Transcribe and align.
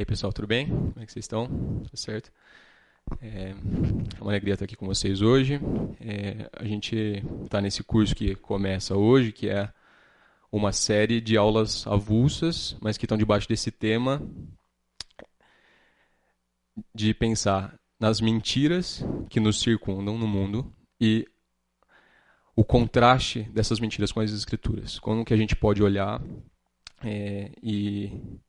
E 0.00 0.02
aí, 0.02 0.06
pessoal, 0.06 0.32
tudo 0.32 0.48
bem? 0.48 0.66
Como 0.66 0.94
é 0.96 1.04
que 1.04 1.12
vocês 1.12 1.26
estão? 1.26 1.46
Tudo 1.46 1.94
certo? 1.94 2.32
É, 3.20 3.52
uma 4.18 4.30
alegria 4.30 4.54
estar 4.54 4.64
aqui 4.64 4.74
com 4.74 4.86
vocês 4.86 5.20
hoje. 5.20 5.60
É, 6.00 6.48
a 6.54 6.64
gente 6.64 7.22
está 7.44 7.60
nesse 7.60 7.84
curso 7.84 8.14
que 8.14 8.34
começa 8.34 8.96
hoje, 8.96 9.30
que 9.30 9.50
é 9.50 9.70
uma 10.50 10.72
série 10.72 11.20
de 11.20 11.36
aulas 11.36 11.86
avulsas, 11.86 12.78
mas 12.80 12.96
que 12.96 13.04
estão 13.04 13.18
debaixo 13.18 13.46
desse 13.46 13.70
tema 13.70 14.26
de 16.94 17.12
pensar 17.12 17.78
nas 18.00 18.22
mentiras 18.22 19.04
que 19.28 19.38
nos 19.38 19.60
circundam 19.60 20.16
no 20.16 20.26
mundo 20.26 20.72
e 20.98 21.28
o 22.56 22.64
contraste 22.64 23.42
dessas 23.52 23.78
mentiras 23.78 24.10
com 24.12 24.20
as 24.20 24.32
escrituras. 24.32 24.98
Como 24.98 25.26
que 25.26 25.34
a 25.34 25.36
gente 25.36 25.54
pode 25.54 25.82
olhar 25.82 26.22
é, 27.04 27.52
e 27.62 28.40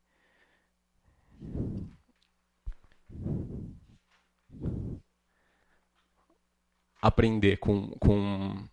aprender 7.02 7.56
com, 7.56 7.88
com 7.98 8.68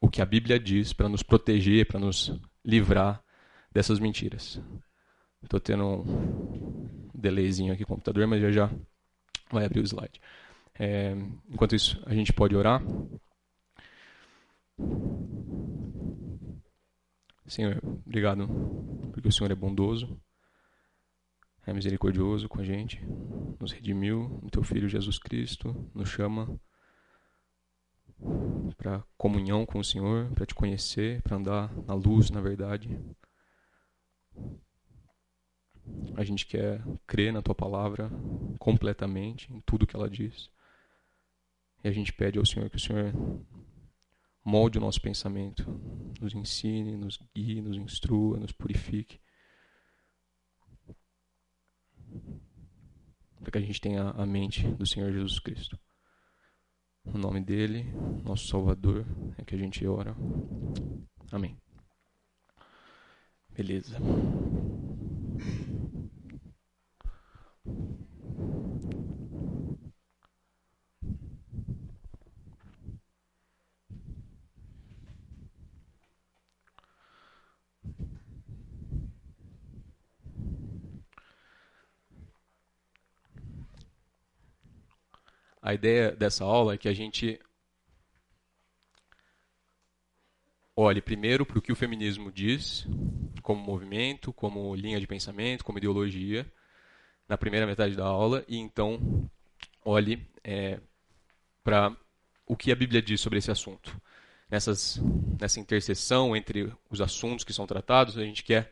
o 0.00 0.08
que 0.08 0.22
a 0.22 0.26
Bíblia 0.26 0.58
diz 0.58 0.92
para 0.92 1.08
nos 1.08 1.24
proteger, 1.24 1.86
para 1.86 1.98
nos 1.98 2.32
livrar 2.64 3.20
dessas 3.72 3.98
mentiras. 3.98 4.60
Estou 5.42 5.58
tendo 5.58 5.84
um 5.84 7.10
delayzinho 7.12 7.72
aqui 7.72 7.82
no 7.82 7.88
computador, 7.88 8.26
mas 8.28 8.40
já 8.40 8.52
já 8.52 8.70
vai 9.50 9.64
abrir 9.64 9.80
o 9.80 9.84
slide. 9.84 10.20
É, 10.78 11.14
enquanto 11.48 11.74
isso, 11.74 12.00
a 12.06 12.14
gente 12.14 12.32
pode 12.32 12.54
orar. 12.54 12.82
Senhor, 17.46 17.80
obrigado 18.06 18.46
porque 19.12 19.28
o 19.28 19.32
Senhor 19.32 19.50
é 19.50 19.54
bondoso 19.54 20.20
é 21.66 21.72
misericordioso 21.72 22.48
com 22.48 22.60
a 22.60 22.64
gente, 22.64 23.04
nos 23.58 23.72
redimiu 23.72 24.40
no 24.40 24.48
teu 24.48 24.62
Filho 24.62 24.88
Jesus 24.88 25.18
Cristo, 25.18 25.90
nos 25.92 26.08
chama 26.08 26.60
para 28.76 29.02
comunhão 29.18 29.66
com 29.66 29.80
o 29.80 29.84
Senhor, 29.84 30.30
para 30.30 30.46
te 30.46 30.54
conhecer, 30.54 31.20
para 31.22 31.36
andar 31.36 31.76
na 31.82 31.92
luz, 31.92 32.30
na 32.30 32.40
verdade. 32.40 32.96
A 36.14 36.22
gente 36.22 36.46
quer 36.46 36.80
crer 37.04 37.32
na 37.32 37.42
tua 37.42 37.54
palavra 37.54 38.10
completamente, 38.60 39.52
em 39.52 39.60
tudo 39.60 39.86
que 39.86 39.96
ela 39.96 40.08
diz. 40.08 40.48
E 41.82 41.88
a 41.88 41.92
gente 41.92 42.12
pede 42.12 42.38
ao 42.38 42.46
Senhor 42.46 42.70
que 42.70 42.76
o 42.76 42.80
Senhor 42.80 43.12
molde 44.44 44.78
o 44.78 44.80
nosso 44.80 45.00
pensamento, 45.00 45.68
nos 46.20 46.32
ensine, 46.32 46.96
nos 46.96 47.18
guie, 47.34 47.60
nos 47.60 47.76
instrua, 47.76 48.38
nos 48.38 48.52
purifique 48.52 49.18
para 53.46 53.52
que 53.52 53.58
a 53.58 53.60
gente 53.60 53.80
tenha 53.80 54.10
a 54.10 54.26
mente 54.26 54.66
do 54.66 54.84
Senhor 54.84 55.12
Jesus 55.12 55.38
Cristo. 55.38 55.78
No 57.04 57.16
nome 57.16 57.40
dele, 57.40 57.84
nosso 58.24 58.48
Salvador, 58.48 59.06
é 59.38 59.44
que 59.44 59.54
a 59.54 59.58
gente 59.58 59.86
ora. 59.86 60.16
Amém. 61.30 61.56
Beleza. 63.50 63.98
A 85.66 85.74
ideia 85.74 86.12
dessa 86.12 86.44
aula 86.44 86.74
é 86.74 86.78
que 86.78 86.88
a 86.88 86.94
gente 86.94 87.40
olhe 90.76 91.02
primeiro 91.02 91.44
para 91.44 91.58
o 91.58 91.60
que 91.60 91.72
o 91.72 91.74
feminismo 91.74 92.30
diz, 92.30 92.86
como 93.42 93.60
movimento, 93.60 94.32
como 94.32 94.72
linha 94.76 95.00
de 95.00 95.08
pensamento, 95.08 95.64
como 95.64 95.78
ideologia, 95.78 96.46
na 97.28 97.36
primeira 97.36 97.66
metade 97.66 97.96
da 97.96 98.04
aula, 98.04 98.44
e 98.46 98.56
então 98.58 99.28
olhe 99.84 100.24
é, 100.44 100.78
para 101.64 101.96
o 102.46 102.56
que 102.56 102.70
a 102.70 102.76
Bíblia 102.76 103.02
diz 103.02 103.20
sobre 103.20 103.40
esse 103.40 103.50
assunto. 103.50 104.00
Nessas, 104.48 105.00
nessa 105.40 105.58
interseção 105.58 106.36
entre 106.36 106.72
os 106.88 107.00
assuntos 107.00 107.44
que 107.44 107.52
são 107.52 107.66
tratados, 107.66 108.16
a 108.16 108.22
gente 108.22 108.44
quer 108.44 108.70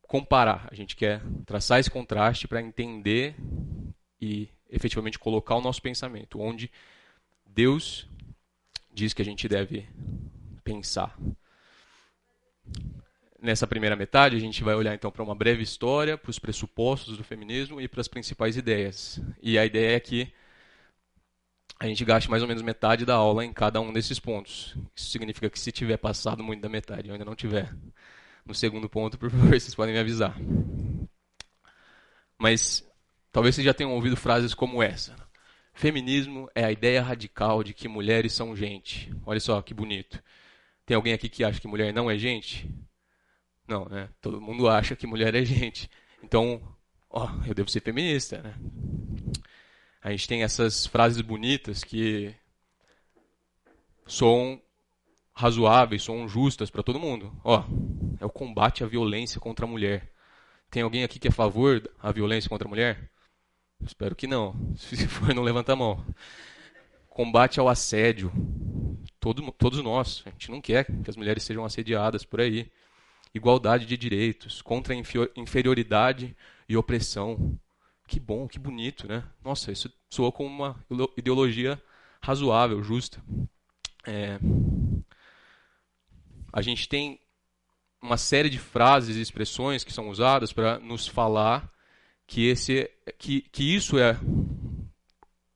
comparar, 0.00 0.66
a 0.72 0.74
gente 0.74 0.96
quer 0.96 1.20
traçar 1.44 1.78
esse 1.78 1.90
contraste 1.90 2.48
para 2.48 2.62
entender 2.62 3.36
e 4.20 4.48
efetivamente 4.70 5.18
colocar 5.18 5.54
o 5.56 5.60
nosso 5.60 5.80
pensamento, 5.80 6.40
onde 6.40 6.70
Deus 7.46 8.06
diz 8.92 9.12
que 9.12 9.22
a 9.22 9.24
gente 9.24 9.48
deve 9.48 9.88
pensar. 10.64 11.16
Nessa 13.40 13.66
primeira 13.66 13.94
metade, 13.94 14.36
a 14.36 14.40
gente 14.40 14.64
vai 14.64 14.74
olhar 14.74 14.94
então 14.94 15.10
para 15.10 15.22
uma 15.22 15.34
breve 15.34 15.62
história, 15.62 16.18
para 16.18 16.30
os 16.30 16.38
pressupostos 16.38 17.16
do 17.16 17.22
feminismo 17.22 17.80
e 17.80 17.86
para 17.86 18.00
as 18.00 18.08
principais 18.08 18.56
ideias. 18.56 19.20
E 19.40 19.56
a 19.56 19.64
ideia 19.64 19.96
é 19.96 20.00
que 20.00 20.32
a 21.78 21.86
gente 21.86 22.04
gaste 22.04 22.28
mais 22.28 22.42
ou 22.42 22.48
menos 22.48 22.62
metade 22.62 23.06
da 23.06 23.14
aula 23.14 23.44
em 23.44 23.52
cada 23.52 23.80
um 23.80 23.92
desses 23.92 24.18
pontos. 24.18 24.76
Isso 24.94 25.10
significa 25.10 25.48
que 25.48 25.58
se 25.58 25.70
tiver 25.70 25.96
passado 25.96 26.42
muito 26.42 26.60
da 26.60 26.68
metade, 26.68 27.08
eu 27.08 27.14
ainda 27.14 27.24
não 27.24 27.36
tiver 27.36 27.72
no 28.44 28.54
segundo 28.54 28.88
ponto, 28.88 29.18
por 29.18 29.30
favor, 29.30 29.50
vocês 29.60 29.74
podem 29.74 29.94
me 29.94 30.00
avisar. 30.00 30.34
Mas 32.36 32.87
Talvez 33.32 33.54
vocês 33.54 33.64
já 33.64 33.74
tenham 33.74 33.92
ouvido 33.92 34.16
frases 34.16 34.54
como 34.54 34.82
essa. 34.82 35.14
Feminismo 35.72 36.50
é 36.54 36.64
a 36.64 36.72
ideia 36.72 37.02
radical 37.02 37.62
de 37.62 37.72
que 37.72 37.86
mulheres 37.86 38.32
são 38.32 38.56
gente. 38.56 39.12
Olha 39.24 39.38
só 39.38 39.62
que 39.62 39.72
bonito. 39.72 40.22
Tem 40.84 40.96
alguém 40.96 41.12
aqui 41.12 41.28
que 41.28 41.44
acha 41.44 41.60
que 41.60 41.68
mulher 41.68 41.92
não 41.92 42.10
é 42.10 42.18
gente? 42.18 42.68
Não, 43.68 43.84
né? 43.84 44.08
Todo 44.20 44.40
mundo 44.40 44.68
acha 44.68 44.96
que 44.96 45.06
mulher 45.06 45.34
é 45.34 45.44
gente. 45.44 45.88
Então, 46.22 46.60
ó, 47.08 47.28
eu 47.46 47.54
devo 47.54 47.70
ser 47.70 47.80
feminista, 47.80 48.42
né? 48.42 48.54
A 50.02 50.10
gente 50.10 50.26
tem 50.26 50.42
essas 50.42 50.86
frases 50.86 51.20
bonitas 51.20 51.84
que 51.84 52.34
são 54.06 54.60
razoáveis, 55.34 56.02
são 56.02 56.26
justas 56.26 56.70
para 56.70 56.82
todo 56.82 56.98
mundo. 56.98 57.32
Ó, 57.44 57.62
é 58.18 58.24
o 58.24 58.30
combate 58.30 58.82
à 58.82 58.86
violência 58.86 59.38
contra 59.38 59.66
a 59.66 59.68
mulher. 59.68 60.10
Tem 60.70 60.82
alguém 60.82 61.04
aqui 61.04 61.18
que 61.18 61.28
é 61.28 61.30
a 61.30 61.34
favor 61.34 61.80
da 61.80 62.10
violência 62.10 62.48
contra 62.48 62.66
a 62.66 62.68
mulher? 62.68 63.10
Espero 63.84 64.14
que 64.16 64.26
não. 64.26 64.54
Se 64.76 65.06
for, 65.06 65.34
não 65.34 65.42
levanta 65.42 65.72
a 65.72 65.76
mão. 65.76 66.04
Combate 67.08 67.60
ao 67.60 67.68
assédio. 67.68 68.32
Todo, 69.20 69.50
todos 69.52 69.82
nós. 69.82 70.22
A 70.26 70.30
gente 70.30 70.50
não 70.50 70.60
quer 70.60 70.84
que 70.84 71.10
as 71.10 71.16
mulheres 71.16 71.42
sejam 71.42 71.64
assediadas 71.64 72.24
por 72.24 72.40
aí. 72.40 72.70
Igualdade 73.34 73.86
de 73.86 73.96
direitos. 73.96 74.62
Contra 74.62 74.94
a 74.94 74.96
inferioridade 75.36 76.36
e 76.68 76.76
opressão. 76.76 77.58
Que 78.06 78.18
bom, 78.18 78.48
que 78.48 78.58
bonito, 78.58 79.06
né? 79.06 79.22
Nossa, 79.44 79.70
isso 79.70 79.92
soa 80.08 80.32
como 80.32 80.48
uma 80.48 80.84
ideologia 81.16 81.80
razoável, 82.22 82.82
justa. 82.82 83.22
É... 84.06 84.38
A 86.52 86.62
gente 86.62 86.88
tem 86.88 87.20
uma 88.00 88.16
série 88.16 88.48
de 88.48 88.58
frases 88.58 89.16
e 89.16 89.20
expressões 89.20 89.84
que 89.84 89.92
são 89.92 90.08
usadas 90.08 90.52
para 90.52 90.78
nos 90.78 91.06
falar 91.06 91.70
que, 92.28 92.46
esse, 92.46 92.88
que, 93.16 93.40
que 93.40 93.74
isso 93.74 93.98
é 93.98 94.16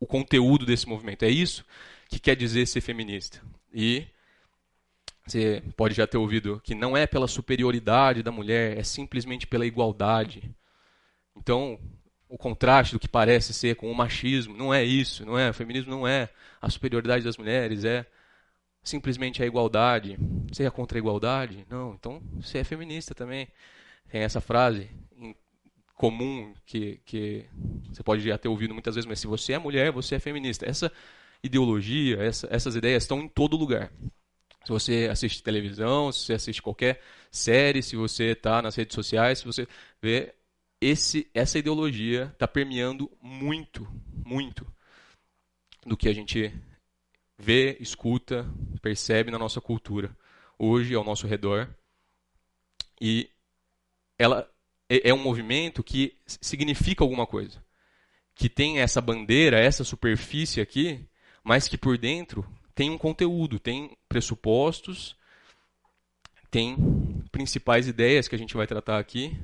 o 0.00 0.06
conteúdo 0.06 0.66
desse 0.66 0.88
movimento. 0.88 1.22
É 1.22 1.28
isso 1.28 1.64
que 2.08 2.18
quer 2.18 2.34
dizer 2.34 2.66
ser 2.66 2.80
feminista. 2.80 3.40
E 3.72 4.06
você 5.24 5.62
pode 5.76 5.94
já 5.94 6.06
ter 6.06 6.16
ouvido 6.16 6.60
que 6.64 6.74
não 6.74 6.96
é 6.96 7.06
pela 7.06 7.28
superioridade 7.28 8.22
da 8.22 8.32
mulher, 8.32 8.76
é 8.76 8.82
simplesmente 8.82 9.46
pela 9.46 9.66
igualdade. 9.66 10.50
Então, 11.36 11.78
o 12.26 12.38
contraste 12.38 12.94
do 12.94 12.98
que 12.98 13.06
parece 13.06 13.52
ser 13.52 13.76
com 13.76 13.90
o 13.90 13.94
machismo 13.94 14.56
não 14.56 14.72
é 14.72 14.82
isso, 14.82 15.26
não 15.26 15.38
é? 15.38 15.50
O 15.50 15.54
feminismo 15.54 15.90
não 15.90 16.08
é 16.08 16.30
a 16.60 16.70
superioridade 16.70 17.22
das 17.22 17.36
mulheres, 17.36 17.84
é 17.84 18.06
simplesmente 18.82 19.42
a 19.42 19.46
igualdade. 19.46 20.16
Você 20.50 20.64
é 20.64 20.70
contra 20.70 20.96
a 20.96 21.00
igualdade? 21.00 21.66
Não, 21.68 21.94
então 21.94 22.22
você 22.40 22.58
é 22.58 22.64
feminista 22.64 23.14
também. 23.14 23.46
Tem 24.08 24.22
essa 24.22 24.40
frase 24.40 24.90
comum 26.02 26.52
que, 26.66 27.00
que 27.04 27.46
você 27.88 28.02
pode 28.02 28.22
já 28.22 28.36
ter 28.36 28.48
ouvido 28.48 28.74
muitas 28.74 28.96
vezes, 28.96 29.06
mas 29.06 29.20
se 29.20 29.28
você 29.28 29.52
é 29.52 29.58
mulher, 29.58 29.92
você 29.92 30.16
é 30.16 30.18
feminista. 30.18 30.68
Essa 30.68 30.90
ideologia, 31.44 32.20
essa, 32.20 32.48
essas 32.50 32.74
ideias 32.74 33.04
estão 33.04 33.20
em 33.20 33.28
todo 33.28 33.56
lugar. 33.56 33.92
Se 34.64 34.72
você 34.72 35.08
assiste 35.08 35.44
televisão, 35.44 36.10
se 36.10 36.24
você 36.26 36.32
assiste 36.32 36.60
qualquer 36.60 37.00
série, 37.30 37.84
se 37.84 37.94
você 37.94 38.32
está 38.32 38.60
nas 38.60 38.74
redes 38.74 38.96
sociais, 38.96 39.38
se 39.38 39.44
você 39.44 39.64
vê 40.02 40.34
esse, 40.80 41.30
essa 41.32 41.56
ideologia 41.56 42.30
está 42.32 42.48
permeando 42.48 43.08
muito, 43.22 43.86
muito 44.26 44.66
do 45.86 45.96
que 45.96 46.08
a 46.08 46.12
gente 46.12 46.52
vê, 47.38 47.76
escuta, 47.78 48.44
percebe 48.80 49.30
na 49.30 49.38
nossa 49.38 49.60
cultura 49.60 50.10
hoje 50.58 50.96
ao 50.96 51.04
nosso 51.04 51.28
redor. 51.28 51.72
E 53.00 53.30
ela 54.18 54.51
é, 54.92 55.08
é 55.08 55.14
um 55.14 55.22
movimento 55.22 55.82
que 55.82 56.14
significa 56.26 57.02
alguma 57.02 57.26
coisa. 57.26 57.64
Que 58.34 58.48
tem 58.48 58.80
essa 58.80 59.00
bandeira, 59.00 59.58
essa 59.58 59.84
superfície 59.84 60.60
aqui, 60.60 61.06
mas 61.42 61.66
que 61.66 61.78
por 61.78 61.96
dentro 61.96 62.46
tem 62.74 62.90
um 62.90 62.98
conteúdo, 62.98 63.58
tem 63.58 63.96
pressupostos, 64.08 65.16
tem 66.50 66.76
principais 67.30 67.88
ideias 67.88 68.28
que 68.28 68.34
a 68.34 68.38
gente 68.38 68.54
vai 68.54 68.66
tratar 68.66 68.98
aqui 68.98 69.34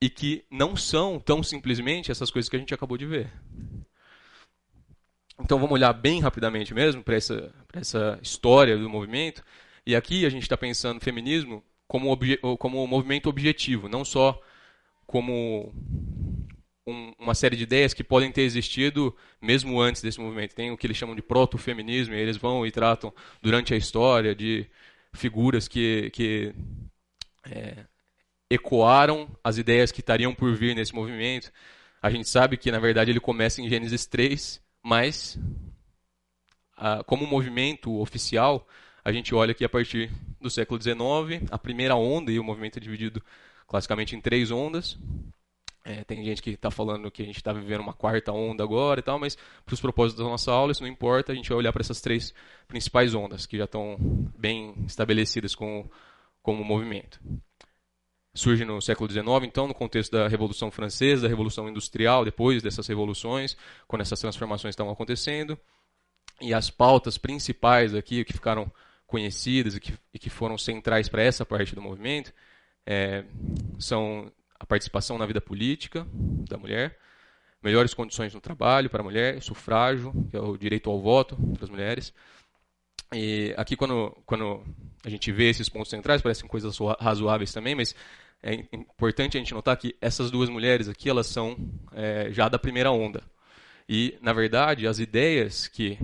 e 0.00 0.10
que 0.10 0.44
não 0.50 0.76
são 0.76 1.18
tão 1.18 1.42
simplesmente 1.42 2.10
essas 2.10 2.30
coisas 2.30 2.48
que 2.48 2.56
a 2.56 2.58
gente 2.58 2.74
acabou 2.74 2.98
de 2.98 3.06
ver. 3.06 3.32
Então 5.38 5.58
vamos 5.58 5.72
olhar 5.72 5.92
bem 5.94 6.20
rapidamente 6.20 6.74
mesmo 6.74 7.02
para 7.02 7.16
essa, 7.16 7.54
essa 7.72 8.18
história 8.22 8.76
do 8.76 8.90
movimento. 8.90 9.42
E 9.86 9.96
aqui 9.96 10.26
a 10.26 10.28
gente 10.28 10.42
está 10.42 10.56
pensando 10.56 11.00
feminismo 11.00 11.64
como, 11.92 12.18
como 12.56 12.86
movimento 12.86 13.28
objetivo, 13.28 13.86
não 13.86 14.02
só 14.02 14.40
como 15.06 15.70
um, 16.86 17.12
uma 17.18 17.34
série 17.34 17.54
de 17.54 17.64
ideias 17.64 17.92
que 17.92 18.02
podem 18.02 18.32
ter 18.32 18.40
existido 18.40 19.14
mesmo 19.42 19.78
antes 19.78 20.00
desse 20.00 20.18
movimento. 20.18 20.54
Tem 20.54 20.70
o 20.70 20.76
que 20.78 20.86
eles 20.86 20.96
chamam 20.96 21.14
de 21.14 21.20
proto-feminismo, 21.20 22.14
e 22.14 22.18
eles 22.18 22.38
vão 22.38 22.66
e 22.66 22.70
tratam 22.70 23.12
durante 23.42 23.74
a 23.74 23.76
história 23.76 24.34
de 24.34 24.66
figuras 25.12 25.68
que, 25.68 26.08
que 26.14 26.54
é, 27.44 27.84
ecoaram 28.48 29.28
as 29.44 29.58
ideias 29.58 29.92
que 29.92 30.00
estariam 30.00 30.34
por 30.34 30.54
vir 30.54 30.74
nesse 30.74 30.94
movimento. 30.94 31.52
A 32.00 32.08
gente 32.08 32.26
sabe 32.26 32.56
que, 32.56 32.72
na 32.72 32.78
verdade, 32.78 33.10
ele 33.10 33.20
começa 33.20 33.60
em 33.60 33.68
Gênesis 33.68 34.06
3, 34.06 34.62
mas, 34.82 35.38
como 37.04 37.26
movimento 37.26 38.00
oficial, 38.00 38.66
a 39.04 39.12
gente 39.12 39.34
olha 39.34 39.52
aqui 39.52 39.64
a 39.64 39.68
partir 39.68 40.10
do 40.40 40.50
século 40.50 40.80
XIX, 40.80 41.50
a 41.50 41.58
primeira 41.58 41.96
onda, 41.96 42.30
e 42.30 42.38
o 42.38 42.44
movimento 42.44 42.78
é 42.78 42.80
dividido 42.80 43.22
classicamente 43.66 44.14
em 44.14 44.20
três 44.20 44.50
ondas. 44.50 44.98
É, 45.84 46.04
tem 46.04 46.24
gente 46.24 46.40
que 46.40 46.50
está 46.50 46.70
falando 46.70 47.10
que 47.10 47.22
a 47.22 47.26
gente 47.26 47.36
está 47.36 47.52
vivendo 47.52 47.80
uma 47.80 47.92
quarta 47.92 48.30
onda 48.30 48.62
agora 48.62 49.00
e 49.00 49.02
tal, 49.02 49.18
mas 49.18 49.36
para 49.64 49.74
os 49.74 49.80
propósitos 49.80 50.22
da 50.24 50.30
nossa 50.30 50.52
aula 50.52 50.70
isso 50.70 50.82
não 50.82 50.88
importa, 50.88 51.32
a 51.32 51.34
gente 51.34 51.48
vai 51.48 51.58
olhar 51.58 51.72
para 51.72 51.80
essas 51.80 52.00
três 52.00 52.32
principais 52.68 53.14
ondas 53.14 53.46
que 53.46 53.58
já 53.58 53.64
estão 53.64 53.96
bem 54.38 54.74
estabelecidas 54.86 55.56
com, 55.56 55.88
como 56.40 56.62
movimento. 56.62 57.20
Surge 58.34 58.64
no 58.64 58.80
século 58.80 59.10
XIX, 59.10 59.26
então, 59.42 59.66
no 59.66 59.74
contexto 59.74 60.12
da 60.12 60.26
Revolução 60.28 60.70
Francesa, 60.70 61.22
da 61.22 61.28
Revolução 61.28 61.68
Industrial, 61.68 62.24
depois 62.24 62.62
dessas 62.62 62.86
revoluções, 62.86 63.56
quando 63.86 64.02
essas 64.02 64.20
transformações 64.20 64.72
estão 64.72 64.88
acontecendo. 64.88 65.58
E 66.40 66.54
as 66.54 66.70
pautas 66.70 67.18
principais 67.18 67.94
aqui, 67.94 68.24
que 68.24 68.32
ficaram 68.32 68.72
conhecidas 69.12 69.76
e 69.76 69.80
que, 69.80 69.92
e 70.14 70.18
que 70.18 70.30
foram 70.30 70.56
centrais 70.56 71.06
para 71.06 71.22
essa 71.22 71.44
parte 71.44 71.74
do 71.74 71.82
movimento, 71.82 72.32
é, 72.86 73.26
são 73.78 74.32
a 74.58 74.64
participação 74.64 75.18
na 75.18 75.26
vida 75.26 75.38
política 75.38 76.06
da 76.48 76.56
mulher, 76.56 76.98
melhores 77.62 77.92
condições 77.92 78.32
no 78.32 78.40
trabalho 78.40 78.88
para 78.88 79.02
a 79.02 79.04
mulher, 79.04 79.42
sufrágio, 79.42 80.14
que 80.30 80.36
é 80.36 80.40
o 80.40 80.56
direito 80.56 80.88
ao 80.88 80.98
voto 80.98 81.36
das 81.60 81.68
mulheres. 81.68 82.14
E 83.12 83.52
aqui, 83.58 83.76
quando, 83.76 84.16
quando 84.24 84.64
a 85.04 85.10
gente 85.10 85.30
vê 85.30 85.50
esses 85.50 85.68
pontos 85.68 85.90
centrais, 85.90 86.22
parecem 86.22 86.48
coisas 86.48 86.78
razoáveis 86.98 87.52
também, 87.52 87.74
mas 87.74 87.94
é 88.42 88.54
importante 88.72 89.36
a 89.36 89.40
gente 89.40 89.52
notar 89.52 89.76
que 89.76 89.94
essas 90.00 90.30
duas 90.30 90.48
mulheres 90.48 90.88
aqui, 90.88 91.10
elas 91.10 91.26
são 91.26 91.54
é, 91.92 92.32
já 92.32 92.48
da 92.48 92.58
primeira 92.58 92.90
onda. 92.90 93.22
E, 93.86 94.16
na 94.22 94.32
verdade, 94.32 94.86
as 94.86 94.98
ideias 94.98 95.68
que 95.68 95.98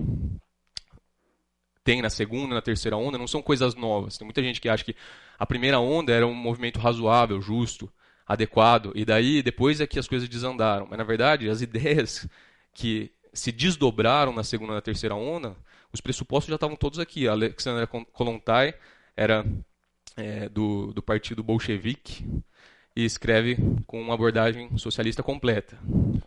tem 1.89 2.03
na 2.03 2.09
segunda, 2.11 2.53
na 2.53 2.61
terceira 2.61 2.95
onda, 2.95 3.17
não 3.17 3.25
são 3.25 3.41
coisas 3.41 3.73
novas. 3.73 4.15
Tem 4.15 4.23
muita 4.23 4.43
gente 4.43 4.61
que 4.61 4.69
acha 4.69 4.83
que 4.83 4.95
a 5.39 5.43
primeira 5.43 5.79
onda 5.79 6.13
era 6.13 6.27
um 6.27 6.35
movimento 6.35 6.79
razoável, 6.79 7.41
justo, 7.41 7.91
adequado, 8.27 8.91
e 8.93 9.03
daí 9.03 9.41
depois 9.41 9.81
é 9.81 9.87
que 9.87 9.97
as 9.97 10.07
coisas 10.07 10.29
desandaram. 10.29 10.85
Mas 10.87 10.99
na 10.99 11.03
verdade, 11.03 11.49
as 11.49 11.63
ideias 11.63 12.29
que 12.75 13.11
se 13.33 13.51
desdobraram 13.51 14.31
na 14.31 14.43
segunda 14.43 14.73
e 14.73 14.75
na 14.75 14.81
terceira 14.81 15.15
onda, 15.15 15.55
os 15.91 15.99
pressupostos 15.99 16.49
já 16.49 16.55
estavam 16.57 16.75
todos 16.75 16.99
aqui. 16.99 17.27
A 17.27 17.31
Alexandra 17.31 17.87
Kolontai 17.87 18.75
era 19.17 19.43
é, 20.15 20.47
do, 20.47 20.93
do 20.93 21.01
partido 21.01 21.41
bolchevique 21.41 22.23
e 22.95 23.03
escreve 23.03 23.57
com 23.87 23.99
uma 23.99 24.13
abordagem 24.13 24.77
socialista 24.77 25.23
completa, 25.23 25.75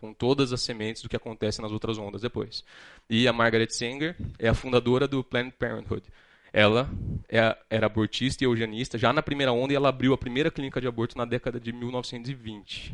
com 0.03 0.13
todas 0.13 0.51
as 0.51 0.59
sementes 0.59 1.01
do 1.01 1.07
que 1.07 1.15
acontece 1.15 1.61
nas 1.61 1.71
outras 1.71 1.97
ondas 1.97 2.21
depois. 2.21 2.61
E 3.09 3.25
a 3.25 3.31
Margaret 3.31 3.69
Sanger 3.69 4.17
é 4.37 4.49
a 4.49 4.53
fundadora 4.53 5.07
do 5.07 5.23
Planned 5.23 5.55
Parenthood, 5.57 6.03
ela 6.51 6.89
é 7.29 7.57
era 7.69 7.85
abortista 7.85 8.43
e 8.43 8.45
eugenista 8.45 8.97
já 8.97 9.13
na 9.13 9.23
primeira 9.23 9.53
onda 9.53 9.71
e 9.71 9.77
ela 9.77 9.87
abriu 9.87 10.13
a 10.13 10.17
primeira 10.17 10.51
clínica 10.51 10.81
de 10.81 10.87
aborto 10.87 11.17
na 11.17 11.23
década 11.23 11.57
de 11.57 11.71
1920. 11.71 12.93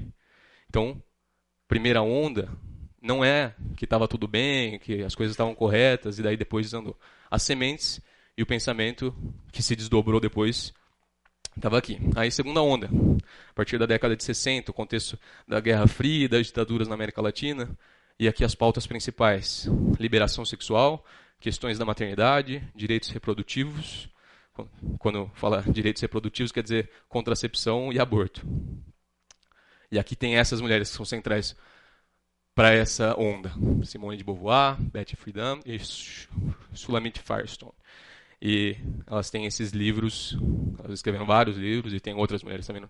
Então, 0.69 1.01
primeira 1.67 2.03
onda 2.03 2.47
não 3.01 3.25
é 3.25 3.55
que 3.75 3.85
estava 3.85 4.07
tudo 4.07 4.27
bem, 4.27 4.77
que 4.77 5.01
as 5.01 5.15
coisas 5.15 5.33
estavam 5.33 5.55
corretas 5.55 6.19
e 6.19 6.21
daí 6.21 6.37
depois 6.37 6.71
andou. 6.75 6.95
As 7.31 7.41
sementes 7.41 7.99
e 8.37 8.43
o 8.43 8.45
pensamento 8.45 9.15
que 9.51 9.63
se 9.63 9.75
desdobrou 9.75 10.19
depois 10.19 10.71
estava 11.55 11.77
aqui. 11.77 11.99
Aí, 12.15 12.31
segunda 12.31 12.61
onda, 12.61 12.89
a 13.49 13.53
partir 13.53 13.77
da 13.77 13.85
década 13.85 14.15
de 14.15 14.23
60, 14.23 14.71
o 14.71 14.73
contexto 14.73 15.17
da 15.47 15.59
Guerra 15.59 15.87
Fria 15.87 16.27
das 16.29 16.47
ditaduras 16.47 16.87
na 16.87 16.95
América 16.95 17.21
Latina, 17.21 17.69
e 18.19 18.27
aqui 18.27 18.43
as 18.43 18.55
pautas 18.55 18.85
principais: 18.85 19.67
liberação 19.99 20.43
sexual, 20.45 21.05
questões 21.39 21.77
da 21.77 21.85
maternidade, 21.85 22.61
direitos 22.75 23.09
reprodutivos. 23.09 24.09
Quando 24.97 25.31
fala 25.35 25.61
direitos 25.61 26.01
reprodutivos, 26.01 26.51
quer 26.51 26.63
dizer 26.63 26.89
contracepção 27.07 27.93
e 27.93 27.99
aborto. 27.99 28.45
E 29.89 29.97
aqui 29.97 30.15
tem 30.15 30.35
essas 30.35 30.59
mulheres 30.59 30.89
que 30.89 30.97
são 30.97 31.05
centrais 31.05 31.55
para 32.53 32.73
essa 32.73 33.17
onda: 33.17 33.53
Simone 33.85 34.17
de 34.17 34.23
Beauvoir, 34.23 34.75
Betty 34.79 35.15
Friedan 35.15 35.59
e 35.65 35.79
Sulamit 36.73 37.19
Firestone. 37.21 37.71
E 38.41 38.77
elas 39.05 39.29
têm 39.29 39.45
esses 39.45 39.71
livros, 39.71 40.37
elas 40.83 40.99
escreveram 40.99 41.25
vários 41.25 41.57
livros 41.57 41.93
e 41.93 41.99
tem 41.99 42.13
outras 42.13 42.41
mulheres 42.43 42.65
também 42.65 42.83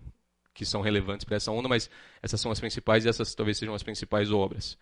que 0.54 0.64
são 0.64 0.80
relevantes 0.80 1.24
para 1.24 1.36
essa 1.36 1.50
onda, 1.50 1.68
mas 1.68 1.88
essas 2.22 2.40
são 2.40 2.50
as 2.52 2.60
principais 2.60 3.04
e 3.04 3.08
essas 3.08 3.34
talvez 3.34 3.58
sejam 3.58 3.74
as 3.74 3.82
principais 3.82 4.30
obras. 4.30 4.76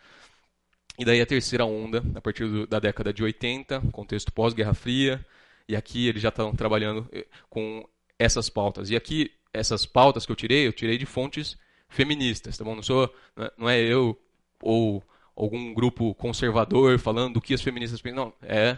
E 0.98 1.04
daí 1.04 1.20
a 1.20 1.26
terceira 1.26 1.64
onda, 1.64 2.02
a 2.14 2.20
partir 2.20 2.46
do, 2.46 2.66
da 2.66 2.80
década 2.80 3.12
de 3.12 3.22
80, 3.22 3.82
contexto 3.92 4.32
pós-Guerra 4.32 4.74
Fria, 4.74 5.24
e 5.68 5.76
aqui 5.76 6.08
eles 6.08 6.20
já 6.20 6.30
estão 6.30 6.54
trabalhando 6.54 7.08
eh, 7.12 7.26
com 7.48 7.86
essas 8.18 8.50
pautas. 8.50 8.90
E 8.90 8.96
aqui, 8.96 9.30
essas 9.52 9.86
pautas 9.86 10.26
que 10.26 10.32
eu 10.32 10.36
tirei, 10.36 10.66
eu 10.66 10.72
tirei 10.72 10.98
de 10.98 11.06
fontes 11.06 11.56
feministas, 11.88 12.58
tá 12.58 12.64
bom? 12.64 12.74
Não, 12.74 12.82
sou, 12.82 13.14
não 13.56 13.68
é 13.68 13.80
eu 13.80 14.18
ou 14.60 15.02
algum 15.36 15.72
grupo 15.72 16.14
conservador 16.16 16.98
falando 16.98 17.34
do 17.34 17.40
que 17.40 17.54
as 17.54 17.62
feministas 17.62 18.02
pensam, 18.02 18.24
não, 18.24 18.32
é 18.42 18.76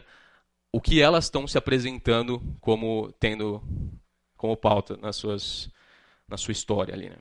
o 0.73 0.81
que 0.81 1.01
elas 1.01 1.25
estão 1.25 1.47
se 1.47 1.59
apresentando 1.59 2.41
como 2.61 3.13
tendo 3.19 3.63
como 4.37 4.57
pauta 4.57 4.97
nas 4.97 5.17
suas, 5.17 5.71
na 6.27 6.37
sua 6.37 6.53
história 6.53 6.95
ali, 6.95 7.11
né? 7.11 7.17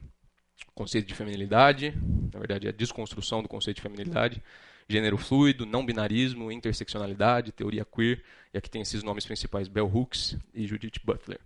Conceito 0.73 1.07
de 1.07 1.13
feminilidade, 1.13 1.93
na 2.31 2.39
verdade 2.39 2.67
é 2.67 2.69
a 2.69 2.73
desconstrução 2.73 3.41
do 3.41 3.49
conceito 3.49 3.77
de 3.77 3.81
feminilidade, 3.81 4.41
gênero 4.87 5.17
fluido, 5.17 5.65
não 5.65 5.85
binarismo, 5.85 6.51
interseccionalidade, 6.51 7.51
teoria 7.51 7.83
queer, 7.83 8.23
e 8.53 8.57
aqui 8.57 8.69
tem 8.69 8.81
esses 8.81 9.03
nomes 9.03 9.25
principais, 9.25 9.67
Bell 9.67 9.91
Hooks 9.93 10.37
e 10.53 10.65
Judith 10.65 11.01
Butler. 11.03 11.39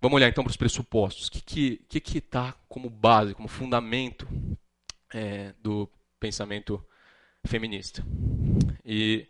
Vamos 0.00 0.16
olhar 0.16 0.28
então 0.28 0.44
para 0.44 0.50
os 0.50 0.56
pressupostos. 0.56 1.28
O 1.28 1.30
que 1.30 1.38
está 1.38 1.84
que, 1.88 2.00
que 2.00 2.20
tá 2.20 2.54
como 2.68 2.90
base, 2.90 3.34
como 3.34 3.48
fundamento 3.48 4.26
é, 5.12 5.54
do 5.62 5.88
pensamento 6.18 6.84
feminista? 7.46 8.04
E 8.84 9.26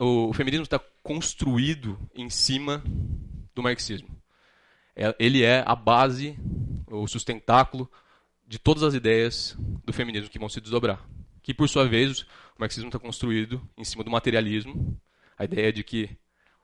o, 0.00 0.28
o 0.28 0.32
feminismo 0.32 0.64
está 0.64 0.78
construído 1.02 1.98
em 2.14 2.28
cima 2.28 2.82
do 3.54 3.62
marxismo. 3.62 4.08
É, 4.94 5.14
ele 5.18 5.42
é 5.42 5.62
a 5.66 5.74
base, 5.74 6.36
o 6.86 7.06
sustentáculo 7.06 7.90
de 8.46 8.58
todas 8.58 8.82
as 8.82 8.92
ideias 8.92 9.56
do 9.84 9.92
feminismo 9.92 10.28
que 10.28 10.38
vão 10.38 10.48
se 10.48 10.60
desdobrar 10.60 11.06
que 11.42 11.52
por 11.52 11.68
sua 11.68 11.86
vez 11.86 12.20
o 12.20 12.26
marxismo 12.58 12.88
está 12.88 12.98
construído 12.98 13.60
em 13.76 13.84
cima 13.84 14.04
do 14.04 14.10
materialismo, 14.10 14.98
a 15.36 15.44
ideia 15.44 15.72
de 15.72 15.82
que 15.82 16.16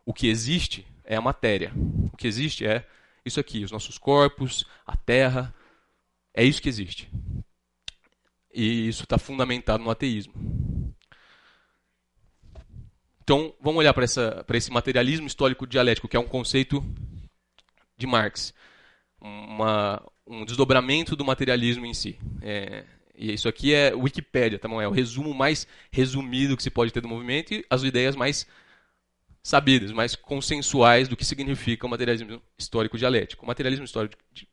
o 0.06 0.14
que 0.14 0.28
existe 0.28 0.86
é 1.04 1.16
a 1.16 1.20
matéria, 1.20 1.72
o 2.12 2.16
que 2.16 2.28
existe 2.28 2.64
é 2.64 2.86
isso 3.24 3.40
aqui, 3.40 3.64
os 3.64 3.72
nossos 3.72 3.98
corpos, 3.98 4.64
a 4.86 4.96
terra, 4.96 5.54
é 6.32 6.44
isso 6.44 6.62
que 6.62 6.68
existe. 6.68 7.10
E 8.54 8.88
isso 8.88 9.02
está 9.02 9.18
fundamentado 9.18 9.82
no 9.82 9.90
ateísmo. 9.90 10.32
Então, 13.28 13.54
vamos 13.60 13.80
olhar 13.80 13.92
para 13.92 14.56
esse 14.56 14.70
materialismo 14.70 15.26
histórico 15.26 15.66
dialético, 15.66 16.08
que 16.08 16.16
é 16.16 16.18
um 16.18 16.26
conceito 16.26 16.82
de 17.94 18.06
Marx, 18.06 18.54
uma, 19.20 20.02
um 20.26 20.46
desdobramento 20.46 21.14
do 21.14 21.26
materialismo 21.26 21.84
em 21.84 21.92
si. 21.92 22.18
É, 22.40 22.86
e 23.14 23.30
isso 23.34 23.46
aqui 23.46 23.74
é 23.74 23.94
Wikipédia, 23.94 24.58
tá 24.58 24.66
bom? 24.66 24.80
É 24.80 24.88
o 24.88 24.92
resumo 24.92 25.34
mais 25.34 25.66
resumido 25.92 26.56
que 26.56 26.62
se 26.62 26.70
pode 26.70 26.90
ter 26.90 27.02
do 27.02 27.08
movimento 27.08 27.52
e 27.52 27.66
as 27.68 27.82
ideias 27.82 28.16
mais 28.16 28.46
sabidas, 29.42 29.92
mas 29.92 30.16
consensuais 30.16 31.06
do 31.06 31.14
que 31.14 31.22
significa 31.26 31.86
o 31.86 31.90
materialismo 31.90 32.40
histórico 32.56 32.96
dialético. 32.96 33.44
O 33.44 33.46
materialismo 33.46 33.84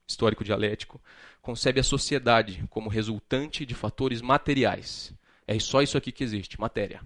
histórico 0.05 0.43
dialético 0.43 1.01
concebe 1.41 1.79
a 1.79 1.83
sociedade 1.83 2.65
como 2.69 2.89
resultante 2.89 3.65
de 3.65 3.73
fatores 3.73 4.21
materiais. 4.21 5.13
É 5.47 5.57
só 5.59 5.81
isso 5.81 5.97
aqui 5.97 6.11
que 6.11 6.25
existe, 6.25 6.59
matéria. 6.59 6.99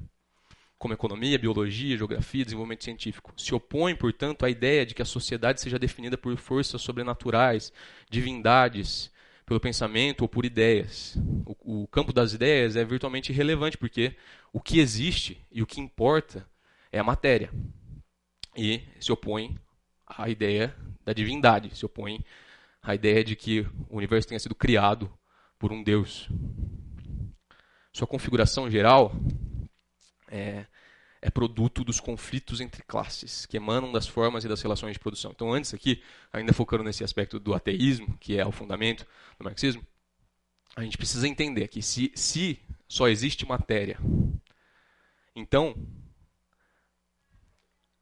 Como 0.80 0.94
economia, 0.94 1.38
biologia, 1.38 1.96
geografia, 1.96 2.44
desenvolvimento 2.44 2.84
científico. 2.84 3.34
Se 3.38 3.54
opõe, 3.54 3.96
portanto, 3.96 4.46
à 4.46 4.50
ideia 4.50 4.86
de 4.86 4.96
que 4.96 5.02
a 5.02 5.06
sociedade 5.06 5.62
seja 5.62 5.78
definida 5.78 6.18
por 6.18 6.36
forças 6.38 6.82
sobrenaturais, 6.82 7.72
divindades, 8.10 9.12
pelo 9.46 9.60
pensamento 9.60 10.22
ou 10.22 10.30
por 10.30 10.46
ideias. 10.46 11.18
O, 11.46 11.84
o 11.84 11.88
campo 11.88 12.14
das 12.14 12.34
ideias 12.34 12.76
é 12.76 12.86
virtualmente 12.86 13.32
irrelevante, 13.32 13.78
porque 13.78 14.16
o 14.54 14.62
que 14.62 14.80
existe 14.80 15.44
e 15.52 15.62
o 15.62 15.66
que 15.66 15.82
importa 15.82 16.48
é 16.92 17.00
a 17.00 17.04
matéria. 17.04 17.52
E 18.56 18.82
se 19.00 19.12
opõe 19.12 19.60
à 20.08 20.30
ideia 20.30 20.76
da 21.04 21.14
divindade, 21.14 21.76
se 21.76 21.86
opõe 21.86 22.24
à 22.82 22.94
ideia 22.94 23.24
de 23.24 23.36
que 23.36 23.62
o 23.90 23.98
universo 23.98 24.28
tenha 24.28 24.40
sido 24.40 24.56
criado 24.56 25.12
por 25.58 25.72
um 25.72 25.84
Deus. 25.84 26.30
Sua 27.92 28.08
configuração 28.08 28.70
geral 28.70 29.12
é, 30.30 30.66
é 31.22 31.30
produto 31.30 31.84
dos 31.84 32.00
conflitos 32.00 32.62
entre 32.62 32.82
classes, 32.84 33.46
que 33.46 33.58
emanam 33.58 33.92
das 33.92 34.08
formas 34.08 34.46
e 34.46 34.48
das 34.48 34.62
relações 34.62 34.94
de 34.94 35.00
produção. 35.00 35.32
Então, 35.32 35.52
antes 35.52 35.74
aqui, 35.74 36.02
ainda 36.32 36.54
focando 36.54 36.84
nesse 36.84 37.04
aspecto 37.04 37.40
do 37.40 37.54
ateísmo, 37.54 38.18
que 38.20 38.38
é 38.38 38.46
o 38.46 38.52
fundamento 38.52 39.06
do 39.38 39.44
marxismo, 39.44 39.86
a 40.76 40.84
gente 40.84 40.98
precisa 40.98 41.28
entender 41.28 41.68
que 41.68 41.82
se, 41.82 42.12
se 42.16 42.60
só 42.88 43.08
existe 43.08 43.46
matéria, 43.46 43.98
então 45.36 45.76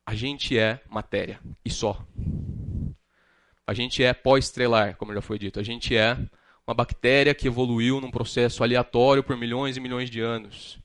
a 0.05 0.15
gente 0.15 0.57
é 0.57 0.81
matéria 0.89 1.39
e 1.65 1.69
só. 1.69 2.05
A 3.65 3.74
gente 3.74 4.01
é 4.01 4.13
pó-estrelar, 4.13 4.96
como 4.96 5.13
já 5.13 5.22
foi 5.22 5.38
dito. 5.38 5.60
A 5.60 5.63
gente 5.63 5.96
é 5.96 6.17
uma 6.65 6.74
bactéria 6.74 7.36
que 7.36 7.48
evoluiu 7.48 8.00
num 8.00 8.10
processo 8.10 8.63
aleatório 8.63 9.22
por 9.22 9.36
milhões 9.36 9.75
e 9.75 9.81
milhões 9.81 10.10
de 10.10 10.22
anos. 10.22 10.79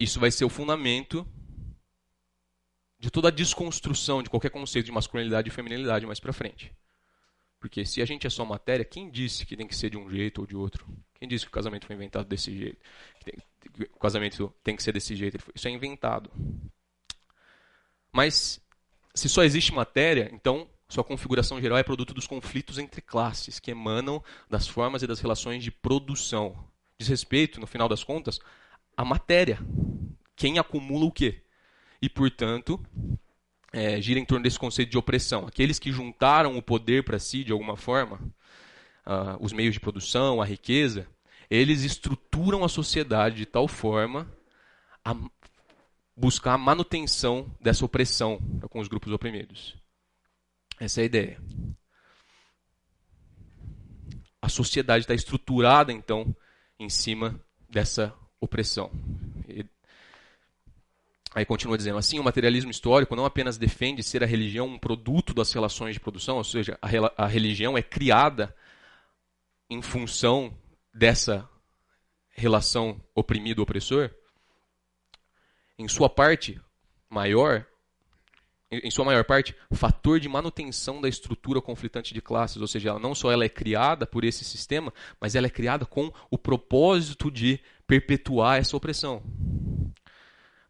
Isso 0.00 0.18
vai 0.18 0.30
ser 0.30 0.46
o 0.46 0.48
fundamento 0.48 1.28
de 2.98 3.10
toda 3.10 3.28
a 3.28 3.30
desconstrução 3.30 4.22
de 4.22 4.30
qualquer 4.30 4.50
conceito 4.50 4.86
de 4.86 4.92
masculinidade 4.92 5.48
e 5.48 5.52
feminilidade 5.52 6.06
mais 6.06 6.18
para 6.18 6.32
frente. 6.32 6.72
Porque 7.60 7.84
se 7.84 8.00
a 8.00 8.06
gente 8.06 8.26
é 8.26 8.30
só 8.30 8.42
matéria, 8.42 8.82
quem 8.82 9.10
disse 9.10 9.44
que 9.44 9.54
tem 9.54 9.66
que 9.66 9.76
ser 9.76 9.90
de 9.90 9.98
um 9.98 10.08
jeito 10.08 10.40
ou 10.40 10.46
de 10.46 10.56
outro? 10.56 10.86
Quem 11.14 11.28
disse 11.28 11.44
que 11.44 11.50
o 11.50 11.54
casamento 11.54 11.86
foi 11.86 11.94
inventado 11.94 12.26
desse 12.26 12.56
jeito? 12.56 12.78
Que, 13.18 13.24
tem, 13.26 13.34
que 13.60 13.82
o 13.94 13.98
casamento 13.98 14.54
tem 14.64 14.74
que 14.74 14.82
ser 14.82 14.92
desse 14.92 15.14
jeito? 15.14 15.38
Isso 15.54 15.68
é 15.68 15.70
inventado. 15.70 16.30
Mas 18.10 18.58
se 19.14 19.28
só 19.28 19.42
existe 19.44 19.74
matéria, 19.74 20.30
então 20.32 20.66
sua 20.88 21.04
configuração 21.04 21.60
geral 21.60 21.76
é 21.76 21.82
produto 21.82 22.14
dos 22.14 22.26
conflitos 22.26 22.78
entre 22.78 23.02
classes 23.02 23.60
que 23.60 23.70
emanam 23.70 24.24
das 24.48 24.66
formas 24.66 25.02
e 25.02 25.06
das 25.06 25.20
relações 25.20 25.62
de 25.62 25.70
produção. 25.70 26.56
Diz 26.98 27.08
respeito, 27.08 27.60
no 27.60 27.66
final 27.66 27.88
das 27.88 28.02
contas, 28.02 28.40
à 29.00 29.04
matéria. 29.04 29.58
Quem 30.36 30.58
acumula 30.58 31.06
o 31.06 31.12
quê? 31.12 31.42
E, 32.02 32.08
portanto, 32.08 32.78
é, 33.72 34.00
gira 34.00 34.20
em 34.20 34.26
torno 34.26 34.42
desse 34.42 34.58
conceito 34.58 34.90
de 34.90 34.98
opressão. 34.98 35.46
Aqueles 35.46 35.78
que 35.78 35.90
juntaram 35.90 36.56
o 36.58 36.62
poder 36.62 37.02
para 37.02 37.18
si, 37.18 37.42
de 37.42 37.50
alguma 37.50 37.76
forma, 37.76 38.16
uh, 39.06 39.36
os 39.40 39.54
meios 39.54 39.72
de 39.72 39.80
produção, 39.80 40.40
a 40.40 40.44
riqueza, 40.44 41.08
eles 41.48 41.82
estruturam 41.82 42.62
a 42.62 42.68
sociedade 42.68 43.36
de 43.36 43.46
tal 43.46 43.66
forma 43.66 44.30
a 45.02 45.16
buscar 46.14 46.52
a 46.52 46.58
manutenção 46.58 47.50
dessa 47.58 47.84
opressão 47.84 48.38
com 48.68 48.80
os 48.80 48.88
grupos 48.88 49.12
oprimidos. 49.12 49.76
Essa 50.78 51.00
é 51.00 51.02
a 51.02 51.06
ideia. 51.06 51.42
A 54.42 54.48
sociedade 54.50 55.04
está 55.04 55.14
estruturada, 55.14 55.90
então, 55.90 56.36
em 56.78 56.90
cima 56.90 57.42
dessa 57.68 58.14
opressão. 58.40 58.90
Aí 61.34 61.44
continua 61.44 61.76
dizendo 61.76 61.98
assim: 61.98 62.18
o 62.18 62.24
materialismo 62.24 62.70
histórico 62.70 63.14
não 63.14 63.24
apenas 63.24 63.56
defende 63.56 64.02
ser 64.02 64.22
a 64.22 64.26
religião 64.26 64.66
um 64.66 64.78
produto 64.78 65.32
das 65.32 65.52
relações 65.52 65.94
de 65.94 66.00
produção, 66.00 66.36
ou 66.36 66.44
seja, 66.44 66.78
a, 66.82 67.24
a 67.24 67.26
religião 67.26 67.78
é 67.78 67.82
criada 67.82 68.54
em 69.68 69.80
função 69.80 70.52
dessa 70.92 71.48
relação 72.30 73.00
oprimido-opressor. 73.14 74.10
Em 75.78 75.86
sua 75.86 76.10
parte 76.10 76.60
maior, 77.08 77.64
em 78.70 78.90
sua 78.90 79.04
maior 79.04 79.24
parte, 79.24 79.54
fator 79.72 80.20
de 80.20 80.28
manutenção 80.28 81.00
da 81.00 81.08
estrutura 81.08 81.60
conflitante 81.60 82.12
de 82.12 82.20
classes, 82.20 82.60
ou 82.60 82.66
seja, 82.66 82.90
ela 82.90 82.98
não 82.98 83.14
só 83.14 83.30
ela 83.30 83.44
é 83.44 83.48
criada 83.48 84.06
por 84.06 84.24
esse 84.24 84.44
sistema, 84.44 84.92
mas 85.20 85.34
ela 85.34 85.46
é 85.46 85.50
criada 85.50 85.86
com 85.86 86.12
o 86.30 86.36
propósito 86.36 87.30
de 87.30 87.60
perpetuar 87.90 88.58
essa 88.58 88.76
opressão 88.76 89.22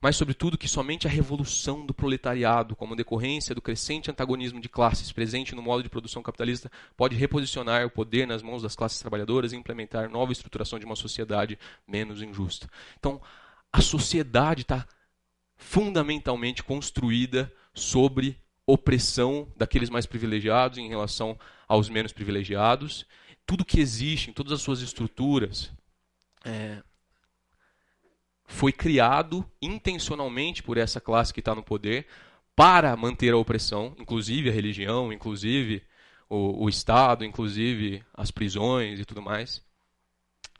mas, 0.00 0.16
sobretudo, 0.16 0.56
que 0.56 0.66
somente 0.66 1.06
a 1.06 1.10
revolução 1.10 1.84
do 1.84 1.92
proletariado, 1.92 2.74
como 2.74 2.96
decorrência 2.96 3.54
do 3.54 3.60
crescente 3.60 4.10
antagonismo 4.10 4.58
de 4.58 4.68
classes 4.68 5.12
presente 5.12 5.54
no 5.54 5.60
modo 5.60 5.82
de 5.82 5.90
produção 5.90 6.22
capitalista, 6.22 6.72
pode 6.96 7.14
reposicionar 7.14 7.84
o 7.84 7.90
poder 7.90 8.26
nas 8.26 8.42
mãos 8.42 8.62
das 8.62 8.74
classes 8.74 8.98
trabalhadoras 8.98 9.52
e 9.52 9.56
implementar 9.56 10.08
nova 10.08 10.32
estruturação 10.32 10.78
de 10.78 10.86
uma 10.86 10.96
sociedade 10.96 11.58
menos 11.86 12.22
injusta. 12.22 12.66
Então, 12.98 13.20
a 13.70 13.82
sociedade 13.82 14.62
está 14.62 14.88
fundamentalmente 15.58 16.62
construída 16.62 17.52
sobre 17.74 18.40
opressão 18.66 19.52
daqueles 19.54 19.90
mais 19.90 20.06
privilegiados 20.06 20.78
em 20.78 20.88
relação 20.88 21.38
aos 21.68 21.90
menos 21.90 22.10
privilegiados. 22.10 23.04
Tudo 23.44 23.66
que 23.66 23.80
existe 23.80 24.30
em 24.30 24.32
todas 24.32 24.52
as 24.52 24.62
suas 24.62 24.80
estruturas 24.80 25.70
é, 26.42 26.82
foi 28.50 28.72
criado 28.72 29.48
intencionalmente 29.62 30.60
por 30.60 30.76
essa 30.76 31.00
classe 31.00 31.32
que 31.32 31.38
está 31.38 31.54
no 31.54 31.62
poder 31.62 32.06
para 32.54 32.94
manter 32.96 33.32
a 33.32 33.36
opressão, 33.36 33.94
inclusive 33.96 34.50
a 34.50 34.52
religião, 34.52 35.12
inclusive 35.12 35.82
o, 36.28 36.64
o, 36.64 36.68
Estado, 36.68 37.24
inclusive 37.24 38.04
as 38.12 38.32
prisões 38.32 38.98
e 38.98 39.04
tudo 39.04 39.22
mais. 39.22 39.62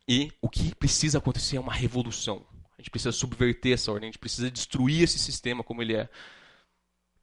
E 0.09 0.33
o 0.41 0.49
que 0.49 0.73
precisa 0.75 1.19
acontecer 1.19 1.57
é 1.57 1.61
uma 1.61 1.75
revolução. 1.75 2.47
A 2.79 2.81
gente 2.81 2.91
precisa 2.91 3.13
subverter 3.13 3.75
essa 3.75 3.91
ordem, 3.91 4.09
a 4.09 4.13
gente 4.13 4.21
precisa 4.21 4.51
destruir 4.51 5.03
esse 5.03 5.19
sistema 5.19 5.65
como 5.65 5.83
ele 5.83 5.97
é. 5.97 6.09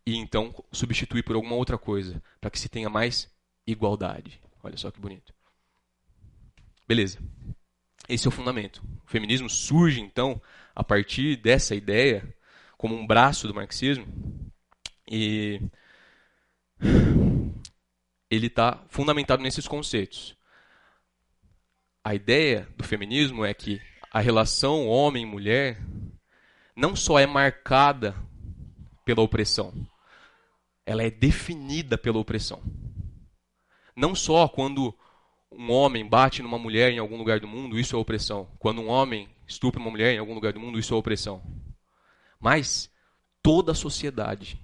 E 0.05 0.17
então 0.17 0.53
substituir 0.71 1.23
por 1.23 1.35
alguma 1.37 1.55
outra 1.55 1.77
coisa, 1.77 2.21
para 2.41 2.51
que 2.51 2.59
se 2.59 2.67
tenha 2.67 2.89
mais 2.89 3.33
igualdade. 3.65 4.39
Olha 4.61 4.77
só 4.77 4.91
que 4.91 4.99
bonito. 4.99 5.33
Beleza. 6.85 7.19
Esse 8.07 8.27
é 8.27 8.29
o 8.29 8.31
fundamento. 8.31 8.81
O 9.05 9.09
feminismo 9.09 9.49
surge, 9.49 9.99
então, 9.99 10.41
a 10.75 10.83
partir 10.83 11.35
dessa 11.35 11.75
ideia, 11.75 12.35
como 12.77 12.95
um 12.95 13.05
braço 13.05 13.47
do 13.47 13.53
marxismo, 13.53 14.05
e 15.09 15.61
ele 18.29 18.47
está 18.47 18.83
fundamentado 18.89 19.41
nesses 19.41 19.67
conceitos. 19.67 20.35
A 22.03 22.15
ideia 22.15 22.67
do 22.77 22.83
feminismo 22.83 23.43
é 23.43 23.53
que 23.53 23.81
a 24.11 24.19
relação 24.19 24.87
homem-mulher 24.87 25.81
não 26.75 26.95
só 26.95 27.19
é 27.19 27.25
marcada 27.25 28.15
pela 29.03 29.21
opressão, 29.21 29.73
ela 30.85 31.03
é 31.03 31.09
definida 31.09 31.97
pela 31.97 32.19
opressão. 32.19 32.61
Não 33.95 34.13
só 34.13 34.47
quando 34.47 34.97
um 35.57 35.71
homem 35.71 36.07
bate 36.07 36.43
numa 36.43 36.59
mulher 36.59 36.91
em 36.91 36.99
algum 36.99 37.17
lugar 37.17 37.39
do 37.39 37.47
mundo, 37.47 37.79
isso 37.79 37.95
é 37.95 37.99
opressão. 37.99 38.47
Quando 38.59 38.79
um 38.79 38.87
homem 38.87 39.27
estupra 39.47 39.81
uma 39.81 39.89
mulher 39.89 40.13
em 40.13 40.19
algum 40.19 40.35
lugar 40.35 40.53
do 40.53 40.59
mundo, 40.59 40.77
isso 40.77 40.93
é 40.93 40.97
opressão. 40.97 41.41
Mas 42.39 42.91
toda 43.41 43.71
a 43.71 43.75
sociedade, 43.75 44.61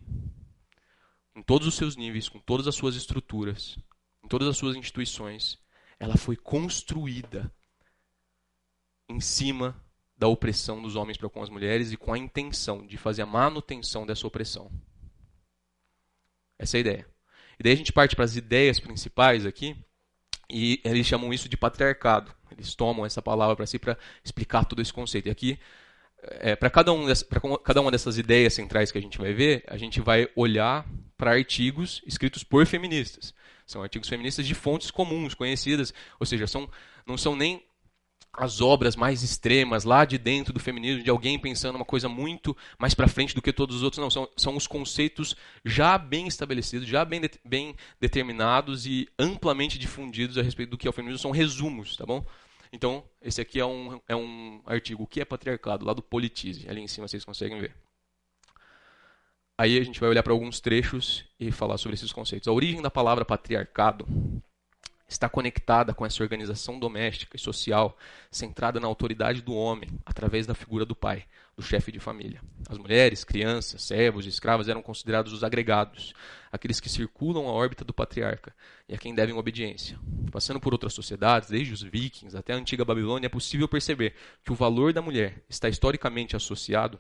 em 1.36 1.42
todos 1.42 1.68
os 1.68 1.74
seus 1.74 1.96
níveis, 1.96 2.30
com 2.30 2.40
todas 2.40 2.68
as 2.68 2.76
suas 2.76 2.96
estruturas, 2.96 3.78
em 4.24 4.28
todas 4.28 4.48
as 4.48 4.56
suas 4.56 4.76
instituições, 4.76 5.58
ela 6.00 6.16
foi 6.16 6.36
construída 6.36 7.52
em 9.10 9.20
cima 9.20 9.76
da 10.16 10.28
opressão 10.28 10.82
dos 10.82 10.96
homens 10.96 11.18
para 11.18 11.30
com 11.30 11.42
as 11.42 11.50
mulheres 11.50 11.92
e 11.92 11.98
com 11.98 12.14
a 12.14 12.18
intenção 12.18 12.86
de 12.86 12.98
fazer 12.98 13.24
a 13.24 13.26
manutenção 13.26 14.06
dessa 14.06 14.28
opressão. 14.28 14.72
Essa 16.60 16.78
é 16.78 16.80
a 16.80 16.82
ideia. 16.82 17.10
E 17.60 17.64
daí 17.64 17.74
a 17.74 17.76
gente 17.76 17.92
parte 17.92 18.16
para 18.16 18.26
as 18.26 18.36
ideias 18.36 18.80
principais 18.80 19.46
aqui. 19.46 19.76
E 20.54 20.80
eles 20.84 21.08
chamam 21.08 21.34
isso 21.34 21.50
de 21.50 21.58
patriarcado. 21.58 22.32
Eles 22.52 22.76
tomam 22.76 23.04
essa 23.04 23.24
palavra 23.24 23.56
para 23.56 23.66
si 23.66 23.80
para 23.80 23.98
explicar 24.24 24.64
todo 24.66 24.84
esse 24.84 24.94
conceito. 24.94 25.28
E 25.28 25.32
aqui, 25.32 25.60
é, 26.22 26.56
para 26.56 26.70
cada, 26.70 26.94
um 26.94 27.08
cada 27.64 27.82
uma 27.82 27.90
dessas 27.90 28.20
ideias 28.20 28.54
centrais 28.54 28.92
que 28.92 29.00
a 29.00 29.02
gente 29.02 29.18
vai 29.18 29.34
ver, 29.34 29.64
a 29.68 29.78
gente 29.78 30.00
vai 30.00 30.30
olhar 30.36 30.86
para 31.18 31.32
artigos 31.32 32.04
escritos 32.06 32.44
por 32.44 32.68
feministas. 32.68 33.34
São 33.66 33.82
artigos 33.82 34.08
feministas 34.08 34.46
de 34.46 34.54
fontes 34.54 34.92
comuns, 34.92 35.34
conhecidas, 35.34 35.92
ou 36.20 36.26
seja, 36.26 36.46
são, 36.46 36.70
não 37.08 37.18
são 37.18 37.36
nem 37.36 37.66
as 38.36 38.62
obras 38.62 38.96
mais 38.96 39.22
extremas 39.22 39.84
lá 39.84 40.06
de 40.06 40.18
dentro 40.18 40.52
do 40.52 40.60
feminismo, 40.60 41.04
de 41.04 41.10
alguém 41.10 41.38
pensando 41.38 41.76
uma 41.76 41.86
coisa 41.86 42.10
muito 42.10 42.58
mais 42.80 42.96
para 42.96 43.08
frente 43.08 43.36
do 43.36 43.42
que 43.42 43.54
todos 43.54 43.78
os 43.78 43.84
outros. 43.84 44.02
Não, 44.02 44.10
são, 44.10 44.28
são 44.36 44.58
os 44.58 44.66
conceitos 44.66 45.36
já 45.64 45.98
bem 45.98 46.28
estabelecidos, 46.28 46.88
já 46.88 47.06
bem, 47.06 47.22
de, 47.22 47.30
bem 47.46 47.76
determinados 48.00 48.88
e 48.88 49.08
amplamente 49.20 49.78
difundidos 49.78 50.38
a 50.38 50.42
respeito 50.42 50.72
do 50.72 50.78
que 50.78 50.88
é 50.88 50.90
o 50.90 50.94
feminismo. 50.94 51.22
São 51.22 51.32
resumos, 51.32 51.96
tá 51.96 52.06
bom? 52.06 52.26
Então, 52.72 53.04
esse 53.22 53.40
aqui 53.40 53.60
é 53.60 53.66
um, 53.66 54.02
é 54.08 54.16
um 54.16 54.62
artigo, 54.66 55.04
o 55.04 55.08
que 55.08 55.22
é 55.22 55.26
patriarcado, 55.26 55.86
lá 55.86 55.94
do 55.94 56.02
Politize. 56.02 56.68
Ali 56.68 56.82
em 56.82 56.88
cima 56.88 57.08
vocês 57.08 57.24
conseguem 57.24 57.60
ver. 57.62 57.76
Aí 59.56 59.78
a 59.78 59.84
gente 59.84 60.00
vai 60.00 60.10
olhar 60.10 60.24
para 60.24 60.34
alguns 60.34 60.60
trechos 60.60 61.24
e 61.40 61.52
falar 61.52 61.78
sobre 61.78 61.94
esses 61.94 62.12
conceitos. 62.12 62.48
A 62.48 62.52
origem 62.52 62.82
da 62.82 62.90
palavra 62.90 63.24
patriarcado 63.24 64.08
está 65.14 65.30
conectada 65.30 65.94
com 65.94 66.06
essa 66.06 66.22
organização 66.22 66.78
doméstica 66.80 67.38
e 67.38 67.40
social 67.40 67.98
centrada 68.30 68.80
na 68.80 68.88
autoridade 68.88 69.42
do 69.42 69.54
homem, 69.54 69.90
através 70.06 70.46
da 70.46 70.54
figura 70.54 70.86
do 70.86 70.96
pai, 70.96 71.26
do 71.56 71.62
chefe 71.62 71.92
de 71.92 72.00
família. 72.00 72.42
As 72.68 72.78
mulheres, 72.78 73.24
crianças, 73.24 73.84
servos 73.84 74.26
e 74.26 74.30
escravas 74.30 74.68
eram 74.68 74.82
considerados 74.82 75.32
os 75.32 75.44
agregados, 75.44 76.14
aqueles 76.52 76.80
que 76.80 76.90
circulam 76.90 77.48
a 77.48 77.52
órbita 77.52 77.86
do 77.86 77.94
patriarca 77.94 78.54
e 78.90 78.96
a 78.96 78.98
quem 78.98 79.14
devem 79.14 79.36
obediência. 79.36 79.98
Passando 80.32 80.60
por 80.60 80.74
outras 80.74 80.94
sociedades, 80.94 81.50
desde 81.50 81.74
os 81.74 81.84
vikings 81.84 82.36
até 82.36 82.54
a 82.54 82.58
antiga 82.58 82.84
Babilônia, 82.84 83.28
é 83.28 83.30
possível 83.30 83.68
perceber 83.68 84.16
que 84.44 84.52
o 84.52 84.56
valor 84.56 84.94
da 84.94 85.02
mulher 85.02 85.44
está 85.48 85.70
historicamente 85.70 86.36
associado 86.36 87.00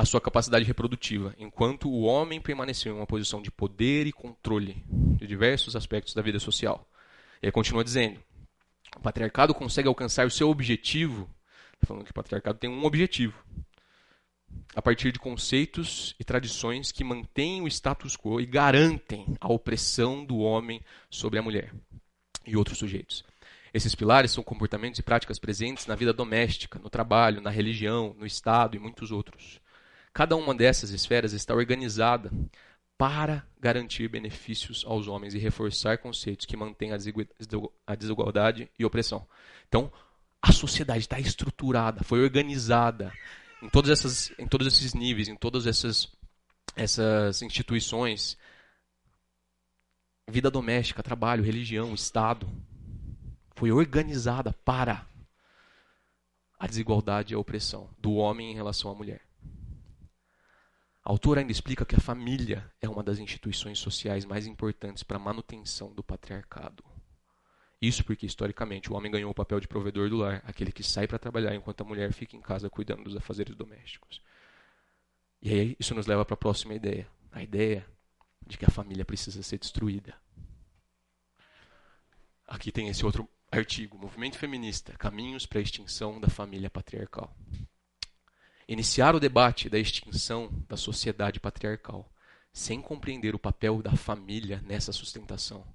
a 0.00 0.04
sua 0.06 0.18
capacidade 0.18 0.64
reprodutiva, 0.64 1.34
enquanto 1.38 1.86
o 1.86 2.04
homem 2.04 2.40
permaneceu 2.40 2.94
em 2.94 2.96
uma 2.96 3.06
posição 3.06 3.42
de 3.42 3.50
poder 3.50 4.06
e 4.06 4.12
controle 4.12 4.82
de 4.88 5.26
diversos 5.26 5.76
aspectos 5.76 6.14
da 6.14 6.22
vida 6.22 6.38
social. 6.38 6.88
E 7.42 7.46
aí 7.46 7.52
continua 7.52 7.84
dizendo: 7.84 8.18
o 8.96 9.00
patriarcado 9.00 9.52
consegue 9.52 9.88
alcançar 9.88 10.26
o 10.26 10.30
seu 10.30 10.48
objetivo, 10.48 11.28
tá 11.78 11.86
falando 11.86 12.06
que 12.06 12.12
o 12.12 12.14
patriarcado 12.14 12.58
tem 12.58 12.70
um 12.70 12.82
objetivo, 12.82 13.44
a 14.74 14.80
partir 14.80 15.12
de 15.12 15.18
conceitos 15.18 16.16
e 16.18 16.24
tradições 16.24 16.90
que 16.90 17.04
mantêm 17.04 17.60
o 17.60 17.68
status 17.68 18.16
quo 18.16 18.40
e 18.40 18.46
garantem 18.46 19.26
a 19.38 19.52
opressão 19.52 20.24
do 20.24 20.38
homem 20.38 20.80
sobre 21.10 21.38
a 21.38 21.42
mulher 21.42 21.74
e 22.46 22.56
outros 22.56 22.78
sujeitos. 22.78 23.22
Esses 23.74 23.94
pilares 23.94 24.30
são 24.30 24.42
comportamentos 24.42 24.98
e 24.98 25.02
práticas 25.02 25.38
presentes 25.38 25.86
na 25.86 25.94
vida 25.94 26.14
doméstica, 26.14 26.78
no 26.78 26.88
trabalho, 26.88 27.42
na 27.42 27.50
religião, 27.50 28.16
no 28.18 28.24
Estado 28.24 28.76
e 28.76 28.80
muitos 28.80 29.10
outros. 29.10 29.60
Cada 30.20 30.36
uma 30.36 30.54
dessas 30.54 30.90
esferas 30.90 31.32
está 31.32 31.54
organizada 31.54 32.30
para 32.98 33.42
garantir 33.58 34.06
benefícios 34.06 34.84
aos 34.86 35.08
homens 35.08 35.32
e 35.32 35.38
reforçar 35.38 35.96
conceitos 35.96 36.44
que 36.44 36.58
mantêm 36.58 36.92
a 36.92 37.94
desigualdade 37.94 38.70
e 38.78 38.84
opressão. 38.84 39.26
Então, 39.66 39.90
a 40.42 40.52
sociedade 40.52 40.98
está 40.98 41.18
estruturada, 41.18 42.04
foi 42.04 42.22
organizada 42.22 43.10
em, 43.62 43.70
todas 43.70 43.90
essas, 43.90 44.30
em 44.38 44.46
todos 44.46 44.66
esses 44.66 44.92
níveis, 44.92 45.26
em 45.26 45.36
todas 45.36 45.66
essas, 45.66 46.12
essas 46.76 47.40
instituições 47.40 48.36
vida 50.28 50.50
doméstica, 50.50 51.02
trabalho, 51.02 51.42
religião, 51.42 51.94
Estado, 51.94 52.46
foi 53.56 53.72
organizada 53.72 54.52
para 54.66 55.06
a 56.58 56.66
desigualdade 56.66 57.32
e 57.32 57.34
a 57.34 57.38
opressão 57.38 57.88
do 57.96 58.16
homem 58.16 58.52
em 58.52 58.54
relação 58.54 58.90
à 58.90 58.94
mulher. 58.94 59.29
A 61.02 61.10
autora 61.10 61.40
ainda 61.40 61.52
explica 61.52 61.86
que 61.86 61.96
a 61.96 62.00
família 62.00 62.70
é 62.80 62.88
uma 62.88 63.02
das 63.02 63.18
instituições 63.18 63.78
sociais 63.78 64.24
mais 64.24 64.46
importantes 64.46 65.02
para 65.02 65.16
a 65.16 65.20
manutenção 65.20 65.94
do 65.94 66.02
patriarcado. 66.02 66.84
Isso 67.80 68.04
porque, 68.04 68.26
historicamente, 68.26 68.92
o 68.92 68.94
homem 68.94 69.10
ganhou 69.10 69.30
o 69.30 69.34
papel 69.34 69.58
de 69.58 69.66
provedor 69.66 70.10
do 70.10 70.18
lar, 70.18 70.42
aquele 70.44 70.70
que 70.70 70.82
sai 70.82 71.08
para 71.08 71.18
trabalhar 71.18 71.54
enquanto 71.54 71.80
a 71.80 71.84
mulher 71.84 72.12
fica 72.12 72.36
em 72.36 72.40
casa 72.40 72.68
cuidando 72.68 73.04
dos 73.04 73.16
afazeres 73.16 73.56
domésticos. 73.56 74.20
E 75.40 75.50
aí 75.50 75.76
isso 75.80 75.94
nos 75.94 76.06
leva 76.06 76.24
para 76.24 76.34
a 76.34 76.36
próxima 76.36 76.74
ideia. 76.74 77.08
A 77.32 77.42
ideia 77.42 77.86
de 78.46 78.58
que 78.58 78.66
a 78.66 78.70
família 78.70 79.04
precisa 79.04 79.42
ser 79.42 79.58
destruída. 79.58 80.14
Aqui 82.46 82.70
tem 82.70 82.88
esse 82.88 83.06
outro 83.06 83.26
artigo, 83.50 83.96
Movimento 83.96 84.36
Feminista, 84.36 84.92
Caminhos 84.98 85.46
para 85.46 85.60
a 85.60 85.62
Extinção 85.62 86.20
da 86.20 86.28
Família 86.28 86.68
Patriarcal. 86.68 87.34
Iniciar 88.70 89.16
o 89.16 89.18
debate 89.18 89.68
da 89.68 89.80
extinção 89.80 90.48
da 90.68 90.76
sociedade 90.76 91.40
patriarcal 91.40 92.08
sem 92.52 92.80
compreender 92.80 93.34
o 93.34 93.38
papel 93.38 93.82
da 93.82 93.96
família 93.96 94.62
nessa 94.62 94.92
sustentação 94.92 95.66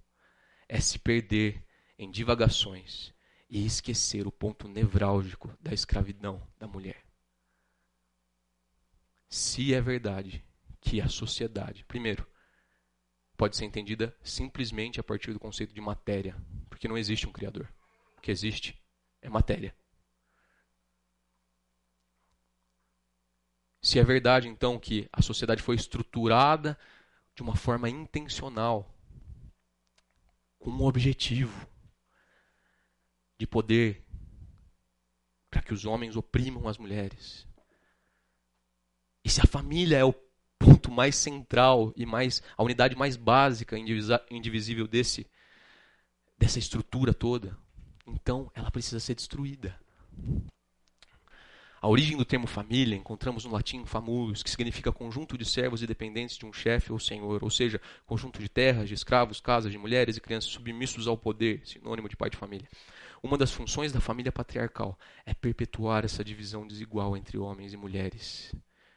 é 0.65 0.79
se 0.79 0.97
perder 0.97 1.61
em 1.99 2.09
divagações 2.09 3.13
e 3.49 3.65
esquecer 3.65 4.25
o 4.25 4.31
ponto 4.31 4.69
nevrálgico 4.69 5.53
da 5.59 5.73
escravidão 5.73 6.41
da 6.57 6.69
mulher. 6.69 7.03
Se 9.27 9.73
é 9.73 9.81
verdade 9.81 10.41
que 10.79 11.01
a 11.01 11.09
sociedade, 11.09 11.83
primeiro, 11.83 12.25
pode 13.35 13.57
ser 13.57 13.65
entendida 13.65 14.15
simplesmente 14.23 15.01
a 15.01 15.03
partir 15.03 15.33
do 15.33 15.39
conceito 15.39 15.73
de 15.73 15.81
matéria, 15.81 16.33
porque 16.69 16.87
não 16.87 16.97
existe 16.97 17.27
um 17.27 17.33
criador. 17.33 17.67
O 18.17 18.21
que 18.21 18.31
existe 18.31 18.81
é 19.21 19.27
matéria. 19.27 19.75
Se 23.85 23.99
é 23.99 24.03
verdade, 24.03 24.47
então, 24.47 24.79
que 24.79 25.07
a 25.13 25.21
sociedade 25.21 25.61
foi 25.61 25.75
estruturada 25.75 26.75
de 27.35 27.43
uma 27.43 27.55
forma 27.55 27.87
intencional, 27.87 28.91
com 30.57 30.71
um 30.71 30.81
objetivo 30.81 31.69
de 33.37 33.45
poder, 33.45 34.03
para 35.51 35.61
que 35.61 35.71
os 35.71 35.85
homens 35.85 36.15
oprimam 36.15 36.67
as 36.67 36.79
mulheres. 36.79 37.47
E 39.23 39.29
se 39.29 39.39
a 39.39 39.45
família 39.45 39.97
é 39.97 40.03
o 40.03 40.15
ponto 40.57 40.89
mais 40.89 41.15
central 41.15 41.93
e 41.95 42.07
mais 42.07 42.41
a 42.57 42.63
unidade 42.63 42.95
mais 42.95 43.15
básica, 43.15 43.77
indivisível 43.77 44.87
desse 44.87 45.29
dessa 46.35 46.57
estrutura 46.57 47.13
toda, 47.13 47.55
então 48.07 48.51
ela 48.55 48.71
precisa 48.71 48.99
ser 48.99 49.13
destruída. 49.13 49.79
A 51.85 51.87
origem 51.87 52.17
do 52.17 52.25
termo 52.25 52.47
família 52.47 52.95
encontramos 52.95 53.45
no 53.45 53.51
latim 53.51 53.85
famulus, 53.85 54.41
que 54.41 54.49
significa 54.49 54.91
conjunto 54.91 55.37
de 55.37 55.45
servos 55.45 55.83
e 55.83 55.85
dependentes 55.85 56.35
de 56.35 56.43
um 56.43 56.51
chefe 56.51 56.91
ou 56.91 56.97
senhor, 56.97 57.43
ou 57.43 57.49
seja, 57.51 57.79
conjunto 58.07 58.39
de 58.39 58.49
terras, 58.49 58.87
de 58.87 58.95
escravos, 58.95 59.39
casas, 59.39 59.71
de 59.71 59.77
mulheres 59.77 60.17
e 60.17 60.19
crianças 60.19 60.49
submissos 60.49 61.07
ao 61.07 61.15
poder, 61.15 61.61
sinônimo 61.63 62.09
de 62.09 62.17
pai 62.17 62.31
de 62.31 62.37
família. 62.37 62.67
Uma 63.21 63.37
das 63.37 63.51
funções 63.51 63.91
da 63.91 64.01
família 64.01 64.31
patriarcal 64.31 64.97
é 65.27 65.35
perpetuar 65.35 66.03
essa 66.03 66.23
divisão 66.23 66.65
desigual 66.65 67.15
entre 67.15 67.37
homens 67.37 67.71
e 67.71 67.77
mulheres, 67.77 68.51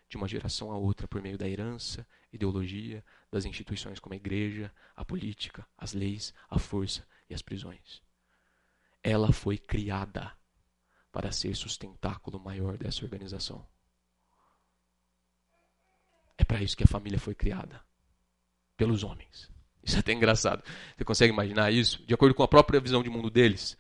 de 0.09 0.17
uma 0.17 0.27
geração 0.27 0.73
a 0.73 0.79
outra, 0.79 1.07
por 1.07 1.21
meio 1.21 1.37
da 1.37 1.47
herança, 1.47 2.07
ideologia, 2.33 3.05
das 3.31 3.45
instituições 3.45 4.01
como 4.01 4.15
a 4.15 4.17
igreja, 4.17 4.73
a 4.97 5.05
política, 5.05 5.67
as 5.77 5.93
leis, 5.93 6.33
a 6.49 6.59
força 6.59 7.07
e 7.29 7.35
as 7.35 7.43
prisões. 7.43 8.01
Ela 9.03 9.31
foi 9.31 9.59
criada 9.59 10.38
para 11.19 11.33
ser 11.33 11.53
sustentáculo 11.57 12.39
maior 12.39 12.79
dessa 12.79 13.05
organização. 13.05 13.67
É 16.39 16.45
para 16.45 16.63
isso 16.63 16.77
que 16.77 16.85
a 16.85 16.87
família 16.87 17.19
foi 17.19 17.35
criada 17.35 17.81
pelos 18.77 19.03
homens. 19.03 19.51
Isso 19.83 19.97
é 19.97 19.99
até 19.99 20.13
engraçado. 20.13 20.63
Você 20.97 21.03
consegue 21.03 21.33
imaginar 21.33 21.73
isso? 21.73 22.07
De 22.07 22.15
acordo 22.15 22.37
com 22.37 22.45
a 22.45 22.47
própria 22.47 22.79
visão 22.79 23.03
de 23.03 23.11
mundo 23.11 23.31
deles, 23.31 23.77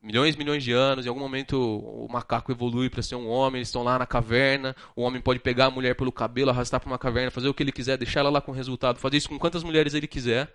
milhões 0.00 0.36
e 0.36 0.38
milhões 0.38 0.62
de 0.62 0.70
anos, 0.70 1.04
em 1.04 1.08
algum 1.08 1.18
momento 1.18 1.58
o 1.60 2.06
macaco 2.08 2.52
evolui 2.52 2.88
para 2.88 3.02
ser 3.02 3.16
um 3.16 3.28
homem, 3.28 3.58
eles 3.58 3.66
estão 3.66 3.82
lá 3.82 3.98
na 3.98 4.06
caverna, 4.06 4.76
o 4.94 5.02
homem 5.02 5.20
pode 5.20 5.40
pegar 5.40 5.66
a 5.66 5.70
mulher 5.72 5.96
pelo 5.96 6.12
cabelo, 6.12 6.50
arrastar 6.50 6.78
para 6.78 6.88
uma 6.88 7.00
caverna, 7.00 7.32
fazer 7.32 7.48
o 7.48 7.54
que 7.54 7.64
ele 7.64 7.72
quiser, 7.72 7.98
deixar 7.98 8.20
ela 8.20 8.30
lá 8.30 8.40
com 8.40 8.52
o 8.52 8.54
resultado, 8.54 9.00
fazer 9.00 9.16
isso 9.16 9.28
com 9.28 9.40
quantas 9.40 9.64
mulheres 9.64 9.92
ele 9.92 10.06
quiser. 10.06 10.54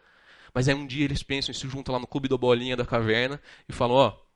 Mas 0.53 0.69
aí 0.69 0.73
um 0.73 0.87
dia 0.87 1.03
eles 1.03 1.23
pensam 1.23 1.51
e 1.51 1.55
se 1.55 1.67
juntam 1.67 1.91
lá 1.91 1.99
no 1.99 2.07
clube 2.07 2.29
da 2.29 2.37
bolinha 2.37 2.77
da 2.77 2.85
caverna 2.85 3.37
e 3.67 3.73
falam, 3.73 3.97
ó, 3.97 4.26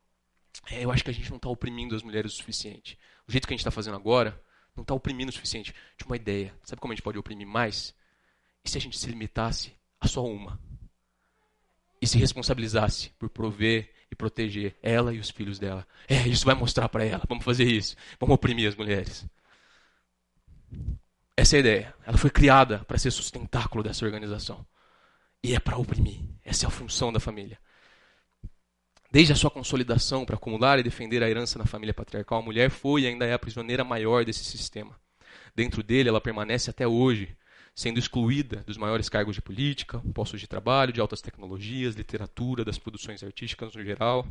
é, 0.70 0.84
eu 0.84 0.92
acho 0.92 1.04
que 1.04 1.10
a 1.10 1.14
gente 1.14 1.30
não 1.30 1.38
está 1.38 1.50
oprimindo 1.50 1.96
as 1.96 2.04
mulheres 2.04 2.34
o 2.34 2.38
suficiente. 2.38 2.98
O 3.28 3.32
jeito 3.32 3.48
que 3.48 3.54
a 3.54 3.56
gente 3.56 3.62
está 3.62 3.72
fazendo 3.72 3.96
agora 3.96 4.42
não 4.76 4.84
está 4.84 4.94
oprimindo 4.94 5.30
o 5.30 5.34
suficiente. 5.34 5.74
De 5.98 6.06
uma 6.06 6.16
ideia. 6.16 6.54
Sabe 6.64 6.82
como 6.82 6.94
a 6.94 6.96
gente 6.96 7.04
pode 7.04 7.18
oprimir 7.18 7.48
mais? 7.48 7.94
E 8.64 8.70
se 8.70 8.78
a 8.78 8.82
gente 8.82 8.98
se 8.98 9.08
limitasse 9.08 9.74
a 10.00 10.08
só 10.08 10.26
uma? 10.26 10.60
E 12.02 12.08
se 12.08 12.18
responsabilizasse 12.18 13.12
por 13.20 13.30
prover 13.30 13.94
e 14.10 14.16
proteger 14.16 14.76
ela 14.82 15.14
e 15.14 15.20
os 15.20 15.30
filhos 15.30 15.60
dela? 15.60 15.88
É, 16.08 16.28
isso 16.28 16.46
vai 16.46 16.56
mostrar 16.56 16.90
para 16.90 17.06
ela. 17.06 17.24
Vamos 17.28 17.46
fazer 17.46 17.66
isso. 17.66 17.96
Vamos 18.20 18.36
oprimir 18.36 18.68
as 18.68 18.76
mulheres. 18.76 19.26
Essa 21.36 21.56
é 21.56 21.58
a 21.58 21.60
ideia. 21.60 21.96
Ela 22.06 22.18
foi 22.18 22.30
criada 22.30 22.80
para 22.80 22.98
ser 22.98 23.12
sustentáculo 23.12 23.84
dessa 23.84 24.06
organização. 24.06 24.66
E 25.44 25.56
é 25.56 25.60
para 25.60 25.78
oprimir. 25.78 26.22
Essa 26.44 26.66
é 26.66 26.68
a 26.68 26.72
função 26.72 27.12
da 27.12 27.20
família. 27.20 27.60
Desde 29.12 29.34
a 29.34 29.36
sua 29.36 29.52
consolidação 29.52 30.26
para 30.26 30.38
acumular 30.38 30.80
e 30.80 30.84
defender 30.84 31.22
a 31.22 31.30
herança 31.30 31.60
na 31.60 31.66
família 31.66 31.94
patriarcal, 31.94 32.40
a 32.40 32.42
mulher 32.42 32.70
foi 32.70 33.02
e 33.02 33.08
ainda 33.08 33.26
é 33.26 33.34
a 33.34 33.40
prisioneira 33.40 33.84
maior 33.84 34.24
desse 34.24 34.46
sistema. 34.46 34.98
Dentro 35.54 35.84
dele, 35.84 36.08
ela 36.08 36.22
permanece 36.22 36.70
até 36.70 36.88
hoje, 36.88 37.36
sendo 37.76 38.00
excluída 38.00 38.64
dos 38.66 38.78
maiores 38.78 39.10
cargos 39.10 39.36
de 39.36 39.42
política, 39.42 40.02
postos 40.14 40.40
de 40.40 40.48
trabalho, 40.48 40.94
de 40.94 41.02
altas 41.02 41.22
tecnologias, 41.22 41.96
literatura, 41.96 42.64
das 42.64 42.78
produções 42.78 43.22
artísticas 43.22 43.76
no 43.76 43.84
geral. 43.84 44.26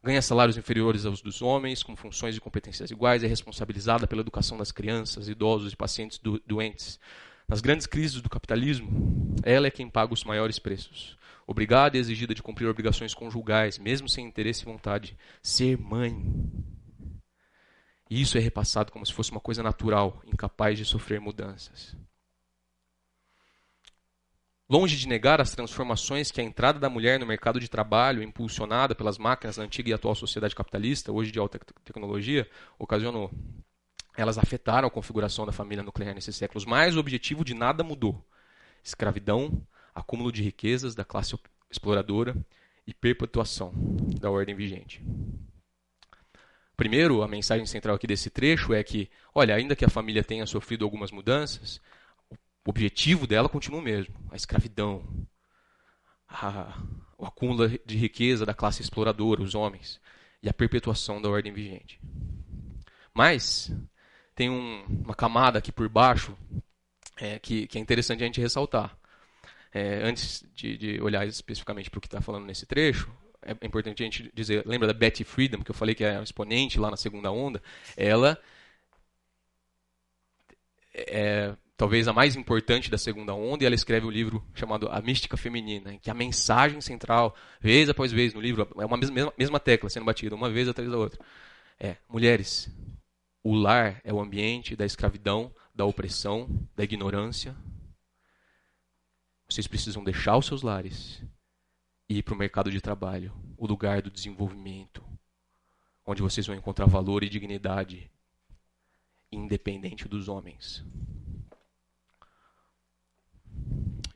Ganha 0.00 0.22
salários 0.22 0.56
inferiores 0.56 1.04
aos 1.04 1.20
dos 1.20 1.42
homens, 1.42 1.82
com 1.82 1.96
funções 1.96 2.36
e 2.36 2.40
competências 2.40 2.92
iguais, 2.92 3.24
é 3.24 3.26
responsabilizada 3.26 4.06
pela 4.06 4.20
educação 4.20 4.56
das 4.56 4.70
crianças, 4.70 5.26
idosos 5.26 5.72
e 5.72 5.76
pacientes 5.76 6.18
do 6.18 6.40
doentes. 6.46 7.00
Nas 7.48 7.60
grandes 7.60 7.86
crises 7.86 8.22
do 8.22 8.30
capitalismo, 8.30 9.34
ela 9.42 9.66
é 9.66 9.72
quem 9.72 9.90
paga 9.90 10.14
os 10.14 10.22
maiores 10.22 10.60
preços. 10.60 11.16
Obrigada 11.46 11.96
e 11.96 12.00
exigida 12.00 12.34
de 12.34 12.42
cumprir 12.42 12.66
obrigações 12.66 13.14
conjugais, 13.14 13.78
mesmo 13.78 14.08
sem 14.08 14.26
interesse 14.26 14.62
e 14.62 14.64
vontade. 14.64 15.16
Ser 15.42 15.78
mãe. 15.78 16.16
E 18.08 18.20
isso 18.20 18.38
é 18.38 18.40
repassado 18.40 18.92
como 18.92 19.04
se 19.04 19.12
fosse 19.12 19.30
uma 19.30 19.40
coisa 19.40 19.62
natural, 19.62 20.22
incapaz 20.26 20.78
de 20.78 20.84
sofrer 20.84 21.20
mudanças. 21.20 21.96
Longe 24.68 24.96
de 24.96 25.06
negar 25.06 25.42
as 25.42 25.50
transformações 25.50 26.30
que 26.30 26.40
a 26.40 26.44
entrada 26.44 26.78
da 26.78 26.88
mulher 26.88 27.20
no 27.20 27.26
mercado 27.26 27.60
de 27.60 27.68
trabalho, 27.68 28.22
impulsionada 28.22 28.94
pelas 28.94 29.18
máquinas 29.18 29.56
da 29.56 29.62
antiga 29.62 29.90
e 29.90 29.92
atual 29.92 30.14
sociedade 30.14 30.54
capitalista, 30.54 31.12
hoje 31.12 31.30
de 31.30 31.38
alta 31.38 31.58
tecnologia, 31.84 32.48
ocasionou. 32.78 33.30
Elas 34.16 34.38
afetaram 34.38 34.88
a 34.88 34.90
configuração 34.90 35.44
da 35.44 35.52
família 35.52 35.84
nuclear 35.84 36.14
nesses 36.14 36.36
séculos, 36.36 36.64
mas 36.64 36.96
o 36.96 37.00
objetivo 37.00 37.44
de 37.44 37.52
nada 37.52 37.84
mudou. 37.84 38.24
Escravidão, 38.82 39.66
acúmulo 39.94 40.32
de 40.32 40.42
riquezas 40.42 40.94
da 40.94 41.04
classe 41.04 41.38
exploradora 41.70 42.36
e 42.86 42.92
perpetuação 42.92 43.72
da 44.20 44.30
ordem 44.30 44.54
vigente. 44.54 45.02
Primeiro, 46.76 47.22
a 47.22 47.28
mensagem 47.28 47.64
central 47.66 47.94
aqui 47.94 48.06
desse 48.06 48.30
trecho 48.30 48.74
é 48.74 48.82
que, 48.82 49.08
olha, 49.34 49.54
ainda 49.54 49.76
que 49.76 49.84
a 49.84 49.90
família 49.90 50.24
tenha 50.24 50.44
sofrido 50.44 50.84
algumas 50.84 51.12
mudanças, 51.12 51.80
o 52.30 52.70
objetivo 52.70 53.26
dela 53.26 53.48
continua 53.48 53.80
o 53.80 53.82
mesmo: 53.82 54.14
a 54.30 54.36
escravidão, 54.36 55.04
a, 56.28 56.76
o 57.16 57.24
acúmulo 57.24 57.68
de 57.68 57.96
riqueza 57.96 58.44
da 58.44 58.54
classe 58.54 58.82
exploradora, 58.82 59.42
os 59.42 59.54
homens, 59.54 60.00
e 60.42 60.48
a 60.48 60.52
perpetuação 60.52 61.22
da 61.22 61.28
ordem 61.28 61.52
vigente. 61.52 62.00
Mas 63.14 63.72
tem 64.34 64.50
um, 64.50 64.84
uma 65.04 65.14
camada 65.14 65.58
aqui 65.58 65.70
por 65.70 65.88
baixo 65.88 66.36
é, 67.16 67.38
que, 67.38 67.68
que, 67.68 67.78
é 67.78 67.80
interessante 67.80 68.22
a 68.22 68.26
gente 68.26 68.40
ressaltar. 68.40 68.98
É, 69.74 70.02
antes 70.04 70.44
de, 70.54 70.78
de, 70.78 71.02
olhar 71.02 71.26
especificamente 71.26 71.90
para 71.90 71.98
o 71.98 72.00
que 72.00 72.06
está 72.06 72.20
falando 72.20 72.46
nesse 72.46 72.64
trecho, 72.64 73.10
é 73.42 73.66
importante 73.66 74.02
a 74.02 74.06
gente 74.06 74.30
dizer, 74.32 74.64
lembra 74.64 74.86
da 74.86 74.94
Betty 74.94 75.24
Friedan, 75.24 75.60
que 75.62 75.70
eu 75.70 75.74
falei 75.74 75.94
que 75.94 76.04
é 76.04 76.16
a 76.16 76.22
exponente 76.22 76.78
lá 76.78 76.90
na 76.90 76.96
segunda 76.96 77.30
onda? 77.32 77.60
Ela 77.96 78.38
é, 80.94 81.54
talvez 81.76 82.06
a 82.06 82.12
mais 82.12 82.36
importante 82.36 82.90
da 82.90 82.96
segunda 82.96 83.34
onda, 83.34 83.64
e 83.64 83.66
ela 83.66 83.74
escreve 83.74 84.06
um 84.06 84.10
livro 84.10 84.46
chamado 84.54 84.88
A 84.88 85.00
Mística 85.00 85.36
Feminina, 85.36 85.92
em 85.92 85.98
que 85.98 86.10
a 86.10 86.14
mensagem 86.14 86.80
central, 86.80 87.34
vez 87.60 87.88
após 87.88 88.12
vez 88.12 88.32
no 88.32 88.40
livro, 88.40 88.68
é 88.78 88.86
uma 88.86 88.96
mesma, 88.96 89.32
mesma 89.36 89.60
tecla 89.60 89.90
sendo 89.90 90.06
batida, 90.06 90.34
uma 90.34 90.50
vez 90.50 90.68
atrás 90.68 90.88
da 90.88 90.96
outra. 90.96 91.20
É, 91.78 91.96
mulheres, 92.08 92.70
o 93.42 93.54
lar 93.54 94.00
é 94.04 94.12
o 94.12 94.20
ambiente 94.20 94.76
da 94.76 94.86
escravidão, 94.86 95.52
da 95.74 95.84
opressão, 95.84 96.48
da 96.76 96.84
ignorância. 96.84 97.56
Vocês 99.54 99.68
precisam 99.68 100.02
deixar 100.02 100.36
os 100.36 100.46
seus 100.46 100.62
lares 100.62 101.22
e 102.08 102.18
ir 102.18 102.24
para 102.24 102.34
o 102.34 102.36
mercado 102.36 102.72
de 102.72 102.80
trabalho, 102.80 103.32
o 103.56 103.68
lugar 103.68 104.02
do 104.02 104.10
desenvolvimento, 104.10 105.00
onde 106.04 106.22
vocês 106.22 106.44
vão 106.44 106.56
encontrar 106.56 106.86
valor 106.86 107.22
e 107.22 107.28
dignidade, 107.28 108.10
independente 109.30 110.08
dos 110.08 110.28
homens. 110.28 110.84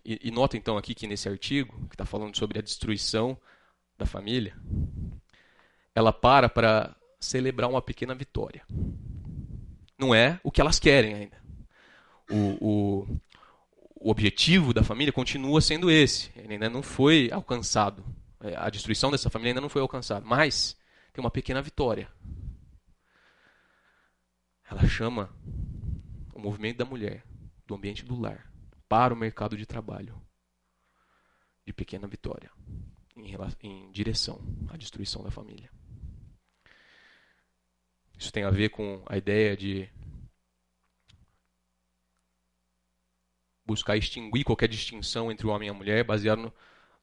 E, 0.05 0.19
e 0.25 0.31
nota 0.33 0.57
então 0.57 0.77
aqui 0.77 0.93
que 0.93 1.07
nesse 1.07 1.29
artigo, 1.29 1.87
que 1.87 1.95
está 1.95 2.05
falando 2.05 2.37
sobre 2.37 2.59
a 2.59 2.63
destruição 2.63 3.41
da 3.97 4.07
família, 4.07 4.57
ela 5.95 6.13
para 6.13 6.49
para 6.49 6.97
celebrar 7.21 7.71
uma 7.71 7.81
pequena 7.81 8.13
vitória. 8.13 8.67
Não 9.97 10.13
é 10.13 10.41
o 10.43 10.51
que 10.51 10.61
elas 10.61 10.81
querem 10.81 11.15
ainda. 11.15 11.41
O, 12.29 12.59
o, 12.61 13.21
o 14.01 14.11
objetivo 14.11 14.73
da 14.73 14.85
família 14.85 15.13
continua 15.13 15.61
sendo 15.61 15.91
esse. 15.91 16.31
Ele 16.37 16.55
ainda 16.55 16.71
não 16.71 16.83
foi 16.83 17.31
alcançado. 17.33 18.05
É, 18.41 18.55
a 18.57 18.71
destruição 18.71 19.11
dessa 19.11 19.29
família 19.29 19.51
ainda 19.51 19.61
não 19.61 19.69
foi 19.69 19.83
alcançada. 19.83 20.25
Mas 20.25 20.77
tem 21.13 21.23
uma 21.23 21.31
pequena 21.31 21.61
vitória. 21.61 22.11
Ela 24.71 24.87
chama 24.87 25.31
o 26.33 26.39
movimento 26.39 26.77
da 26.77 26.85
mulher, 26.85 27.25
do 27.67 27.75
ambiente 27.75 28.05
do 28.05 28.19
lar, 28.19 28.53
para 28.89 29.13
o 29.13 29.17
mercado 29.17 29.57
de 29.57 29.67
trabalho 29.67 30.21
de 31.67 31.73
pequena 31.73 32.07
vitória 32.07 32.51
em, 33.17 33.35
em 33.63 33.91
direção 33.91 34.41
à 34.69 34.77
destruição 34.77 35.23
da 35.23 35.31
família. 35.31 35.71
Isso 38.19 38.33
tem 38.33 38.45
a 38.45 38.51
ver 38.51 38.71
com 38.71 39.03
a 39.07 39.17
ideia 39.17 39.57
de 39.57 39.89
buscar 43.69 43.99
extinguir 43.99 44.45
qualquer 44.45 44.67
distinção 44.67 45.31
entre 45.31 45.47
o 45.47 45.51
homem 45.51 45.69
e 45.69 45.71
a 45.71 45.75
mulher, 45.75 46.03
baseado 46.03 46.41
no, 46.41 46.55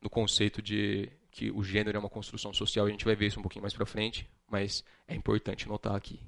no 0.02 0.10
conceito 0.10 0.64
de 0.64 1.12
que 1.30 1.52
o 1.52 1.64
gênero 1.64 1.96
é 1.96 2.00
uma 2.00 2.10
construção 2.10 2.52
social. 2.52 2.88
A 2.88 2.90
gente 2.90 3.06
vai 3.06 3.16
ver 3.16 3.28
isso 3.28 3.40
um 3.40 3.44
pouquinho 3.44 3.62
mais 3.62 3.74
para 3.74 3.86
frente, 3.86 4.28
mas 4.50 4.84
é 5.08 5.14
importante 5.14 5.68
notar 5.68 5.96
aqui. 5.96 6.20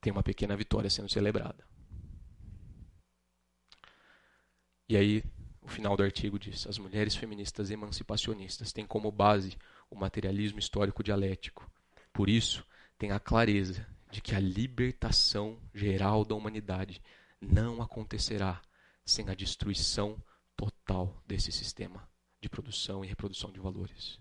Tem 0.00 0.12
uma 0.12 0.22
pequena 0.22 0.56
vitória 0.56 0.88
sendo 0.88 1.08
celebrada. 1.08 1.66
E 4.88 4.96
aí, 4.96 5.24
o 5.60 5.68
final 5.68 5.96
do 5.96 6.04
artigo 6.04 6.38
diz: 6.38 6.64
as 6.64 6.78
mulheres 6.78 7.16
feministas 7.16 7.72
emancipacionistas 7.72 8.72
têm 8.72 8.86
como 8.86 9.10
base 9.10 9.58
o 9.90 9.96
materialismo 9.96 10.60
histórico 10.60 11.02
dialético. 11.02 11.68
Por 12.12 12.28
isso, 12.28 12.64
têm 12.96 13.10
a 13.10 13.18
clareza 13.18 13.84
de 14.12 14.20
que 14.20 14.34
a 14.34 14.40
libertação 14.40 15.58
geral 15.74 16.24
da 16.24 16.36
humanidade 16.36 17.02
não 17.40 17.80
acontecerá 17.80 18.60
sem 19.04 19.28
a 19.28 19.34
destruição 19.34 20.22
total 20.56 21.22
desse 21.26 21.52
sistema 21.52 22.08
de 22.40 22.48
produção 22.48 23.04
e 23.04 23.08
reprodução 23.08 23.50
de 23.50 23.60
valores. 23.60 24.18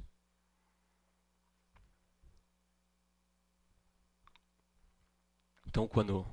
Então, 5.68 5.88
quando 5.88 6.26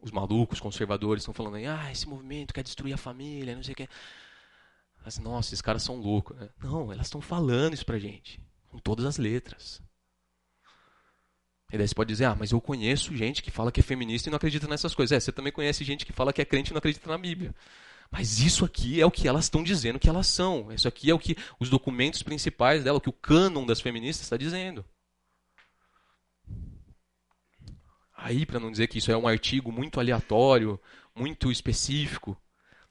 os 0.00 0.10
malucos, 0.10 0.60
conservadores, 0.60 1.22
estão 1.22 1.32
falando 1.32 1.56
aí, 1.56 1.66
ah, 1.66 1.90
esse 1.90 2.06
movimento 2.06 2.52
quer 2.52 2.62
destruir 2.62 2.92
a 2.92 2.98
família, 2.98 3.54
não 3.56 3.62
sei 3.62 3.72
o 3.72 3.76
que. 3.76 3.88
Mas, 5.04 5.18
nossa, 5.18 5.48
esses 5.48 5.62
caras 5.62 5.82
são 5.82 5.96
loucos. 5.96 6.36
Né? 6.36 6.50
Não, 6.62 6.92
elas 6.92 7.06
estão 7.06 7.20
falando 7.20 7.74
isso 7.74 7.86
pra 7.86 7.98
gente, 7.98 8.40
com 8.68 8.78
todas 8.78 9.04
as 9.06 9.16
letras. 9.16 9.82
E 11.74 11.76
daí 11.76 11.88
você 11.88 11.94
pode 11.94 12.06
dizer, 12.06 12.26
ah, 12.26 12.36
mas 12.38 12.52
eu 12.52 12.60
conheço 12.60 13.16
gente 13.16 13.42
que 13.42 13.50
fala 13.50 13.72
que 13.72 13.80
é 13.80 13.82
feminista 13.82 14.28
e 14.28 14.30
não 14.30 14.36
acredita 14.36 14.68
nessas 14.68 14.94
coisas. 14.94 15.10
É, 15.10 15.18
você 15.18 15.32
também 15.32 15.52
conhece 15.52 15.82
gente 15.82 16.06
que 16.06 16.12
fala 16.12 16.32
que 16.32 16.40
é 16.40 16.44
crente 16.44 16.70
e 16.70 16.72
não 16.72 16.78
acredita 16.78 17.10
na 17.10 17.18
Bíblia. 17.18 17.52
Mas 18.12 18.38
isso 18.38 18.64
aqui 18.64 19.00
é 19.00 19.06
o 19.06 19.10
que 19.10 19.26
elas 19.26 19.46
estão 19.46 19.60
dizendo 19.60 19.98
que 19.98 20.08
elas 20.08 20.28
são. 20.28 20.70
Isso 20.72 20.86
aqui 20.86 21.10
é 21.10 21.14
o 21.14 21.18
que 21.18 21.36
os 21.58 21.68
documentos 21.68 22.22
principais 22.22 22.84
dela, 22.84 22.98
o 22.98 23.00
que 23.00 23.08
o 23.08 23.12
cânon 23.12 23.66
das 23.66 23.80
feministas 23.80 24.24
está 24.24 24.36
dizendo. 24.36 24.84
Aí, 28.16 28.46
para 28.46 28.60
não 28.60 28.70
dizer 28.70 28.86
que 28.86 28.98
isso 28.98 29.10
é 29.10 29.16
um 29.16 29.26
artigo 29.26 29.72
muito 29.72 29.98
aleatório, 29.98 30.80
muito 31.12 31.50
específico, 31.50 32.40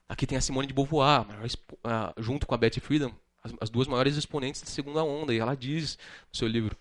aqui 0.09 0.27
tem 0.27 0.37
a 0.37 0.41
Simone 0.41 0.67
de 0.67 0.73
Beauvoir, 0.73 1.25
junto 2.17 2.45
com 2.45 2.53
a 2.53 2.57
Betty 2.57 2.81
Friedan, 2.81 3.13
as 3.61 3.69
duas 3.69 3.87
maiores 3.87 4.17
exponentes 4.17 4.61
da 4.61 4.67
segunda 4.67 5.05
onda, 5.05 5.33
e 5.33 5.39
ela 5.39 5.55
diz 5.55 5.97
no 6.29 6.37
seu 6.37 6.49
livro 6.49 6.77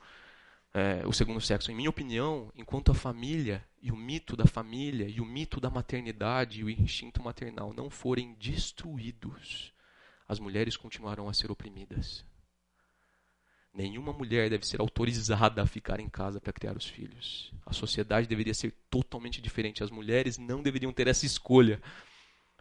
é, 0.75 1.07
O 1.07 1.13
Segundo 1.13 1.41
Sexo, 1.41 1.71
em 1.71 1.75
minha 1.75 1.91
opinião, 1.91 2.51
enquanto 2.57 2.91
a 2.91 2.95
família 2.95 3.65
e 3.81 3.93
o 3.93 3.97
mito 3.97 4.37
da 4.37 4.47
família 4.47 5.07
e 5.07 5.21
o 5.21 5.25
mito 5.25 5.61
da 5.61 5.69
maternidade 5.69 6.61
e 6.61 6.65
o 6.65 6.71
instinto 6.71 7.23
maternal 7.23 7.73
não 7.75 7.91
forem 7.91 8.35
destruídos, 8.35 9.73
as 10.27 10.39
mulheres 10.39 10.77
continuarão 10.77 11.29
a 11.29 11.35
ser 11.35 11.51
oprimidas. 11.51 12.25
Nenhuma 13.75 14.13
mulher 14.13 14.51
deve 14.51 14.67
ser 14.67 14.81
autorizada 14.81 15.63
a 15.63 15.67
ficar 15.67 15.99
em 15.99 16.09
casa 16.09 16.41
para 16.41 16.53
criar 16.53 16.77
os 16.77 16.87
filhos. 16.87 17.53
A 17.65 17.73
sociedade 17.73 18.29
deveria 18.29 18.53
ser 18.53 18.75
totalmente 18.91 19.41
diferente. 19.41 19.83
As 19.83 19.91
mulheres 19.91 20.37
não 20.37 20.63
deveriam 20.63 20.93
ter 20.93 21.09
essa 21.09 21.25
escolha. 21.25 21.81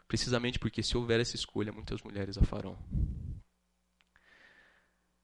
Precisamente 0.07 0.57
porque, 0.57 0.81
se 0.81 0.95
houver 0.95 1.19
essa 1.19 1.35
escolha, 1.35 1.71
muitas 1.71 2.01
mulheres 2.01 2.37
a 2.37 2.41
farão. 2.43 2.77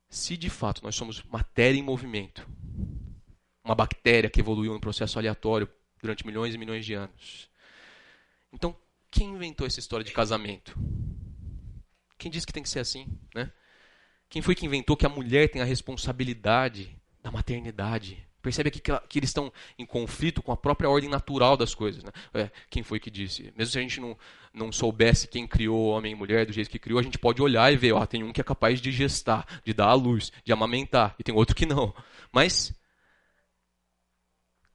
Se 0.09 0.37
de 0.37 0.49
fato 0.49 0.83
nós 0.83 0.95
somos 0.95 1.23
matéria 1.23 1.77
em 1.77 1.83
movimento, 1.83 2.47
uma 3.63 3.75
bactéria 3.75 4.29
que 4.29 4.39
evoluiu 4.39 4.73
num 4.73 4.79
processo 4.79 5.19
aleatório 5.19 5.69
durante 6.01 6.25
milhões 6.25 6.55
e 6.55 6.57
milhões 6.57 6.85
de 6.85 6.93
anos, 6.93 7.49
então 8.51 8.77
quem 9.11 9.29
inventou 9.29 9.65
essa 9.65 9.79
história 9.79 10.03
de 10.03 10.11
casamento? 10.11 10.77
Quem 12.17 12.31
disse 12.31 12.45
que 12.45 12.53
tem 12.53 12.63
que 12.63 12.69
ser 12.69 12.79
assim, 12.79 13.07
né? 13.33 13.51
Quem 14.29 14.41
foi 14.41 14.55
que 14.55 14.65
inventou 14.65 14.97
que 14.97 15.05
a 15.05 15.09
mulher 15.09 15.49
tem 15.49 15.61
a 15.61 15.65
responsabilidade 15.65 16.99
da 17.21 17.31
maternidade? 17.31 18.26
Percebe 18.47 18.69
aqui 18.69 18.79
que, 18.79 18.97
que, 19.09 19.19
eles 19.19 19.29
estão 19.29 19.51
em 19.77 19.85
conflito 19.85 20.41
com 20.41 20.53
a 20.53 20.57
própria 20.57 20.89
ordem 20.89 21.09
natural 21.09 21.57
das 21.57 21.75
coisas. 21.75 22.01
Né? 22.01 22.11
É, 22.33 22.51
quem 22.69 22.81
foi 22.81 22.97
que 22.97 23.11
disse? 23.11 23.53
Mesmo 23.57 23.73
se 23.73 23.77
a 23.77 23.81
gente 23.81 23.99
não, 23.99 24.17
não 24.53 24.71
soubesse 24.71 25.27
quem 25.27 25.45
criou 25.45 25.87
homem 25.87 26.13
e 26.13 26.15
mulher 26.15 26.45
do 26.45 26.53
jeito 26.53 26.69
que 26.69 26.79
criou, 26.79 26.97
a 26.97 27.03
gente 27.03 27.17
pode 27.17 27.41
olhar 27.41 27.71
e 27.73 27.75
ver, 27.75 27.91
ó, 27.91 28.05
tem 28.05 28.23
um 28.23 28.31
que 28.31 28.39
é 28.39 28.43
capaz 28.43 28.79
de 28.79 28.89
gestar, 28.89 29.45
de 29.65 29.73
dar 29.73 29.87
à 29.87 29.93
luz, 29.93 30.31
de 30.45 30.53
amamentar, 30.53 31.13
e 31.19 31.23
tem 31.23 31.35
outro 31.35 31.53
que 31.53 31.65
não. 31.65 31.93
Mas, 32.31 32.73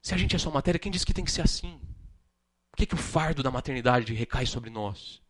se 0.03 0.15
a 0.15 0.19
gente 0.19 0.37
é 0.37 0.39
só 0.39 0.51
matéria, 0.51 0.79
quem 0.79 0.93
disse 0.93 1.07
que 1.07 1.15
tem 1.15 1.25
que 1.25 1.33
ser 1.33 1.43
assim? 1.43 1.81
Por 2.71 2.77
que, 2.77 2.87
que 2.87 2.95
o 2.95 2.99
fardo 2.99 3.43
da 3.43 3.51
maternidade 3.51 4.13
recai 4.13 4.45
sobre 4.45 4.69
nós? 4.69 5.23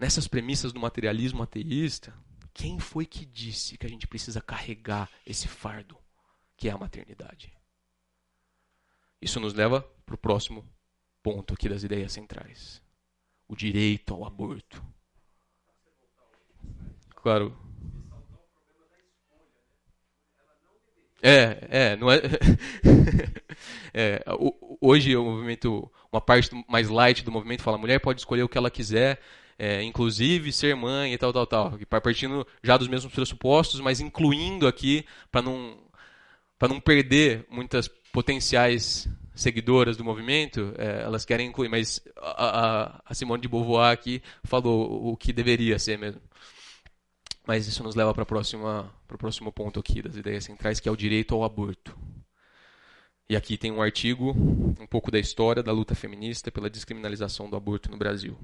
Nessas 0.00 0.26
premissas 0.26 0.72
do 0.72 0.80
materialismo 0.80 1.40
ateísta, 1.40 2.12
quem 2.54 2.78
foi 2.78 3.04
que 3.04 3.26
disse 3.26 3.76
que 3.76 3.84
a 3.84 3.88
gente 3.88 4.06
precisa 4.06 4.40
carregar 4.40 5.10
esse 5.26 5.48
fardo 5.48 5.98
que 6.56 6.68
é 6.68 6.72
a 6.72 6.78
maternidade? 6.78 7.52
Isso 9.20 9.40
nos 9.40 9.52
leva 9.52 9.82
para 10.06 10.14
o 10.14 10.18
próximo 10.18 10.64
ponto 11.20 11.52
aqui 11.52 11.68
das 11.68 11.82
ideias 11.82 12.12
centrais: 12.12 12.80
o 13.48 13.56
direito 13.56 14.14
ao 14.14 14.24
aborto. 14.24 14.82
Claro. 17.16 17.58
É, 21.20 21.68
é, 21.70 21.96
não 21.96 22.10
é. 22.12 22.20
é 23.92 24.22
hoje 24.80 25.16
o 25.16 25.24
movimento, 25.24 25.90
uma 26.12 26.20
parte 26.20 26.50
mais 26.68 26.88
light 26.88 27.24
do 27.24 27.32
movimento 27.32 27.62
fala: 27.62 27.78
a 27.78 27.80
mulher 27.80 27.98
pode 27.98 28.20
escolher 28.20 28.44
o 28.44 28.48
que 28.48 28.58
ela 28.58 28.70
quiser 28.70 29.20
é, 29.58 29.82
inclusive 29.82 30.52
ser 30.52 30.74
mãe 30.74 31.12
e 31.12 31.18
tal, 31.18 31.32
tal, 31.32 31.46
tal. 31.46 31.78
Partindo 32.02 32.46
já 32.62 32.76
dos 32.76 32.88
mesmos 32.88 33.12
pressupostos, 33.12 33.80
mas 33.80 34.00
incluindo 34.00 34.66
aqui 34.66 35.04
para 35.30 35.42
não 35.42 35.82
não 36.68 36.80
perder 36.80 37.44
muitas 37.50 37.88
potenciais 38.10 39.06
seguidoras 39.34 39.98
do 39.98 40.04
movimento, 40.04 40.72
é, 40.78 41.02
elas 41.02 41.24
querem 41.24 41.48
incluir, 41.48 41.68
mas 41.68 42.00
a, 42.16 43.02
a, 43.04 43.14
Simone 43.14 43.42
de 43.42 43.48
Beauvoir 43.48 43.92
aqui 43.92 44.22
falou 44.44 45.12
o 45.12 45.16
que 45.16 45.32
deveria 45.32 45.78
ser 45.78 45.98
mesmo. 45.98 46.22
Mas 47.46 47.66
isso 47.66 47.82
nos 47.82 47.94
leva 47.94 48.14
para 48.14 48.22
o 48.22 49.18
próximo 49.18 49.52
ponto 49.52 49.78
aqui 49.78 50.00
das 50.00 50.16
ideias 50.16 50.44
centrais, 50.44 50.80
que 50.80 50.88
é 50.88 50.92
o 50.92 50.96
direito 50.96 51.34
ao 51.34 51.44
aborto. 51.44 51.94
E 53.28 53.36
aqui 53.36 53.58
tem 53.58 53.70
um 53.70 53.82
artigo, 53.82 54.30
um 54.80 54.86
pouco 54.86 55.10
da 55.10 55.18
história 55.18 55.62
da 55.62 55.72
luta 55.72 55.94
feminista 55.94 56.50
pela 56.50 56.70
descriminalização 56.70 57.50
do 57.50 57.56
aborto 57.56 57.90
no 57.90 57.98
Brasil 57.98 58.38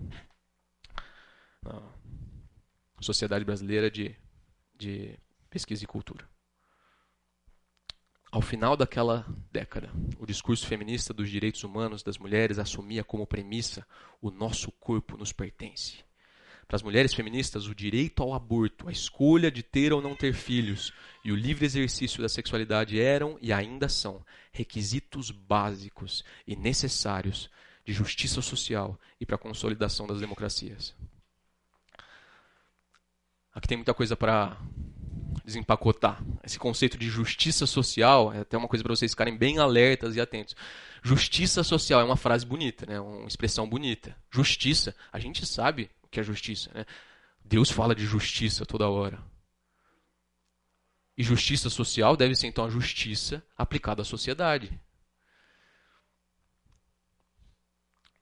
na 1.63 1.83
Sociedade 3.01 3.45
Brasileira 3.45 3.91
de, 3.91 4.15
de 4.77 5.19
Pesquisa 5.49 5.85
e 5.85 5.87
Cultura. 5.87 6.29
Ao 8.31 8.41
final 8.41 8.77
daquela 8.77 9.27
década, 9.51 9.91
o 10.19 10.25
discurso 10.25 10.67
feminista 10.67 11.13
dos 11.13 11.29
direitos 11.29 11.65
humanos 11.65 12.03
das 12.03 12.17
mulheres 12.17 12.59
assumia 12.59 13.03
como 13.03 13.27
premissa 13.27 13.85
o 14.21 14.31
nosso 14.31 14.71
corpo 14.73 15.17
nos 15.17 15.33
pertence. 15.33 16.05
Para 16.69 16.77
as 16.77 16.83
mulheres 16.85 17.13
feministas, 17.13 17.67
o 17.67 17.75
direito 17.75 18.23
ao 18.23 18.33
aborto, 18.33 18.89
a 18.89 18.93
escolha 18.93 19.51
de 19.51 19.61
ter 19.61 19.93
ou 19.93 20.01
não 20.01 20.15
ter 20.15 20.33
filhos 20.33 20.93
e 21.25 21.33
o 21.33 21.37
livre 21.37 21.67
exercício 21.67 22.23
da 22.23 22.29
sexualidade 22.29 23.01
eram 23.01 23.37
e 23.43 23.53
ainda 23.53 23.89
são 23.89 24.25
requisitos 24.53 25.33
básicos 25.33 26.25
e 26.47 26.55
necessários 26.55 27.51
de 27.85 27.93
justiça 27.93 28.41
social 28.41 28.97
e 29.21 29.27
para 29.27 29.35
a 29.35 29.39
consolidação 29.39 30.07
das 30.07 30.21
democracias. 30.21 30.95
Aqui 33.53 33.67
tem 33.67 33.77
muita 33.77 33.93
coisa 33.95 34.17
para 34.17 34.57
desempacotar. 35.45 36.23
Esse 36.45 36.59
conceito 36.59 36.97
de 36.97 37.09
justiça 37.09 37.67
social 37.67 38.33
é 38.33 38.41
até 38.41 38.57
uma 38.57 38.69
coisa 38.69 38.83
para 38.83 38.95
vocês 38.95 39.13
ficarem 39.13 39.37
bem 39.37 39.59
alertas 39.59 40.15
e 40.15 40.21
atentos. 40.21 40.55
Justiça 41.03 41.65
social 41.65 42.01
é 42.01 42.05
uma 42.05 42.17
frase 42.17 42.47
bonita, 42.47 42.87
né? 42.87 43.01
uma 43.01 43.27
expressão 43.27 43.69
bonita. 43.69 44.17
Justiça, 44.31 44.95
a 45.13 45.19
gente 45.19 45.45
sabe 45.45 45.91
o 46.03 46.09
que 46.09 46.21
é 46.21 46.23
justiça. 46.23 46.71
Né? 46.73 46.87
Deus 47.45 47.71
fala 47.71 47.95
de 47.95 48.07
justiça 48.07 48.65
toda 48.65 48.89
hora. 48.89 49.21
E 51.17 51.23
justiça 51.23 51.69
social 51.69 52.17
deve 52.17 52.35
ser 52.35 52.47
então 52.47 52.65
a 52.65 52.71
justiça 52.71 53.45
aplicada 53.57 54.03
à 54.03 54.05
sociedade. 54.05 54.81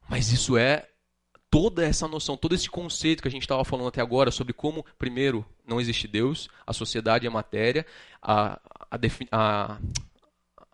Mas 0.08 0.32
isso 0.32 0.56
é 0.56 0.88
toda 1.50 1.84
essa 1.84 2.06
noção, 2.06 2.36
todo 2.36 2.54
esse 2.54 2.68
conceito 2.68 3.22
que 3.22 3.28
a 3.28 3.30
gente 3.30 3.42
estava 3.42 3.64
falando 3.64 3.88
até 3.88 4.00
agora 4.00 4.30
sobre 4.30 4.52
como, 4.52 4.84
primeiro, 4.98 5.44
não 5.66 5.80
existe 5.80 6.06
Deus, 6.06 6.48
a 6.66 6.72
sociedade 6.72 7.26
é 7.26 7.30
matéria, 7.30 7.86
a, 8.20 8.60
a, 8.90 8.98
a, 9.32 9.78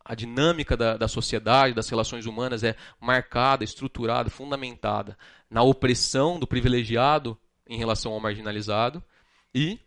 a 0.05 0.15
dinâmica 0.15 0.77
da, 0.77 0.97
da 0.97 1.09
sociedade, 1.09 1.75
das 1.75 1.89
relações 1.89 2.27
humanas 2.27 2.65
é 2.65 2.77
marcada, 3.01 3.65
estruturada, 3.65 4.31
fundamentada 4.31 5.17
na 5.49 5.63
opressão 5.63 6.39
do 6.39 6.47
privilegiado 6.47 7.39
em 7.67 7.79
relação 7.79 8.13
ao 8.13 8.21
marginalizado 8.21 9.03
e 9.55 9.79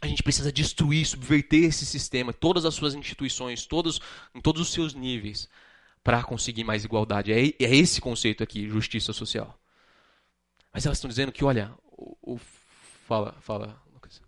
a 0.00 0.06
gente 0.06 0.22
precisa 0.22 0.52
destruir, 0.52 1.04
subverter 1.04 1.64
esse 1.64 1.84
sistema, 1.84 2.32
todas 2.32 2.64
as 2.64 2.74
suas 2.74 2.94
instituições, 2.94 3.66
todos, 3.66 4.00
em 4.34 4.40
todos 4.40 4.62
os 4.62 4.72
seus 4.72 4.94
níveis, 4.94 5.48
para 6.04 6.22
conseguir 6.22 6.64
mais 6.64 6.84
igualdade. 6.84 7.32
É, 7.32 7.40
é 7.40 7.76
esse 7.76 8.00
conceito 8.00 8.42
aqui, 8.42 8.68
justiça 8.68 9.12
social. 9.12 9.58
Mas 10.72 10.84
elas 10.84 10.98
estão 10.98 11.08
dizendo 11.08 11.32
que, 11.32 11.44
olha, 11.44 11.72
o, 11.96 12.16
o 12.22 12.38
fala, 12.38 13.32
fala, 13.40 13.80
Lucas. 13.92 14.20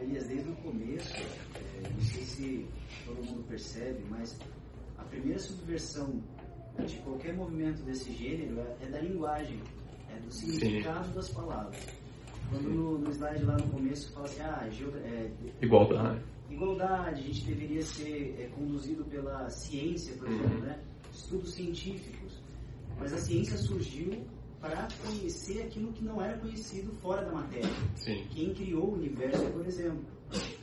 Elias, 0.00 0.26
desde 0.26 0.50
o 0.50 0.56
começo, 0.56 1.14
é, 1.16 1.88
não 1.92 2.00
sei 2.00 2.22
se 2.24 2.66
todo 3.04 3.24
mundo 3.24 3.44
percebe, 3.48 4.04
mas 4.08 4.38
a 4.96 5.04
primeira 5.04 5.38
subversão 5.38 6.22
de 6.86 6.96
qualquer 6.98 7.34
movimento 7.34 7.82
desse 7.82 8.12
gênero 8.12 8.60
é, 8.60 8.76
é 8.82 8.86
da 8.86 9.00
linguagem, 9.00 9.60
é 10.10 10.18
do 10.20 10.32
significado 10.32 11.06
Sim. 11.08 11.14
das 11.14 11.28
palavras. 11.30 11.76
Quando 12.50 12.68
no, 12.68 12.98
no, 12.98 13.10
slide 13.10 13.44
lá 13.44 13.56
no 13.56 13.68
começo 13.68 14.12
fala 14.12 14.26
assim, 14.26 14.40
ah, 14.42 14.68
é, 15.04 15.30
igualdade. 15.60 16.22
Igualdade, 16.50 17.20
a 17.20 17.24
gente 17.24 17.44
deveria 17.44 17.82
ser 17.82 18.36
é, 18.38 18.46
conduzido 18.54 19.04
pela 19.04 19.48
ciência, 19.48 20.14
por 20.16 20.28
exemplo, 20.28 20.58
uhum. 20.58 20.60
né? 20.60 20.80
estudos 21.12 21.54
científicos. 21.54 22.40
Mas 22.98 23.12
a 23.12 23.18
ciência 23.18 23.56
surgiu 23.56 24.24
para 24.62 24.86
conhecer 25.04 25.62
aquilo 25.62 25.92
que 25.92 26.04
não 26.04 26.22
era 26.22 26.38
conhecido 26.38 26.92
fora 27.02 27.24
da 27.24 27.32
matéria. 27.32 27.68
Sim. 27.96 28.24
Quem 28.30 28.54
criou 28.54 28.90
o 28.90 28.94
universo, 28.94 29.44
por 29.50 29.66
exemplo. 29.66 30.04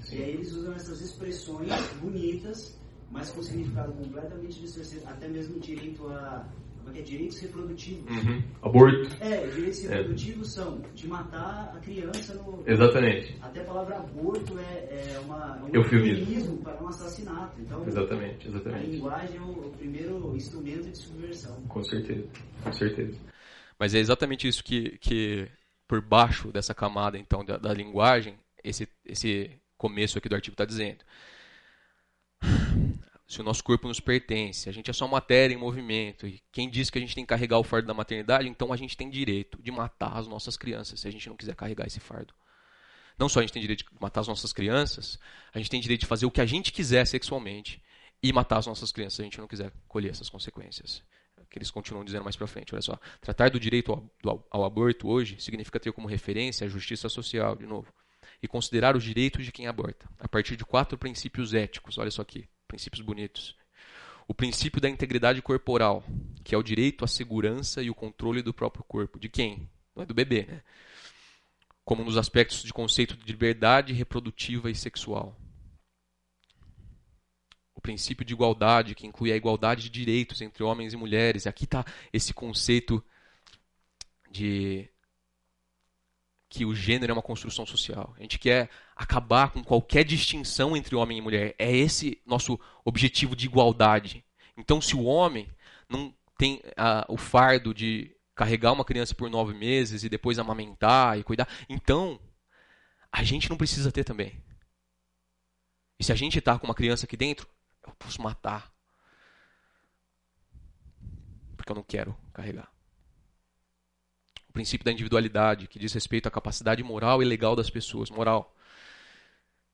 Sim. 0.01 0.17
E 0.17 0.23
aí 0.23 0.31
eles 0.31 0.53
usam 0.53 0.73
essas 0.73 1.01
expressões 1.01 1.69
bonitas, 2.01 2.79
mas 3.11 3.29
com 3.29 3.43
significado 3.43 3.91
completamente 3.91 4.61
distorcido, 4.61 5.05
até 5.05 5.27
mesmo 5.27 5.59
direito 5.59 6.07
a 6.07 6.47
como 6.79 6.91
é 6.91 6.93
que 6.93 6.99
é? 6.99 7.01
Direitos 7.03 7.39
reprodutivos. 7.39 8.09
Uhum. 8.09 8.43
Aborto. 8.63 9.09
É, 9.21 9.45
direitos 9.47 9.85
é. 9.85 9.95
reprodutivos 9.95 10.47
é. 10.47 10.51
são 10.51 10.81
de 10.95 11.07
matar 11.07 11.73
a 11.75 11.79
criança 11.79 12.33
no. 12.35 12.63
Exatamente. 12.65 13.37
Até 13.41 13.61
a 13.61 13.63
palavra 13.65 13.97
aborto 13.97 14.57
é, 14.57 15.13
é, 15.13 15.19
uma, 15.19 15.59
é 15.59 15.63
um 15.63 15.75
eufemismo 15.75 16.57
para 16.63 16.81
um 16.81 16.87
assassinato. 16.87 17.61
Então, 17.61 17.85
exatamente, 17.85 18.47
exatamente. 18.47 18.85
A 18.85 18.89
linguagem 18.89 19.37
é 19.37 19.41
o, 19.41 19.67
o 19.67 19.71
primeiro 19.77 20.35
instrumento 20.35 20.89
de 20.89 20.97
subversão. 20.97 21.61
Com 21.67 21.83
certeza, 21.83 22.27
com 22.63 22.71
certeza. 22.71 23.19
Mas 23.79 23.95
é 23.95 23.99
exatamente 23.99 24.45
isso 24.45 24.61
que, 24.61 24.97
que 24.97 25.49
por 25.87 26.01
baixo 26.01 26.51
dessa 26.51 26.75
camada 26.75 27.17
então 27.17 27.45
da, 27.45 27.55
da 27.55 27.73
linguagem, 27.73 28.37
esse, 28.61 28.87
esse 29.05 29.49
começo 29.77 30.17
aqui 30.17 30.27
do 30.27 30.35
artigo 30.35 30.53
está 30.53 30.65
dizendo. 30.65 31.05
Se 33.25 33.39
o 33.39 33.43
nosso 33.43 33.63
corpo 33.63 33.87
nos 33.87 33.99
pertence, 33.99 34.67
a 34.67 34.71
gente 34.71 34.89
é 34.89 34.93
só 34.93 35.07
matéria 35.07 35.53
em 35.53 35.57
movimento, 35.57 36.27
e 36.27 36.41
quem 36.51 36.69
diz 36.69 36.89
que 36.89 36.97
a 36.97 37.01
gente 37.01 37.15
tem 37.15 37.23
que 37.23 37.29
carregar 37.29 37.59
o 37.59 37.63
fardo 37.63 37.87
da 37.87 37.93
maternidade, 37.93 38.49
então 38.49 38.73
a 38.73 38.77
gente 38.77 38.97
tem 38.97 39.09
direito 39.09 39.61
de 39.61 39.71
matar 39.71 40.17
as 40.17 40.27
nossas 40.27 40.57
crianças, 40.57 40.99
se 40.99 41.07
a 41.07 41.11
gente 41.11 41.29
não 41.29 41.37
quiser 41.37 41.55
carregar 41.55 41.85
esse 41.85 41.99
fardo. 41.99 42.33
Não 43.19 43.29
só 43.29 43.39
a 43.39 43.43
gente 43.43 43.53
tem 43.53 43.61
direito 43.61 43.85
de 43.85 44.01
matar 44.01 44.21
as 44.21 44.27
nossas 44.27 44.51
crianças, 44.51 45.19
a 45.53 45.59
gente 45.59 45.69
tem 45.69 45.79
direito 45.79 46.01
de 46.01 46.07
fazer 46.07 46.25
o 46.25 46.31
que 46.31 46.41
a 46.41 46.45
gente 46.45 46.71
quiser 46.73 47.05
sexualmente 47.05 47.81
e 48.21 48.33
matar 48.33 48.57
as 48.57 48.65
nossas 48.65 48.91
crianças 48.91 49.17
se 49.17 49.21
a 49.21 49.25
gente 49.25 49.37
não 49.37 49.47
quiser 49.47 49.71
colher 49.87 50.09
essas 50.09 50.27
consequências 50.27 51.03
que 51.49 51.57
eles 51.57 51.71
continuam 51.71 52.05
dizendo 52.05 52.23
mais 52.23 52.35
para 52.35 52.47
frente. 52.47 52.73
Olha 52.73 52.81
só, 52.81 52.97
tratar 53.19 53.49
do 53.49 53.59
direito 53.59 53.91
ao, 53.91 54.47
ao, 54.51 54.63
aborto 54.63 55.07
hoje 55.07 55.35
significa 55.39 55.79
ter 55.79 55.91
como 55.91 56.07
referência 56.07 56.65
a 56.65 56.69
justiça 56.69 57.09
social, 57.09 57.55
de 57.55 57.65
novo, 57.65 57.91
e 58.41 58.47
considerar 58.47 58.95
os 58.95 59.03
direitos 59.03 59.45
de 59.45 59.51
quem 59.51 59.67
aborta, 59.67 60.07
a 60.19 60.27
partir 60.27 60.55
de 60.55 60.63
quatro 60.63 60.97
princípios 60.97 61.53
éticos. 61.53 61.97
Olha 61.97 62.11
só 62.11 62.21
aqui, 62.21 62.47
princípios 62.67 63.01
bonitos. 63.01 63.57
O 64.27 64.33
princípio 64.33 64.79
da 64.79 64.87
integridade 64.87 65.41
corporal, 65.41 66.03
que 66.43 66.53
é 66.53 66.57
o 66.57 66.61
direito 66.61 67.03
à 67.03 67.07
segurança 67.07 67.81
e 67.81 67.89
o 67.89 67.95
controle 67.95 68.43
do 68.43 68.53
próprio 68.53 68.83
corpo. 68.83 69.19
De 69.19 69.27
quem? 69.27 69.67
Não 69.95 70.03
é 70.03 70.05
do 70.05 70.13
bebê, 70.13 70.45
né? 70.47 70.61
Como 71.83 72.03
nos 72.03 72.15
aspectos 72.15 72.61
de 72.61 72.71
conceito 72.71 73.17
de 73.17 73.31
liberdade 73.31 73.91
reprodutiva 73.93 74.69
e 74.69 74.75
sexual 74.75 75.35
o 77.79 77.81
princípio 77.81 78.25
de 78.25 78.33
igualdade, 78.33 78.93
que 78.93 79.07
inclui 79.07 79.31
a 79.31 79.35
igualdade 79.35 79.83
de 79.83 79.89
direitos 79.89 80.41
entre 80.41 80.63
homens 80.63 80.93
e 80.93 80.97
mulheres. 80.97 81.47
Aqui 81.47 81.63
está 81.63 81.85
esse 82.11 82.33
conceito 82.33 83.03
de 84.29 84.87
que 86.49 86.65
o 86.65 86.75
gênero 86.75 87.11
é 87.11 87.13
uma 87.13 87.21
construção 87.21 87.65
social. 87.65 88.13
A 88.17 88.21
gente 88.21 88.37
quer 88.37 88.69
acabar 88.95 89.51
com 89.51 89.63
qualquer 89.63 90.03
distinção 90.03 90.75
entre 90.75 90.95
homem 90.95 91.19
e 91.19 91.21
mulher. 91.21 91.55
É 91.57 91.73
esse 91.73 92.21
nosso 92.25 92.59
objetivo 92.83 93.35
de 93.35 93.45
igualdade. 93.45 94.25
Então, 94.57 94.81
se 94.81 94.95
o 94.95 95.03
homem 95.03 95.47
não 95.87 96.13
tem 96.37 96.61
ah, 96.75 97.05
o 97.07 97.15
fardo 97.15 97.73
de 97.73 98.13
carregar 98.35 98.73
uma 98.73 98.85
criança 98.85 99.15
por 99.15 99.29
nove 99.29 99.53
meses 99.53 100.03
e 100.03 100.09
depois 100.09 100.37
amamentar 100.37 101.17
e 101.17 101.23
cuidar, 101.23 101.47
então 101.69 102.19
a 103.11 103.23
gente 103.23 103.49
não 103.49 103.57
precisa 103.57 103.91
ter 103.91 104.03
também. 104.03 104.41
E 105.99 106.03
se 106.03 106.11
a 106.11 106.15
gente 106.15 106.39
está 106.39 106.57
com 106.57 106.65
uma 106.65 106.75
criança 106.75 107.05
aqui 107.05 107.15
dentro, 107.15 107.47
eu 107.89 107.95
posso 107.95 108.21
matar. 108.21 108.71
Porque 111.55 111.71
eu 111.71 111.75
não 111.75 111.83
quero 111.83 112.15
carregar 112.33 112.71
o 114.49 114.53
princípio 114.53 114.83
da 114.83 114.91
individualidade, 114.91 115.67
que 115.67 115.77
diz 115.77 115.93
respeito 115.93 116.27
à 116.27 116.31
capacidade 116.31 116.81
moral 116.83 117.21
e 117.21 117.25
legal 117.25 117.55
das 117.55 117.69
pessoas, 117.69 118.09
moral, 118.09 118.55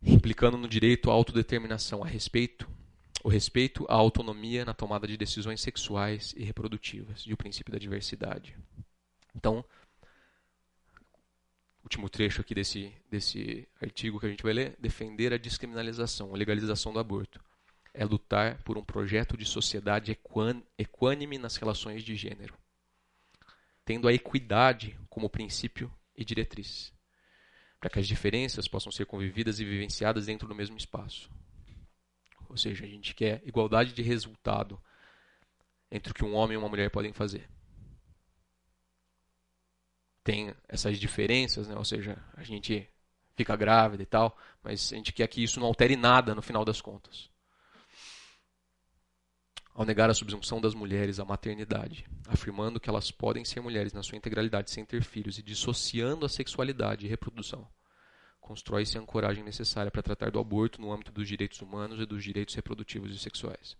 implicando 0.03 0.57
no 0.57 0.67
direito 0.67 1.09
à 1.09 1.13
autodeterminação, 1.13 2.03
a 2.03 2.07
respeito, 2.07 2.69
o 3.23 3.29
respeito 3.29 3.85
à 3.89 3.95
autonomia 3.95 4.65
na 4.65 4.73
tomada 4.73 5.07
de 5.07 5.15
decisões 5.15 5.61
sexuais 5.61 6.33
e 6.37 6.43
reprodutivas, 6.43 7.23
e 7.25 7.33
o 7.33 7.37
princípio 7.37 7.71
da 7.71 7.79
diversidade. 7.79 8.55
Então, 9.33 9.63
último 11.81 12.09
trecho 12.09 12.41
aqui 12.41 12.53
desse, 12.53 12.91
desse 13.09 13.67
artigo 13.81 14.19
que 14.19 14.25
a 14.25 14.29
gente 14.29 14.43
vai 14.43 14.53
ler, 14.53 14.75
defender 14.77 15.33
a 15.33 15.37
descriminalização, 15.37 16.35
a 16.35 16.37
legalização 16.37 16.91
do 16.91 16.99
aborto. 16.99 17.39
É 17.97 18.03
lutar 18.03 18.61
por 18.63 18.77
um 18.77 18.83
projeto 18.83 19.37
de 19.37 19.45
sociedade 19.45 20.17
equânime 20.77 21.37
nas 21.37 21.55
relações 21.55 22.03
de 22.03 22.15
gênero 22.15 22.53
tendo 23.85 24.07
a 24.07 24.13
equidade 24.13 24.99
como 25.07 25.29
princípio 25.29 25.93
e 26.15 26.25
diretriz, 26.25 26.91
para 27.79 27.89
que 27.89 27.99
as 27.99 28.07
diferenças 28.07 28.67
possam 28.67 28.91
ser 28.91 29.05
convividas 29.05 29.59
e 29.59 29.65
vivenciadas 29.65 30.25
dentro 30.25 30.47
do 30.47 30.55
mesmo 30.55 30.75
espaço. 30.75 31.29
Ou 32.49 32.57
seja, 32.57 32.83
a 32.83 32.87
gente 32.87 33.13
quer 33.13 33.43
igualdade 33.45 33.93
de 33.93 34.01
resultado 34.01 34.81
entre 35.91 36.11
o 36.11 36.15
que 36.15 36.25
um 36.25 36.33
homem 36.33 36.55
e 36.55 36.57
uma 36.57 36.67
mulher 36.67 36.89
podem 36.89 37.13
fazer. 37.13 37.47
Tem 40.23 40.55
essas 40.67 40.99
diferenças, 40.99 41.67
né? 41.67 41.75
ou 41.75 41.85
seja, 41.85 42.17
a 42.33 42.41
gente 42.41 42.89
fica 43.35 43.55
grávida 43.55 44.01
e 44.01 44.05
tal, 44.07 44.35
mas 44.63 44.91
a 44.91 44.95
gente 44.95 45.13
quer 45.13 45.27
que 45.27 45.43
isso 45.43 45.59
não 45.59 45.67
altere 45.67 45.95
nada 45.95 46.33
no 46.33 46.41
final 46.41 46.65
das 46.65 46.81
contas 46.81 47.29
ao 49.75 49.85
negar 49.85 50.09
a 50.09 50.13
subsunção 50.13 50.61
das 50.61 50.73
mulheres 50.73 51.19
à 51.19 51.25
maternidade, 51.25 52.05
afirmando 52.29 52.79
que 52.79 52.89
elas 52.89 53.11
podem 53.11 53.43
ser 53.43 53.59
mulheres 53.59 53.91
na 53.91 54.01
sua 54.01 54.17
integralidade 54.17 54.71
sem 54.71 54.85
ter 54.85 55.03
filhos 55.03 55.37
e 55.37 55.43
dissociando 55.43 56.25
a 56.25 56.29
sexualidade 56.29 57.05
e 57.05 57.09
reprodução. 57.09 57.67
Constrói-se 58.39 58.97
a 58.97 59.01
ancoragem 59.01 59.43
necessária 59.43 59.91
para 59.91 60.01
tratar 60.01 60.31
do 60.31 60.39
aborto 60.39 60.79
no 60.79 60.93
âmbito 60.93 61.11
dos 61.11 61.27
direitos 61.27 61.61
humanos 61.61 61.99
e 61.99 62.05
dos 62.05 62.23
direitos 62.23 62.55
reprodutivos 62.55 63.13
e 63.13 63.19
sexuais. 63.19 63.75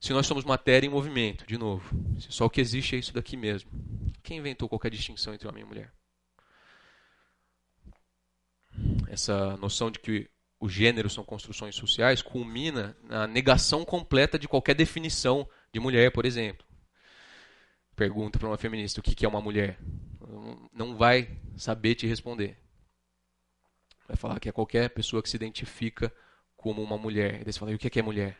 Se 0.00 0.12
nós 0.12 0.26
somos 0.26 0.44
matéria 0.44 0.86
em 0.86 0.90
movimento, 0.90 1.44
de 1.48 1.58
novo, 1.58 1.90
se 2.20 2.30
só 2.30 2.44
o 2.44 2.50
que 2.50 2.60
existe 2.60 2.94
é 2.94 2.98
isso 3.00 3.12
daqui 3.12 3.36
mesmo, 3.36 3.68
quem 4.22 4.38
inventou 4.38 4.68
qualquer 4.68 4.90
distinção 4.90 5.34
entre 5.34 5.48
homem 5.48 5.64
e 5.64 5.66
mulher? 5.66 5.92
Essa 9.08 9.56
noção 9.56 9.90
de 9.90 9.98
que 9.98 10.30
o 10.64 10.68
gênero 10.68 11.10
são 11.10 11.22
construções 11.22 11.74
sociais, 11.74 12.22
culmina 12.22 12.96
na 13.02 13.26
negação 13.26 13.84
completa 13.84 14.38
de 14.38 14.48
qualquer 14.48 14.74
definição 14.74 15.46
de 15.70 15.78
mulher, 15.78 16.10
por 16.10 16.24
exemplo. 16.24 16.66
Pergunta 17.94 18.38
para 18.38 18.48
uma 18.48 18.56
feminista 18.56 18.98
o 18.98 19.02
que 19.02 19.26
é 19.26 19.28
uma 19.28 19.42
mulher. 19.42 19.78
Não 20.72 20.96
vai 20.96 21.38
saber 21.54 21.96
te 21.96 22.06
responder. 22.06 22.58
Vai 24.08 24.16
falar 24.16 24.40
que 24.40 24.48
é 24.48 24.52
qualquer 24.52 24.88
pessoa 24.88 25.22
que 25.22 25.28
se 25.28 25.36
identifica 25.36 26.10
como 26.56 26.82
uma 26.82 26.96
mulher. 26.96 27.42
E 27.42 27.44
daí 27.44 27.52
você 27.52 27.58
fala, 27.58 27.72
e 27.72 27.74
o 27.74 27.78
que 27.78 27.98
é 27.98 28.02
mulher? 28.02 28.38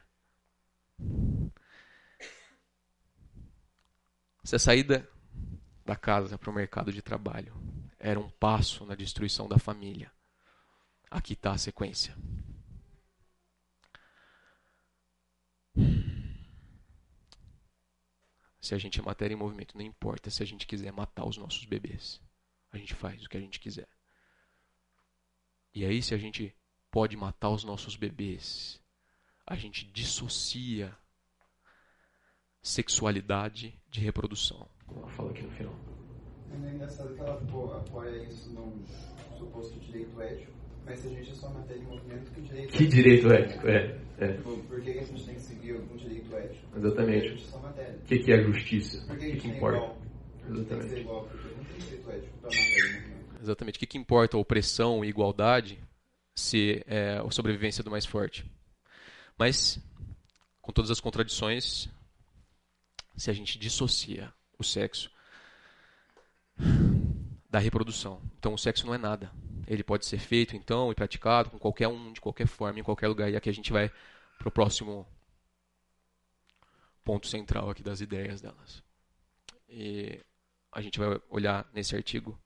Se 4.43 4.57
a 4.57 4.59
saída 4.59 5.07
da 5.85 5.95
casa 5.95 6.39
para 6.39 6.51
o 6.51 6.55
mercado 6.55 6.91
de 6.91 7.03
trabalho 7.03 7.55
era 7.99 8.19
um 8.19 8.31
passo 8.31 8.87
na 8.87 8.95
destruição 8.95 9.47
da 9.47 9.59
família, 9.59 10.11
Aqui 11.15 11.35
está 11.35 11.53
a 11.53 11.59
sequência. 11.59 12.13
Se 18.61 18.75
a 18.75 18.79
gente 18.79 18.99
é 18.99 19.03
matéria 19.03 19.33
em 19.33 19.39
movimento, 19.39 19.79
não 19.79 19.85
importa 19.85 20.29
se 20.29 20.43
a 20.43 20.47
gente 20.47 20.67
quiser 20.67 20.93
matar 20.93 21.25
os 21.25 21.37
nossos 21.37 21.67
bebês. 21.67 22.21
A 22.73 22.79
gente 22.79 22.95
faz 22.95 23.25
o 23.25 23.29
que 23.29 23.37
a 23.37 23.41
gente 23.41 23.61
quiser. 23.61 23.87
E 25.73 25.85
aí, 25.85 26.03
se 26.03 26.15
a 26.15 26.19
gente 26.19 26.53
pode 26.91 27.17
matar 27.17 27.51
os 27.51 27.63
nossos 27.63 27.95
bebês, 27.95 28.83
a 29.47 29.55
gente 29.55 29.85
dissocia 29.85 30.99
sexualidade 32.61 33.81
de 33.89 34.01
reprodução. 34.01 34.69
Ela 34.89 35.09
fala 35.11 35.31
aqui 35.31 35.43
no 35.43 35.53
final. 35.53 35.75
É 36.51 36.75
engraçado 36.75 37.15
que 37.15 37.21
ela 37.21 37.79
apoia 37.79 38.25
isso 38.25 38.51
num 38.51 38.85
suposto 39.39 39.79
direito 39.79 40.21
ético 40.21 40.64
mas 40.85 40.99
se 40.99 41.09
a 41.09 41.11
gente 41.11 41.31
é 41.31 41.35
só 41.35 41.49
matéria 41.49 41.81
em 41.81 41.85
movimento, 41.85 42.31
que 42.31 42.41
direito 42.43 42.73
Que 42.73 42.87
direito 42.87 43.33
ético, 43.33 43.69
é. 43.69 43.99
é. 44.19 44.33
Tipo, 44.35 44.59
por 44.65 44.81
que 44.83 44.91
a 44.91 45.05
gente 45.05 45.25
tem 45.25 45.35
que 45.35 45.41
seguir 45.41 45.73
algum 45.73 45.97
direito 45.97 46.37
ético? 46.37 46.77
Exatamente. 46.77 47.21
Porque 47.21 47.27
a 47.27 47.37
gente 47.37 47.45
é 47.45 47.51
só 47.51 47.59
matéria. 47.59 47.97
O 47.97 48.03
que, 48.03 48.19
que 48.19 48.33
é 48.33 48.43
justiça? 48.43 49.07
Por 49.07 49.19
que, 49.19 49.31
que, 49.31 49.37
que 49.39 49.49
importa? 49.49 49.79
Igual? 49.79 49.99
Exatamente. 50.47 50.69
Tem 50.69 50.79
que 50.79 50.89
ser 50.89 51.01
igual, 51.01 51.25
porque 51.25 51.49
não 51.49 51.65
tem 51.65 51.79
direito 51.79 52.11
ético 52.11 52.39
para 52.39 52.51
matéria 52.51 52.89
em 52.89 52.93
movimento. 52.93 53.43
Exatamente. 53.43 53.77
O 53.77 53.79
que, 53.81 53.87
que 53.87 53.99
importa 53.99 54.37
opressão 54.37 55.05
e 55.05 55.09
igualdade 55.09 55.79
se 56.35 56.85
é 56.87 57.19
a 57.19 57.31
sobrevivência 57.31 57.83
do 57.83 57.91
mais 57.91 58.05
forte? 58.05 58.45
Mas, 59.39 59.79
com 60.61 60.71
todas 60.71 60.91
as 60.91 61.01
contradições, 61.01 61.89
se 63.17 63.31
a 63.31 63.33
gente 63.33 63.59
dissocia 63.59 64.33
o 64.59 64.63
sexo 64.63 65.11
da 67.51 67.59
reprodução. 67.59 68.21
Então, 68.39 68.53
o 68.53 68.59
sexo 68.59 68.87
não 68.87 68.95
é 68.95 68.99
nada 68.99 69.31
ele 69.67 69.83
pode 69.83 70.07
ser 70.07 70.19
feito 70.19 70.57
então 70.57 70.91
e 70.91 70.95
praticado 70.95 71.51
com 71.51 71.59
qualquer 71.59 71.89
um, 71.89 72.13
de 72.13 72.21
qualquer 72.21 72.47
forma, 72.47 72.81
em 72.81 72.83
qualquer 72.83 73.09
lugar. 73.09 73.31
E 73.31 73.37
aqui 73.37 73.49
a 73.49 73.55
gente 73.55 73.73
vai 73.73 73.91
para 74.39 74.49
o 74.49 74.53
próximo 74.53 75.07
ponto 77.05 77.27
central 77.27 77.71
aqui 77.71 77.83
das 77.83 78.01
ideias 78.01 78.41
delas. 78.41 78.83
E 79.69 80.21
a 80.73 80.81
gente 80.81 80.99
vai 80.99 81.21
olhar 81.29 81.69
nesse 81.73 81.95
artigo, 81.95 82.39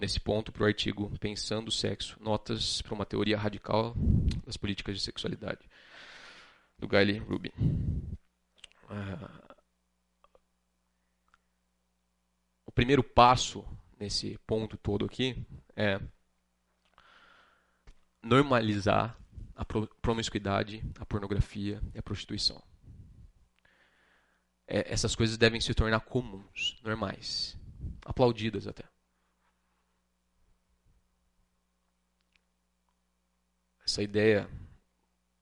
nesse 0.00 0.18
ponto, 0.18 0.50
para 0.50 0.64
o 0.64 0.66
artigo 0.66 1.16
Pensando 1.18 1.68
o 1.68 1.72
Sexo, 1.72 2.16
Notas 2.20 2.82
para 2.82 2.94
uma 2.94 3.06
Teoria 3.06 3.38
Radical 3.38 3.94
das 4.44 4.56
Políticas 4.56 4.96
de 4.96 5.02
Sexualidade, 5.02 5.68
do 6.78 6.88
Guy 6.88 7.18
Rubin. 7.18 7.52
Uh, 8.84 9.54
o 12.66 12.72
primeiro 12.72 13.04
passo 13.04 13.64
nesse 13.98 14.38
ponto 14.46 14.76
todo 14.76 15.04
aqui 15.04 15.44
é 15.76 16.00
normalizar 18.22 19.16
a 19.54 19.64
promiscuidade, 19.64 20.82
a 20.98 21.04
pornografia 21.04 21.80
e 21.94 21.98
a 21.98 22.02
prostituição. 22.02 22.62
É, 24.66 24.92
essas 24.92 25.16
coisas 25.16 25.36
devem 25.36 25.60
se 25.60 25.74
tornar 25.74 26.00
comuns, 26.00 26.78
normais, 26.82 27.58
aplaudidas 28.04 28.66
até. 28.66 28.84
Essa 33.84 34.02
ideia 34.02 34.48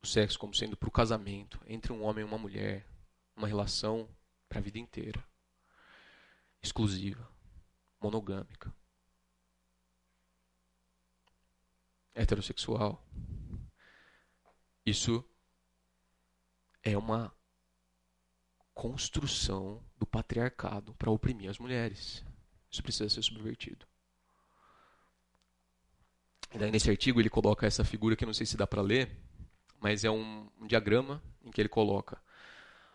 do 0.01 0.07
sexo 0.07 0.39
como 0.39 0.55
sendo 0.55 0.77
para 0.77 0.89
o 0.89 0.93
casamento 0.93 1.61
entre 1.67 1.93
um 1.93 2.05
homem 2.05 2.25
e 2.25 2.29
uma 2.29 2.39
mulher, 2.39 2.87
uma 3.35 3.49
relação 3.49 4.09
para 4.49 4.61
a 4.61 4.63
vida 4.63 4.79
inteira, 4.79 5.23
exclusiva, 6.63 7.29
monogâmica. 8.01 8.73
Heterossexual. 12.17 13.07
Isso 14.85 15.25
é 16.83 16.97
uma 16.97 17.33
construção 18.75 19.83
do 19.99 20.07
patriarcado 20.07 20.95
para 20.95 21.11
oprimir 21.11 21.51
as 21.51 21.59
mulheres. 21.59 22.25
Isso 22.71 22.83
precisa 22.83 23.09
ser 23.09 23.23
subvertido. 23.23 23.87
E 26.55 26.59
daí 26.59 26.71
nesse 26.71 26.91
artigo 26.91 27.21
ele 27.21 27.29
coloca 27.29 27.67
essa 27.67 27.85
figura 27.85 28.17
que 28.17 28.25
eu 28.25 28.27
não 28.27 28.35
sei 28.35 28.47
se 28.47 28.57
dá 28.57 28.67
para 28.67 28.83
ler, 28.83 29.11
mas 29.81 30.05
é 30.05 30.11
um, 30.11 30.49
um, 30.61 30.67
diagrama 30.67 31.23
em 31.45 31.51
que 31.51 31.61
ele 31.61 31.69
coloca 31.69 32.21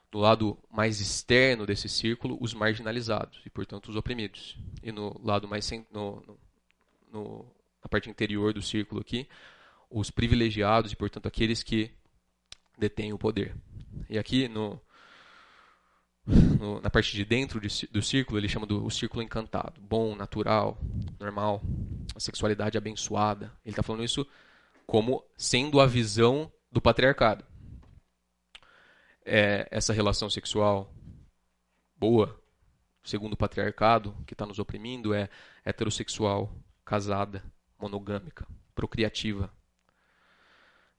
do 0.10 0.20
lado 0.20 0.58
mais 0.70 1.00
externo 1.00 1.66
desse 1.66 1.88
círculo 1.88 2.38
os 2.41 2.54
marginalizados 2.54 3.41
e 3.45 3.50
portanto 3.50 3.89
os 3.89 3.95
oprimidos 3.95 4.58
e 4.84 4.91
no 4.91 5.18
lado 5.24 5.48
mais 5.48 5.70
no, 5.89 6.22
no, 6.22 6.39
no 7.12 7.56
na 7.84 7.90
parte 7.90 8.10
interior 8.10 8.54
do 8.54 8.62
círculo 8.62 9.02
aqui, 9.02 9.28
os 9.90 10.10
privilegiados 10.10 10.92
e, 10.92 10.96
portanto, 10.96 11.28
aqueles 11.28 11.64
que 11.64 11.92
detêm 12.78 13.14
o 13.14 13.18
poder. 13.18 13.56
E 14.10 14.18
aqui 14.18 14.48
no, 14.48 14.80
no, 16.26 16.80
na 16.82 16.90
parte 16.90 17.16
de 17.16 17.26
dentro 17.26 17.60
de, 17.60 17.88
do 17.88 18.02
círculo, 18.02 18.40
ele 18.40 18.48
chama 18.48 18.66
do 18.66 18.90
círculo 18.90 19.22
encantado. 19.22 19.82
Bom, 19.82 20.16
natural, 20.16 20.78
normal, 21.20 21.62
a 22.16 22.20
sexualidade 22.20 22.78
abençoada. 22.78 23.46
Ele 23.66 23.72
está 23.74 23.84
falando 23.84 24.04
isso 24.04 24.26
como 24.86 25.24
sendo 25.36 25.80
a 25.80 25.86
visão 25.86 26.52
do 26.72 26.82
patriarcado. 26.82 27.46
É, 29.24 29.68
essa 29.70 29.94
relação 29.94 30.30
sexual 30.30 30.94
boa, 31.96 32.40
segundo 33.04 33.34
o 33.34 33.38
patriarcado, 33.38 34.16
que 34.26 34.34
está 34.34 34.46
nos 34.46 34.58
oprimindo, 34.58 35.14
é 35.14 35.30
heterossexual, 35.64 36.52
casada, 36.84 37.44
monogâmica, 37.82 38.48
procriativa, 38.76 39.52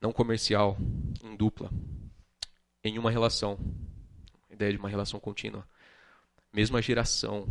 não 0.00 0.12
comercial, 0.12 0.76
em 1.22 1.36
dupla, 1.36 1.70
em 2.82 2.98
uma 2.98 3.10
relação, 3.10 3.56
ideia 4.50 4.72
de 4.72 4.78
uma 4.78 4.88
relação 4.88 5.20
contínua, 5.20 5.66
mesma 6.52 6.82
geração, 6.82 7.46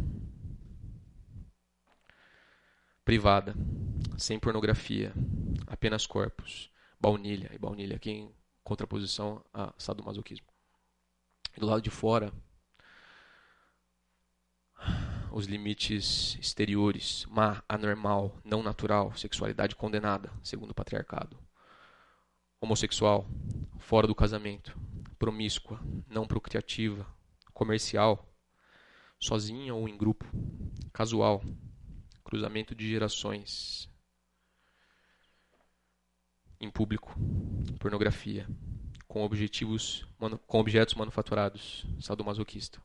privada, 3.06 3.56
sem 4.18 4.38
pornografia, 4.38 5.14
apenas 5.66 6.06
corpos, 6.06 6.70
baunilha, 7.00 7.50
e 7.54 7.58
baunilha 7.58 7.96
aqui 7.96 8.12
em 8.12 8.36
contraposição 8.64 9.44
a 9.54 9.74
sadomasoquismo. 9.78 10.46
E 11.56 11.60
do 11.60 11.66
lado 11.66 11.82
de 11.82 11.90
fora, 11.90 12.34
os 15.32 15.46
limites 15.46 16.38
exteriores, 16.40 17.26
má, 17.30 17.64
anormal, 17.68 18.38
não 18.44 18.62
natural, 18.62 19.16
sexualidade 19.16 19.76
condenada, 19.76 20.32
segundo 20.44 20.72
o 20.72 20.76
patriarcado. 20.76 21.38
Homossexual, 22.60 23.26
fora 23.80 24.06
do 24.06 24.14
casamento, 24.14 24.78
promíscua, 25.18 25.80
não 26.08 26.28
procriativa, 26.28 27.06
comercial, 27.54 28.28
sozinha 29.20 29.74
ou 29.74 29.88
em 29.88 29.98
grupo, 29.98 30.26
casual, 30.92 31.42
cruzamento 32.24 32.76
de 32.76 32.90
gerações, 32.90 33.90
em 36.60 36.70
público, 36.70 37.16
pornografia, 37.80 38.48
com 39.08 39.24
objetivos, 39.24 40.08
com 40.46 40.60
objetos 40.60 40.94
manufaturados, 40.96 41.86
sadomasoquista. 42.00 42.82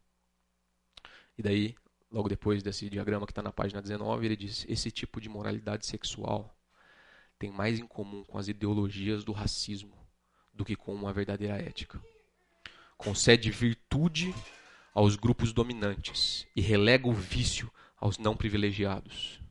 E 1.37 1.43
daí 1.43 1.77
logo 2.11 2.29
depois 2.29 2.63
desse 2.63 2.89
diagrama 2.89 3.27
que 3.27 3.33
está 3.33 3.43
na 3.43 3.53
página 3.53 3.83
19, 3.83 4.27
ele 4.27 4.37
diz: 4.37 4.65
esse 4.69 4.91
tipo 4.91 5.21
de 5.21 5.29
moralidade 5.29 5.87
sexual 5.87 6.57
tem 7.39 7.51
mais 7.51 7.79
em 7.79 7.87
comum 7.87 8.25
com 8.25 8.39
as 8.39 8.49
ideologias 8.49 9.25
do 9.25 9.33
racismo 9.33 9.97
do 10.53 10.65
que 10.65 10.75
com 10.75 10.95
uma 10.95 11.13
verdadeira 11.13 11.57
ética. 11.57 12.01
Concede 12.97 13.51
virtude 13.51 14.35
aos 14.95 15.17
grupos 15.17 15.53
dominantes 15.53 16.47
e 16.57 16.63
relega 16.63 17.07
o 17.07 17.13
vício 17.13 17.71
aos 17.99 18.17
não 18.17 18.35
privilegiados. 18.35 19.46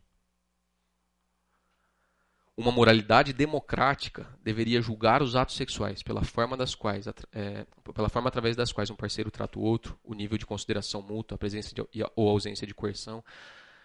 Uma 2.57 2.71
moralidade 2.71 3.33
democrática 3.33 4.29
deveria 4.41 4.81
julgar 4.81 5.21
os 5.21 5.35
atos 5.35 5.55
sexuais 5.55 6.01
pela 6.01 6.23
forma 6.23 6.55
das 6.55 6.73
quais, 6.73 7.05
é, 7.33 7.65
pela 7.93 8.07
forma 8.07 8.29
através 8.29 8.55
das 8.55 8.71
quais 8.71 8.89
um 8.89 8.95
parceiro 8.95 9.29
trata 9.29 9.59
o 9.59 9.61
outro, 9.61 9.99
o 10.01 10.13
nível 10.13 10.37
de 10.37 10.45
consideração 10.45 11.01
mútua, 11.01 11.35
a 11.35 11.37
presença 11.37 11.75
de, 11.75 11.81
ou 12.15 12.29
ausência 12.29 12.65
de 12.65 12.73
coerção, 12.73 13.21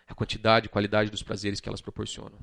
a 0.06 0.14
quantidade 0.14 0.66
e 0.66 0.68
qualidade 0.68 1.10
dos 1.10 1.22
prazeres 1.22 1.58
que 1.58 1.68
elas 1.68 1.80
proporcionam. 1.80 2.38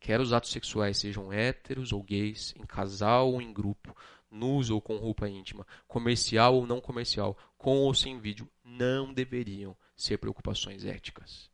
Quer 0.00 0.22
os 0.22 0.32
atos 0.32 0.52
sexuais 0.52 0.96
sejam 0.96 1.30
héteros 1.30 1.92
ou 1.92 2.02
gays, 2.02 2.54
em 2.56 2.64
casal 2.64 3.30
ou 3.30 3.42
em 3.42 3.52
grupo, 3.52 3.94
nus 4.30 4.70
ou 4.70 4.80
com 4.80 4.96
roupa 4.96 5.28
íntima, 5.28 5.66
comercial 5.86 6.54
ou 6.54 6.66
não 6.66 6.80
comercial, 6.80 7.36
com 7.58 7.76
ou 7.76 7.92
sem 7.92 8.18
vídeo, 8.18 8.48
não 8.64 9.12
deveriam 9.12 9.76
ser 9.94 10.16
preocupações 10.16 10.86
éticas. 10.86 11.50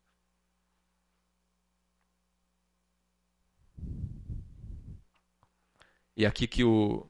E 6.17 6.25
aqui 6.25 6.47
que 6.47 6.62
o 6.62 7.07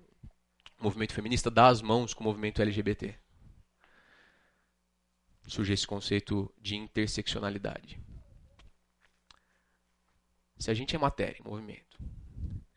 movimento 0.81 1.13
feminista 1.13 1.51
dá 1.51 1.69
as 1.69 1.83
mãos 1.83 2.15
com 2.15 2.21
o 2.21 2.25
movimento 2.25 2.63
LGBT. 2.63 3.15
Surge 5.47 5.73
esse 5.73 5.87
conceito 5.87 6.53
de 6.61 6.77
interseccionalidade. 6.77 8.01
Se 10.59 10.71
a 10.71 10.75
gente 10.75 10.97
é 10.97 10.99
matéria, 10.99 11.43
movimento, 11.45 11.99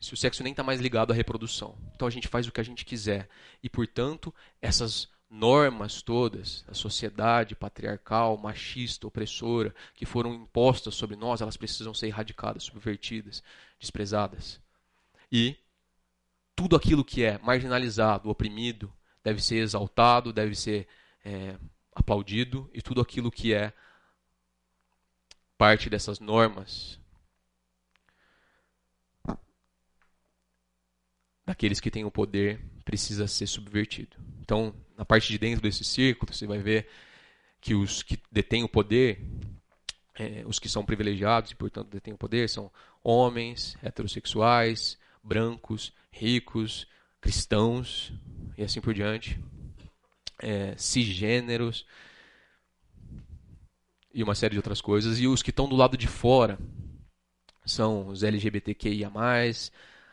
se 0.00 0.12
o 0.12 0.16
sexo 0.16 0.42
nem 0.42 0.52
está 0.52 0.62
mais 0.62 0.80
ligado 0.80 1.12
à 1.12 1.14
reprodução, 1.14 1.76
então 1.94 2.06
a 2.06 2.10
gente 2.10 2.28
faz 2.28 2.46
o 2.46 2.52
que 2.52 2.60
a 2.60 2.64
gente 2.64 2.84
quiser. 2.84 3.28
E, 3.62 3.68
portanto, 3.68 4.34
essas 4.60 5.08
normas 5.30 6.02
todas, 6.02 6.64
a 6.68 6.74
sociedade 6.74 7.54
patriarcal, 7.54 8.36
machista, 8.36 9.06
opressora, 9.06 9.74
que 9.94 10.06
foram 10.06 10.34
impostas 10.34 10.94
sobre 10.94 11.16
nós, 11.16 11.40
elas 11.40 11.56
precisam 11.56 11.92
ser 11.92 12.06
erradicadas, 12.06 12.64
subvertidas, 12.64 13.42
desprezadas. 13.78 14.60
E 15.30 15.56
tudo 16.58 16.74
aquilo 16.74 17.04
que 17.04 17.22
é 17.22 17.38
marginalizado, 17.38 18.28
oprimido, 18.28 18.92
deve 19.22 19.40
ser 19.40 19.58
exaltado, 19.58 20.32
deve 20.32 20.56
ser 20.56 20.88
é, 21.24 21.56
aplaudido, 21.94 22.68
e 22.74 22.82
tudo 22.82 23.00
aquilo 23.00 23.30
que 23.30 23.54
é 23.54 23.72
parte 25.56 25.88
dessas 25.88 26.18
normas 26.18 26.98
daqueles 31.46 31.78
que 31.78 31.92
têm 31.92 32.04
o 32.04 32.10
poder 32.10 32.60
precisa 32.84 33.28
ser 33.28 33.46
subvertido. 33.46 34.16
Então, 34.40 34.74
na 34.96 35.04
parte 35.04 35.28
de 35.28 35.38
dentro 35.38 35.62
desse 35.62 35.84
círculo, 35.84 36.34
você 36.34 36.44
vai 36.44 36.58
ver 36.58 36.88
que 37.60 37.72
os 37.72 38.02
que 38.02 38.18
detêm 38.32 38.64
o 38.64 38.68
poder, 38.68 39.24
é, 40.16 40.42
os 40.44 40.58
que 40.58 40.68
são 40.68 40.84
privilegiados 40.84 41.52
e, 41.52 41.54
portanto, 41.54 41.88
detêm 41.88 42.14
o 42.14 42.18
poder, 42.18 42.48
são 42.48 42.68
homens, 43.00 43.76
heterossexuais, 43.80 44.98
brancos, 45.22 45.92
ricos, 46.18 46.86
cristãos 47.20 48.12
e 48.56 48.62
assim 48.62 48.80
por 48.80 48.92
diante, 48.92 49.40
é, 50.40 50.74
cisgêneros 50.76 51.86
e 54.12 54.22
uma 54.22 54.34
série 54.34 54.52
de 54.52 54.58
outras 54.58 54.80
coisas. 54.80 55.20
E 55.20 55.26
os 55.26 55.42
que 55.42 55.50
estão 55.50 55.68
do 55.68 55.76
lado 55.76 55.96
de 55.96 56.08
fora 56.08 56.58
são 57.64 58.08
os 58.08 58.22
LGBTQIA, 58.22 59.10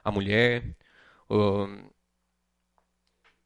a 0.04 0.12
mulher, 0.12 0.76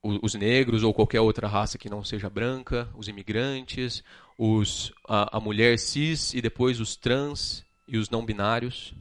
os 0.01 0.33
negros 0.33 0.83
ou 0.83 0.93
qualquer 0.93 1.21
outra 1.21 1.47
raça 1.47 1.77
que 1.77 1.89
não 1.89 2.03
seja 2.03 2.29
branca, 2.29 2.89
os 2.95 3.07
imigrantes, 3.07 4.03
os, 4.37 4.91
a, 5.07 5.37
a 5.37 5.39
mulher 5.39 5.77
cis 5.77 6.33
e 6.33 6.41
depois 6.41 6.79
os 6.79 6.95
trans 6.95 7.63
e 7.87 7.97
os 7.97 8.09
não 8.09 8.25
binários. 8.25 8.93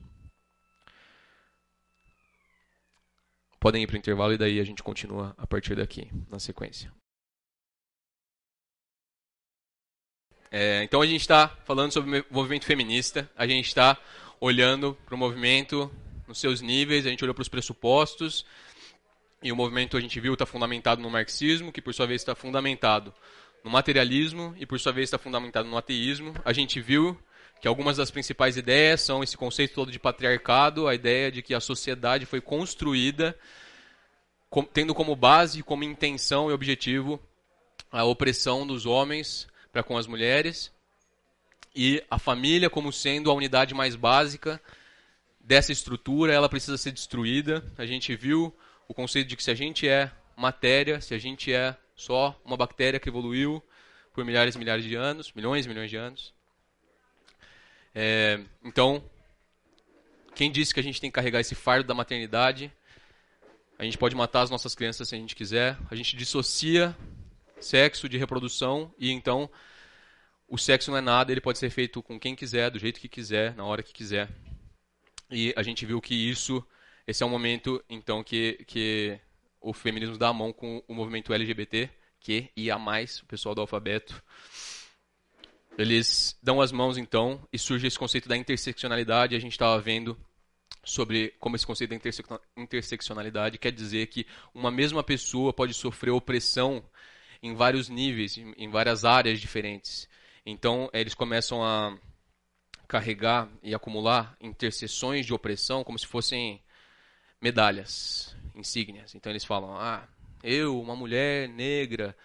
Podem 3.61 3.83
ir 3.83 3.87
para 3.87 3.95
o 3.95 3.99
intervalo 3.99 4.33
e 4.33 4.39
daí 4.39 4.61
a 4.61 4.65
gente 4.65 4.83
continua 4.83 5.35
a 5.37 5.47
partir 5.47 5.77
daqui, 5.77 6.11
na 6.31 6.39
sequência. 6.39 6.93
É, 10.51 10.83
então 10.83 11.03
a 11.03 11.07
gente 11.07 11.21
está 11.21 11.49
falando 11.65 11.93
sobre 11.93 12.21
o 12.21 12.25
movimento 12.31 12.65
feminista, 12.65 13.31
a 13.37 13.47
gente 13.47 13.67
está 13.67 13.99
olhando 14.41 14.97
para 15.05 15.15
o 15.15 15.19
movimento 15.19 15.91
nos 16.27 16.39
seus 16.39 16.61
níveis, 16.61 17.07
a 17.07 17.11
gente 17.11 17.23
olhou 17.23 17.35
para 17.35 17.43
os 17.43 17.49
pressupostos, 17.49 18.47
e 19.43 19.53
o 19.53 19.57
movimento 19.57 19.97
a 19.97 20.01
gente 20.01 20.19
viu 20.21 20.33
está 20.33 20.47
fundamentado 20.47 21.01
no 21.01 21.11
marxismo, 21.11 21.73
que 21.73 21.83
por 21.83 21.95
sua 21.95 22.07
vez 22.07 22.23
está 22.23 22.35
fundamentado 22.35 23.13
no 23.63 23.71
materialismo, 23.71 24.55
e 24.59 24.67
por 24.67 24.81
sua 24.81 24.93
vez 24.93 25.05
está 25.05 25.19
fundamentado 25.19 25.69
no 25.69 25.77
ateísmo. 25.77 26.35
A 26.45 26.53
gente 26.53 26.81
viu 26.81 27.19
que 27.61 27.69
algumas 27.69 27.97
das 27.97 28.11
principais 28.11 28.57
ideias 28.57 29.01
são 29.01 29.23
esse 29.23 29.37
conceito 29.37 29.75
todo 29.75 29.91
de 29.91 29.99
patriarcado, 29.99 30.87
a 30.87 30.95
ideia 30.95 31.31
de 31.31 31.43
que 31.43 31.55
a 31.55 31.61
sociedade 31.61 32.27
foi 32.27 32.41
construída 32.41 33.37
com, 34.49 34.63
tendo 34.63 34.95
como 34.95 35.17
base, 35.17 35.63
como 35.63 35.85
intenção 35.85 36.51
e 36.51 36.55
objetivo 36.55 37.21
a 37.91 38.05
opressão 38.05 38.67
dos 38.67 38.87
homens 38.87 39.47
para 39.73 39.83
com 39.83 39.97
as 39.97 40.07
mulheres 40.07 40.73
e 41.75 42.03
a 42.11 42.19
família 42.19 42.71
como 42.71 42.93
sendo 42.93 43.31
a 43.31 43.35
unidade 43.35 43.75
mais 43.75 43.95
básica 43.95 44.61
dessa 45.41 45.73
estrutura, 45.73 46.33
ela 46.33 46.49
precisa 46.49 46.77
ser 46.77 46.93
destruída. 46.93 47.65
A 47.77 47.87
gente 47.87 48.15
viu 48.15 48.55
o 48.87 48.95
conceito 48.95 49.29
de 49.29 49.37
que 49.37 49.43
se 49.43 49.51
a 49.51 49.55
gente 49.55 49.89
é 49.89 50.11
matéria, 50.37 51.01
se 51.01 51.15
a 51.15 51.19
gente 51.19 51.53
é 51.53 51.77
só 51.95 52.39
uma 52.45 52.57
bactéria 52.57 53.01
que 53.01 53.09
evoluiu 53.09 53.63
por 54.13 54.25
milhares 54.25 54.55
e 54.55 54.59
milhares 54.59 54.85
de 54.85 54.95
anos, 54.95 55.33
milhões 55.33 55.67
e 55.67 55.69
milhões 55.69 55.91
de 55.91 55.97
anos, 55.97 56.35
é, 58.01 58.39
então, 58.65 59.03
quem 60.33 60.53
disse 60.53 60.73
que 60.73 60.79
a 60.79 60.83
gente 60.85 61.01
tem 61.01 61.11
que 61.11 61.17
carregar 61.17 61.41
esse 61.41 61.57
fardo 61.57 61.89
da 61.89 61.95
maternidade? 61.95 62.73
A 63.77 63.83
gente 63.83 63.99
pode 63.99 64.15
matar 64.15 64.43
as 64.43 64.51
nossas 64.51 64.73
crianças 64.73 65.09
se 65.09 65.17
a 65.17 65.19
gente 65.19 65.35
quiser. 65.35 65.77
A 65.91 65.97
gente 65.97 66.15
dissocia 66.15 66.97
sexo 67.61 68.09
de 68.09 68.17
reprodução 68.17 68.95
e 69.01 69.11
então 69.11 69.51
o 70.47 70.57
sexo 70.57 70.93
não 70.93 70.99
é 70.99 71.01
nada, 71.01 71.33
ele 71.33 71.41
pode 71.41 71.59
ser 71.59 71.71
feito 71.71 72.01
com 72.01 72.21
quem 72.21 72.37
quiser, 72.37 72.71
do 72.71 72.79
jeito 72.79 73.01
que 73.01 73.09
quiser, 73.09 73.57
na 73.57 73.65
hora 73.65 73.83
que 73.83 73.93
quiser. 73.93 74.29
E 75.29 75.53
a 75.57 75.63
gente 75.65 75.85
viu 75.85 76.01
que 76.01 76.15
isso, 76.15 76.65
esse 77.05 77.25
é 77.25 77.27
um 77.27 77.29
momento 77.29 77.85
então 77.91 78.23
que, 78.23 78.65
que 78.69 79.19
o 79.61 79.73
feminismo 79.73 80.17
dá 80.17 80.29
a 80.29 80.33
mão 80.33 80.53
com 80.53 80.85
o 80.87 80.95
movimento 80.95 81.35
LGBT, 81.35 81.91
Q 82.21 82.49
e 82.57 82.71
A+, 82.71 82.77
o 82.77 83.27
pessoal 83.27 83.57
do 83.57 83.61
alfabeto. 83.61 84.23
Eles 85.79 86.37
dão 86.43 86.61
as 86.61 86.73
mãos, 86.73 86.99
então, 86.99 87.41
e 87.53 87.59
surge 87.59 87.87
esse 87.87 87.97
conceito 87.97 88.29
da 88.29 88.37
interseccionalidade. 88.37 89.37
A 89.37 89.39
gente 89.39 89.53
estava 89.53 89.81
vendo 89.81 90.19
sobre 90.85 91.35
como 91.39 91.55
esse 91.55 91.65
conceito 91.65 91.91
da 91.91 92.41
interseccionalidade 92.57 93.59
quer 93.59 93.71
dizer 93.71 94.09
que 94.09 94.27
uma 94.53 94.73
mesma 94.73 95.05
pessoa 95.05 95.53
pode 95.53 95.73
sofrer 95.73 96.11
opressão 96.11 96.83
em 97.41 97.55
vários 97.55 97.89
níveis, 97.89 98.37
em 98.37 98.69
várias 98.69 99.05
áreas 99.05 99.41
diferentes. 99.41 100.09
Então, 100.45 100.91
eles 100.93 101.15
começam 101.15 101.63
a 101.63 101.97
carregar 102.89 103.49
e 103.63 103.73
acumular 103.73 104.37
interseções 104.41 105.27
de 105.27 105.33
opressão 105.33 105.85
como 105.85 105.99
se 105.99 106.07
fossem 106.07 106.61
medalhas, 107.41 108.35
insígnias. 108.53 109.15
Então, 109.15 109.31
eles 109.31 109.45
falam: 109.45 109.77
ah, 109.77 110.09
eu, 110.43 110.81
uma 110.81 110.97
mulher 110.97 111.49
negra, 111.49 112.17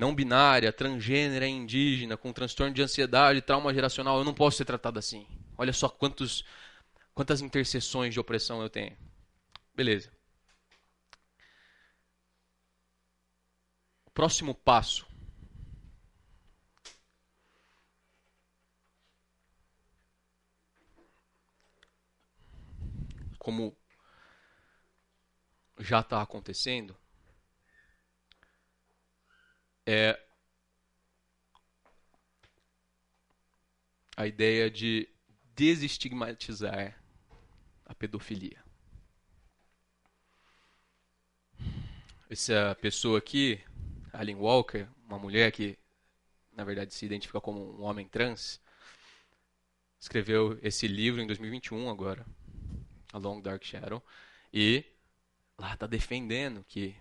não 0.00 0.14
binária, 0.14 0.72
transgênera, 0.72 1.46
indígena, 1.46 2.16
com 2.16 2.32
transtorno 2.32 2.72
de 2.74 2.80
ansiedade, 2.82 3.42
trauma 3.42 3.74
geracional, 3.74 4.18
eu 4.18 4.24
não 4.24 4.32
posso 4.32 4.56
ser 4.56 4.64
tratado 4.64 4.98
assim. 4.98 5.26
Olha 5.58 5.72
só 5.74 5.90
quantos, 5.90 6.42
quantas 7.14 7.42
interseções 7.42 8.14
de 8.14 8.18
opressão 8.18 8.62
eu 8.62 8.70
tenho. 8.70 8.96
Beleza. 9.74 10.10
Próximo 14.14 14.54
passo 14.54 15.06
como 23.38 23.76
já 25.78 26.00
está 26.00 26.22
acontecendo, 26.22 26.96
é 29.92 30.24
a 34.16 34.24
ideia 34.24 34.70
de 34.70 35.08
desestigmatizar 35.56 36.96
a 37.84 37.92
pedofilia. 37.92 38.62
Essa 42.28 42.76
pessoa 42.80 43.18
aqui, 43.18 43.60
Aline 44.12 44.38
Walker, 44.38 44.86
uma 45.04 45.18
mulher 45.18 45.50
que 45.50 45.76
na 46.52 46.62
verdade 46.62 46.94
se 46.94 47.04
identifica 47.04 47.40
como 47.40 47.76
um 47.76 47.82
homem 47.82 48.06
trans, 48.06 48.60
escreveu 49.98 50.56
esse 50.62 50.86
livro 50.86 51.20
em 51.20 51.26
2021 51.26 51.90
agora, 51.90 52.24
A 53.12 53.18
Long 53.18 53.40
Dark 53.40 53.64
Shadow, 53.64 54.00
e 54.52 54.84
lá 55.58 55.74
está 55.74 55.88
defendendo 55.88 56.64
que 56.68 56.94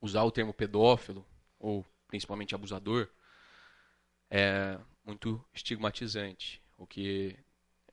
usar 0.00 0.22
o 0.22 0.30
termo 0.30 0.54
pedófilo 0.54 1.26
ou 1.58 1.84
principalmente 2.06 2.54
abusador 2.54 3.08
é 4.30 4.78
muito 5.04 5.44
estigmatizante. 5.52 6.62
O 6.76 6.86
que 6.86 7.36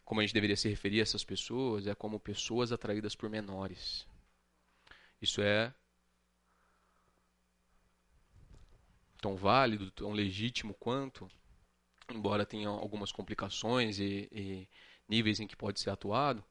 como 0.04 0.22
a 0.22 0.24
gente 0.24 0.34
deveria 0.34 0.56
se 0.56 0.70
referir 0.70 1.00
a 1.00 1.04
essas 1.04 1.24
pessoas 1.24 1.88
é 1.88 1.96
como 1.96 2.20
pessoas 2.20 2.72
atraídas 2.72 3.16
por 3.16 3.30
menores. 3.30 4.08
Isso 5.20 5.42
é 5.42 5.74
tão 9.20 9.36
válido, 9.36 9.90
tão 9.90 10.12
legítimo 10.12 10.76
quanto, 10.76 11.28
embora 12.14 12.46
tenha 12.46 12.70
algumas 12.70 13.12
complicações 13.12 13.98
e, 13.98 14.30
e 14.32 14.70
níveis 15.10 15.40
em 15.40 15.48
que 15.48 15.56
pode 15.56 15.80
ser 15.80 15.90
atuado, 15.90 16.44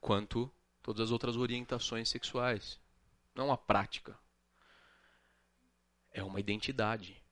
quanto 0.00 0.48
todas 0.80 1.00
as 1.00 1.10
outras 1.10 1.36
orientações 1.36 2.08
sexuais. 2.08 2.78
Não 3.34 3.46
uma 3.46 3.58
prática, 3.58 4.16
é 6.12 6.22
uma 6.22 6.40
identidade. 6.40 7.22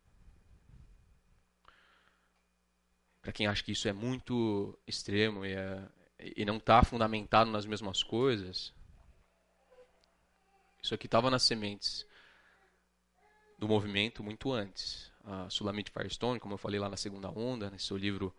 Para 3.20 3.32
quem 3.32 3.46
acha 3.46 3.62
que 3.62 3.72
isso 3.72 3.88
é 3.88 3.92
muito 3.92 4.78
extremo 4.86 5.44
e, 5.44 5.52
é, 5.52 5.88
e 6.18 6.44
não 6.44 6.56
está 6.56 6.82
fundamentado 6.82 7.50
nas 7.50 7.66
mesmas 7.66 8.02
coisas, 8.02 8.72
isso 10.82 10.94
aqui 10.94 11.06
estava 11.06 11.30
nas 11.30 11.42
sementes 11.42 12.06
do 13.58 13.68
movimento 13.68 14.22
muito 14.22 14.52
antes. 14.52 15.12
A 15.24 15.50
Sulamit 15.50 15.90
Firestone, 15.90 16.40
como 16.40 16.54
eu 16.54 16.58
falei 16.58 16.80
lá 16.80 16.88
na 16.88 16.96
segunda 16.96 17.28
onda, 17.28 17.68
nesse 17.68 17.86
seu 17.86 17.96
livro 17.96 18.34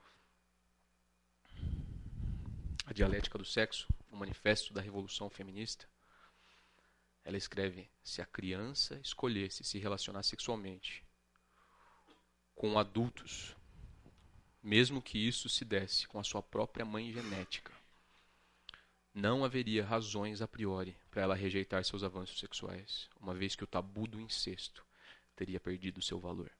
A 2.86 2.94
Dialética 2.94 3.38
do 3.38 3.46
Sexo, 3.46 3.88
o 4.10 4.16
Manifesto 4.16 4.74
da 4.74 4.82
Revolução 4.82 5.30
Feminista, 5.30 5.88
ela 7.30 7.38
escreve: 7.38 7.88
se 8.04 8.24
a 8.24 8.26
criança 8.26 9.00
escolhesse 9.04 9.64
se 9.64 9.78
relacionar 9.78 10.24
sexualmente 10.24 11.06
com 12.56 12.78
adultos, 12.80 13.56
mesmo 14.64 15.00
que 15.00 15.20
isso 15.20 15.48
se 15.48 15.64
desse 15.64 16.08
com 16.08 16.20
a 16.20 16.24
sua 16.24 16.42
própria 16.42 16.84
mãe 16.84 17.14
genética, 17.14 17.72
não 19.14 19.46
haveria 19.46 19.86
razões 19.86 20.42
a 20.42 20.48
priori 20.48 20.98
para 21.12 21.22
ela 21.22 21.36
rejeitar 21.36 21.86
seus 21.86 22.04
avanços 22.04 22.40
sexuais, 22.40 23.08
uma 23.22 23.36
vez 23.36 23.56
que 23.56 23.64
o 23.64 23.68
tabu 23.68 24.08
do 24.08 24.20
incesto 24.20 24.84
teria 25.36 25.60
perdido 25.60 26.02
seu 26.02 26.20
valor. 26.20 26.52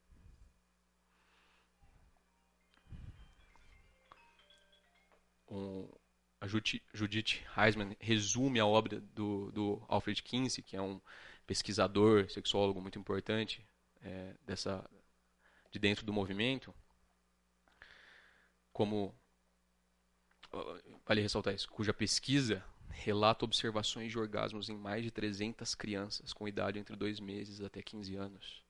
Um, 5.50 5.90
a 6.42 6.48
Judith 6.48 7.42
Heisman 7.56 7.96
resume 8.00 8.60
a 8.60 8.66
obra 8.66 9.02
do, 9.14 9.52
do 9.52 9.86
Alfred 9.88 10.24
Kinsey, 10.24 10.64
que 10.64 10.76
é 10.76 10.82
um 10.82 11.02
pesquisador, 11.46 12.30
sexólogo 12.30 12.80
muito 12.80 12.98
importante 12.98 13.66
é, 14.02 14.36
dessa, 14.46 14.88
de 15.72 15.80
dentro 15.80 16.06
do 16.06 16.14
movimento, 16.14 16.74
como 18.72 19.14
vale 21.06 21.22
ressaltar 21.22 21.54
isso, 21.54 21.68
cuja 21.70 21.94
pesquisa 21.94 22.64
relata 22.90 23.46
observações 23.46 24.12
de 24.12 24.18
orgasmos 24.18 24.70
em 24.70 24.78
mais 24.78 25.04
de 25.04 25.12
300 25.12 25.76
crianças 25.76 26.34
com 26.34 26.48
idade 26.48 26.80
entre 26.80 26.96
2 26.96 27.20
meses 27.20 27.62
até 27.62 27.82
15 27.82 28.16
anos. 28.16 28.64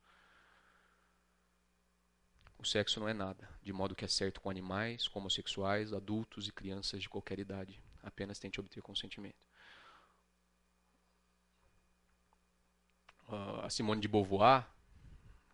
O 2.59 2.65
sexo 2.65 2.99
não 2.99 3.07
é 3.07 3.13
nada, 3.13 3.49
de 3.63 3.71
modo 3.71 3.95
que 3.95 4.03
é 4.03 4.07
certo 4.07 4.41
com 4.41 4.49
animais, 4.49 5.09
homossexuais, 5.13 5.93
adultos 5.93 6.45
e 6.45 6.51
crianças 6.51 7.01
de 7.01 7.07
qualquer 7.07 7.39
idade. 7.39 7.81
Apenas 8.03 8.37
tente 8.37 8.59
obter 8.59 8.81
consentimento. 8.81 9.41
Uh, 13.29 13.61
a 13.61 13.69
Simone 13.69 14.01
de 14.01 14.09
Beauvoir, 14.09 14.67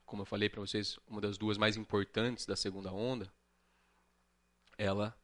como 0.03 0.23
eu 0.23 0.25
falei 0.25 0.49
para 0.49 0.59
vocês, 0.59 0.97
uma 1.07 1.21
das 1.21 1.37
duas 1.37 1.59
mais 1.59 1.77
importantes 1.77 2.47
da 2.47 2.55
segunda 2.55 2.91
onda, 2.91 3.31
ela 4.75 5.15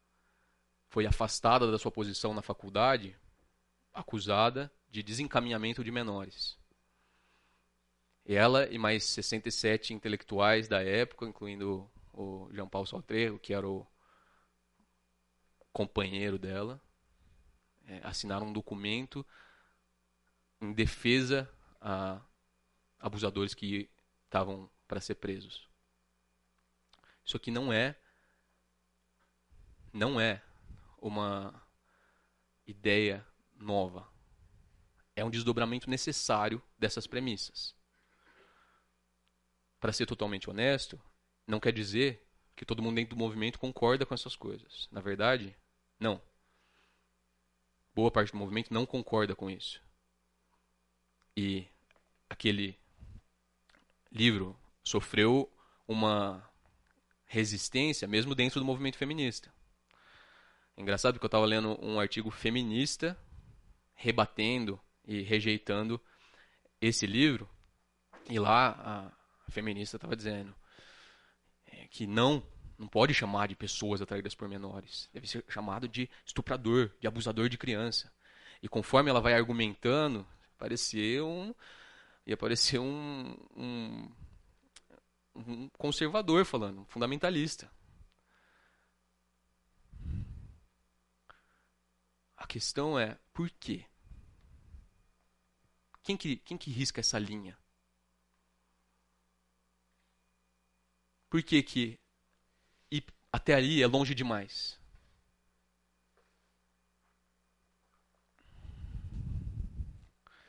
foi 0.87 1.07
afastada 1.07 1.71
da 1.71 1.79
sua 1.79 1.91
posição 1.91 2.31
na 2.31 2.43
faculdade, 2.43 3.17
acusada 3.91 4.71
de 4.87 5.01
desencaminhamento 5.01 5.83
de 5.83 5.89
menores. 5.89 6.60
Ela 8.25 8.67
e 8.69 8.77
mais 8.77 9.03
67 9.05 9.93
intelectuais 9.93 10.67
da 10.67 10.81
época, 10.81 11.25
incluindo 11.25 11.89
o 12.13 12.49
Jean 12.53 12.67
Paul 12.67 12.85
Sartre, 12.85 13.37
que 13.39 13.53
era 13.53 13.67
o 13.67 13.85
companheiro 15.73 16.37
dela, 16.37 16.81
é, 17.85 18.01
assinaram 18.03 18.47
um 18.47 18.53
documento 18.53 19.25
em 20.59 20.71
defesa 20.71 21.49
a 21.79 22.21
abusadores 22.99 23.53
que 23.55 23.89
estavam 24.25 24.69
para 24.87 25.01
ser 25.01 25.15
presos. 25.15 25.67
Isso 27.25 27.37
aqui 27.37 27.49
não 27.49 27.73
é 27.73 27.95
não 29.93 30.21
é 30.21 30.41
uma 30.97 31.67
ideia 32.65 33.25
nova. 33.55 34.07
É 35.15 35.25
um 35.25 35.29
desdobramento 35.29 35.89
necessário 35.89 36.61
dessas 36.77 37.07
premissas 37.07 37.75
para 39.81 39.91
ser 39.91 40.05
totalmente 40.05 40.49
honesto, 40.49 41.01
não 41.47 41.59
quer 41.59 41.73
dizer 41.73 42.25
que 42.55 42.63
todo 42.63 42.81
mundo 42.83 42.95
dentro 42.95 43.15
do 43.15 43.19
movimento 43.19 43.57
concorda 43.57 44.05
com 44.05 44.13
essas 44.13 44.35
coisas. 44.35 44.87
Na 44.91 45.01
verdade, 45.01 45.57
não. 45.99 46.21
Boa 47.93 48.11
parte 48.11 48.31
do 48.31 48.37
movimento 48.37 48.71
não 48.71 48.85
concorda 48.85 49.35
com 49.35 49.49
isso. 49.49 49.81
E 51.35 51.67
aquele 52.29 52.79
livro 54.11 54.55
sofreu 54.83 55.51
uma 55.87 56.47
resistência 57.25 58.07
mesmo 58.07 58.35
dentro 58.35 58.59
do 58.59 58.65
movimento 58.65 58.97
feminista. 58.97 59.51
Engraçado 60.77 61.17
que 61.17 61.25
eu 61.25 61.27
estava 61.27 61.45
lendo 61.45 61.77
um 61.83 61.99
artigo 61.99 62.29
feminista 62.29 63.19
rebatendo 63.95 64.79
e 65.05 65.21
rejeitando 65.21 65.99
esse 66.79 67.05
livro, 67.05 67.49
e 68.29 68.39
lá 68.39 69.11
feminista 69.51 69.97
estava 69.97 70.15
dizendo 70.15 70.55
é, 71.65 71.87
que 71.87 72.07
não 72.07 72.43
não 72.81 72.87
pode 72.87 73.13
chamar 73.13 73.47
de 73.47 73.55
pessoas 73.55 74.01
atraídas 74.01 74.33
por 74.33 74.49
menores. 74.49 75.07
Deve 75.13 75.27
ser 75.27 75.45
chamado 75.47 75.87
de 75.87 76.09
estuprador, 76.25 76.89
de 76.99 77.05
abusador 77.07 77.47
de 77.47 77.55
criança. 77.55 78.11
E 78.59 78.67
conforme 78.67 79.11
ela 79.11 79.21
vai 79.21 79.35
argumentando, 79.35 80.27
parecia 80.57 81.23
um, 81.23 81.53
ia 82.25 82.35
parecer 82.35 82.79
um, 82.79 83.37
um, 83.55 84.11
um 85.35 85.69
conservador 85.77 86.43
falando, 86.43 86.81
um 86.81 86.85
fundamentalista. 86.85 87.71
A 92.35 92.47
questão 92.47 92.97
é 92.97 93.19
por 93.31 93.47
quê? 93.51 93.85
Quem 96.01 96.17
que, 96.17 96.37
quem 96.37 96.57
que 96.57 96.71
risca 96.71 96.99
essa 96.99 97.19
linha? 97.19 97.55
Por 101.31 101.41
que, 101.41 101.63
que 101.63 101.97
ir 102.91 103.05
até 103.31 103.53
ali 103.53 103.81
é 103.81 103.87
longe 103.87 104.13
demais? 104.13 104.77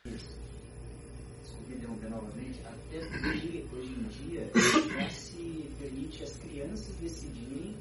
Desculpe 0.04 1.74
interromper 1.74 2.10
novamente. 2.10 2.58
Até 2.66 2.98
hoje, 2.98 3.64
hoje 3.72 3.92
em 3.92 4.08
dia, 4.08 4.50
já 4.98 5.08
se 5.10 5.72
permite 5.78 6.24
as 6.24 6.36
crianças 6.38 6.96
decidirem 6.96 7.76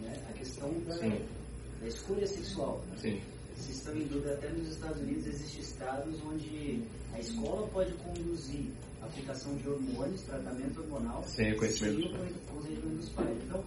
né, 0.00 0.26
a 0.28 0.32
questão 0.32 0.68
da, 0.80 0.96
da 0.96 1.86
escolha 1.86 2.26
sexual. 2.26 2.84
Né? 2.88 2.96
Sim. 2.96 3.22
Vocês 3.56 3.76
estão 3.76 3.96
em 3.96 4.08
dúvida, 4.08 4.34
até 4.34 4.48
nos 4.48 4.66
Estados 4.66 5.00
Unidos 5.00 5.28
existem 5.28 5.60
estados 5.60 6.20
onde 6.24 6.82
a 7.12 7.20
escola 7.20 7.68
pode 7.68 7.92
conduzir 7.98 8.72
aplicação 9.04 9.56
de 9.56 9.68
hormônios, 9.68 10.22
tratamento 10.22 10.80
hormonal, 10.80 11.22
Sem 11.24 11.52
o 11.52 11.56
conhecimento. 11.56 12.00
sem 12.02 12.06
o 12.06 12.38
conhecimento 12.46 12.96
dos 12.96 13.08
pais. 13.10 13.42
Então, 13.44 13.64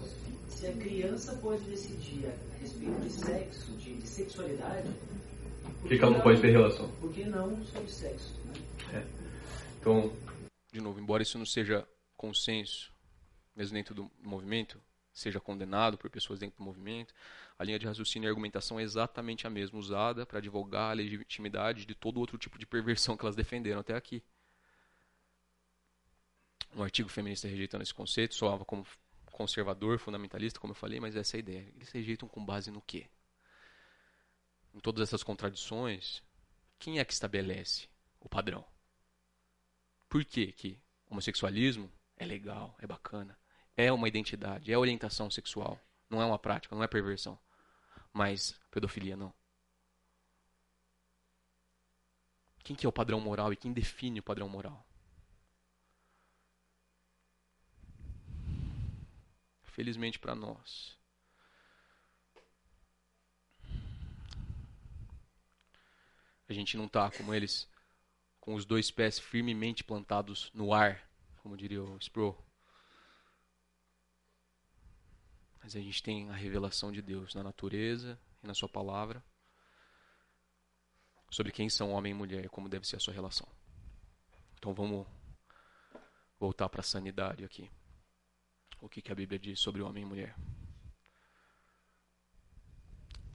se 0.50 0.68
a 0.68 0.74
criança 0.74 1.36
pode 1.38 1.64
decidir 1.64 2.26
a 2.28 2.58
respeito 2.58 3.00
de 3.02 3.10
sexo, 3.12 3.72
de, 3.74 3.96
de 3.96 4.08
sexualidade, 4.08 4.90
Por 5.82 5.90
que, 5.90 5.98
que 5.98 6.04
ela 6.04 6.14
não 6.14 6.22
pode 6.22 6.42
ter 6.42 6.52
relação? 6.52 6.90
por 7.00 7.12
que 7.14 7.26
não 7.26 7.64
sobre 7.66 7.90
sexo? 7.92 8.34
Né? 8.92 9.06
Então, 9.80 10.12
de 10.72 10.82
novo, 10.82 11.00
embora 11.00 11.22
isso 11.24 11.38
não 11.38 11.46
seja 11.46 11.88
consenso, 12.18 12.92
mesmo 13.56 13.76
dentro 13.76 13.94
do 13.94 14.10
movimento, 14.24 14.82
seja 15.14 15.40
condenado 15.40 15.98
por 15.98 16.10
pessoas 16.10 16.40
dentro 16.40 16.58
do 16.58 16.64
movimento, 16.64 17.14
a 17.58 17.64
linha 17.64 17.80
de 17.80 17.86
raciocínio 17.86 18.28
e 18.28 18.30
argumentação 18.30 18.80
é 18.80 18.84
exatamente 18.84 19.48
a 19.48 19.50
mesma, 19.50 19.80
usada 19.80 20.26
para 20.26 20.40
advogar 20.40 20.92
a 20.92 20.94
legitimidade 20.94 21.86
de 21.86 21.96
todo 21.96 22.20
outro 22.20 22.38
tipo 22.38 22.58
de 22.58 22.66
perversão 22.66 23.16
que 23.16 23.24
elas 23.24 23.36
defenderam 23.36 23.80
até 23.80 23.96
aqui. 23.96 24.22
Um 26.76 26.84
artigo 26.84 27.08
feminista 27.08 27.48
rejeitando 27.48 27.84
esse 27.84 27.94
conceito 27.94 28.36
soava 28.36 28.66
como 28.66 28.86
conservador, 29.32 29.98
fundamentalista, 29.98 30.60
como 30.60 30.72
eu 30.72 30.76
falei, 30.76 31.00
mas 31.00 31.16
essa 31.16 31.36
é 31.36 31.38
a 31.38 31.40
ideia. 31.40 31.72
Eles 31.74 31.90
rejeitam 31.90 32.28
com 32.28 32.46
base 32.46 32.70
no 32.70 32.82
quê? 32.82 33.08
Em 34.74 34.80
todas 34.80 35.08
essas 35.08 35.24
contradições, 35.24 36.22
quem 36.78 37.00
é 37.00 37.06
que 37.06 37.14
estabelece 37.14 37.88
o 38.20 38.28
padrão? 38.28 38.66
Por 40.10 40.24
que 40.26 40.52
que 40.52 40.80
homossexualismo 41.10 41.90
é 42.18 42.26
legal, 42.26 42.76
é 42.80 42.86
bacana, 42.86 43.38
é 43.76 43.92
uma 43.92 44.08
identidade, 44.08 44.72
é 44.72 44.78
orientação 44.78 45.32
sexual, 45.32 45.80
não 46.10 46.22
é 46.22 46.26
uma 46.26 46.40
prática, 46.40 46.76
não 46.76 46.84
é 46.84 46.88
perversão, 46.88 47.40
mas 48.12 48.60
pedofilia 48.70 49.16
não. 49.16 49.34
Quem 52.64 52.76
que 52.76 52.86
é 52.86 52.90
o 52.90 52.92
padrão 52.92 53.22
moral 53.22 53.54
e 53.54 53.56
quem 53.56 53.72
define 53.72 54.20
o 54.20 54.24
padrão 54.24 54.50
moral? 54.50 54.85
Felizmente 59.76 60.18
para 60.18 60.34
nós, 60.34 60.98
a 66.48 66.54
gente 66.54 66.78
não 66.78 66.88
tá 66.88 67.12
como 67.12 67.34
eles 67.34 67.70
com 68.40 68.56
os 68.56 68.64
dois 68.64 68.90
pés 68.90 69.20
firmemente 69.20 69.84
plantados 69.84 70.50
no 70.54 70.74
ar, 70.74 71.06
como 71.44 71.58
diria 71.58 71.84
o 71.84 71.98
Sproul. 71.98 72.42
Mas 75.62 75.76
a 75.76 75.82
gente 75.82 76.02
tem 76.02 76.30
a 76.30 76.34
revelação 76.34 76.90
de 76.90 77.02
Deus 77.02 77.36
na 77.36 77.44
natureza 77.44 78.18
e 78.42 78.48
na 78.48 78.54
sua 78.54 78.70
palavra 78.70 79.22
sobre 81.30 81.52
quem 81.52 81.70
são 81.70 81.92
homem 81.92 82.12
e 82.12 82.16
mulher 82.16 82.46
e 82.46 82.50
como 82.50 82.70
deve 82.70 82.88
ser 82.88 82.96
a 82.96 83.00
sua 83.02 83.14
relação. 83.14 83.46
Então 84.58 84.74
vamos 84.74 85.06
voltar 86.40 86.70
para 86.70 86.80
a 86.80 86.82
sanidade 86.82 87.44
aqui. 87.44 87.70
O 88.80 88.90
que, 88.90 89.02
que 89.02 89.12
a 89.12 89.16
Bíblia 89.16 89.40
diz 89.40 89.60
sobre 89.60 89.82
homem 89.82 90.04
e 90.04 90.06
mulher? 90.06 90.36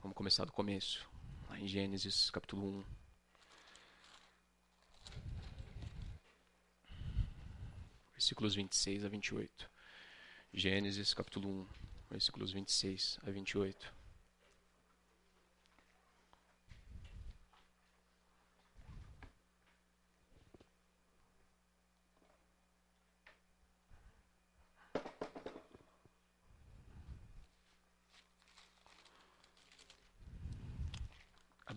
Vamos 0.01 0.16
começar 0.16 0.45
do 0.45 0.53
começo, 0.53 1.09
lá 1.49 1.59
em 1.59 1.66
Gênesis 1.66 2.30
capítulo 2.30 2.78
1. 2.80 3.01
versículos 8.20 8.55
26 8.55 9.05
a 9.07 9.09
28. 9.09 9.70
Gênesis, 10.53 11.14
capítulo 11.14 11.49
1, 11.49 11.66
versículos 12.11 12.53
26 12.53 13.18
a 13.22 13.30
28. 13.30 13.99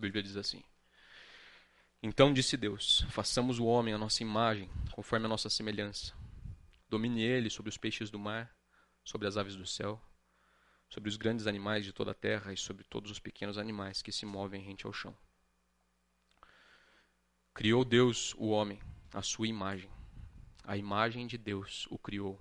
Bíblia 0.04 0.22
diz 0.22 0.36
assim: 0.36 0.62
Então 2.02 2.32
disse 2.32 2.56
Deus: 2.56 3.06
Façamos 3.10 3.58
o 3.58 3.64
homem 3.64 3.94
à 3.94 3.98
nossa 3.98 4.22
imagem, 4.22 4.70
conforme 4.92 5.26
a 5.26 5.28
nossa 5.28 5.48
semelhança. 5.48 6.14
Domine 6.88 7.22
ele 7.22 7.50
sobre 7.50 7.70
os 7.70 7.78
peixes 7.78 8.10
do 8.10 8.18
mar, 8.18 8.54
sobre 9.02 9.26
as 9.26 9.36
aves 9.36 9.56
do 9.56 9.66
céu, 9.66 10.00
sobre 10.88 11.08
os 11.08 11.16
grandes 11.16 11.46
animais 11.46 11.84
de 11.84 11.92
toda 11.92 12.10
a 12.10 12.14
terra 12.14 12.52
e 12.52 12.56
sobre 12.56 12.84
todos 12.84 13.10
os 13.10 13.18
pequenos 13.18 13.58
animais 13.58 14.02
que 14.02 14.12
se 14.12 14.26
movem 14.26 14.62
rente 14.62 14.86
ao 14.86 14.92
chão. 14.92 15.16
Criou 17.52 17.84
Deus 17.84 18.34
o 18.34 18.48
homem, 18.48 18.80
à 19.12 19.22
sua 19.22 19.48
imagem. 19.48 19.90
A 20.64 20.76
imagem 20.76 21.26
de 21.26 21.38
Deus 21.38 21.86
o 21.90 21.98
criou. 21.98 22.40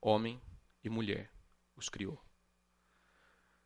Homem 0.00 0.40
e 0.82 0.88
mulher 0.88 1.30
os 1.76 1.88
criou. 1.88 2.22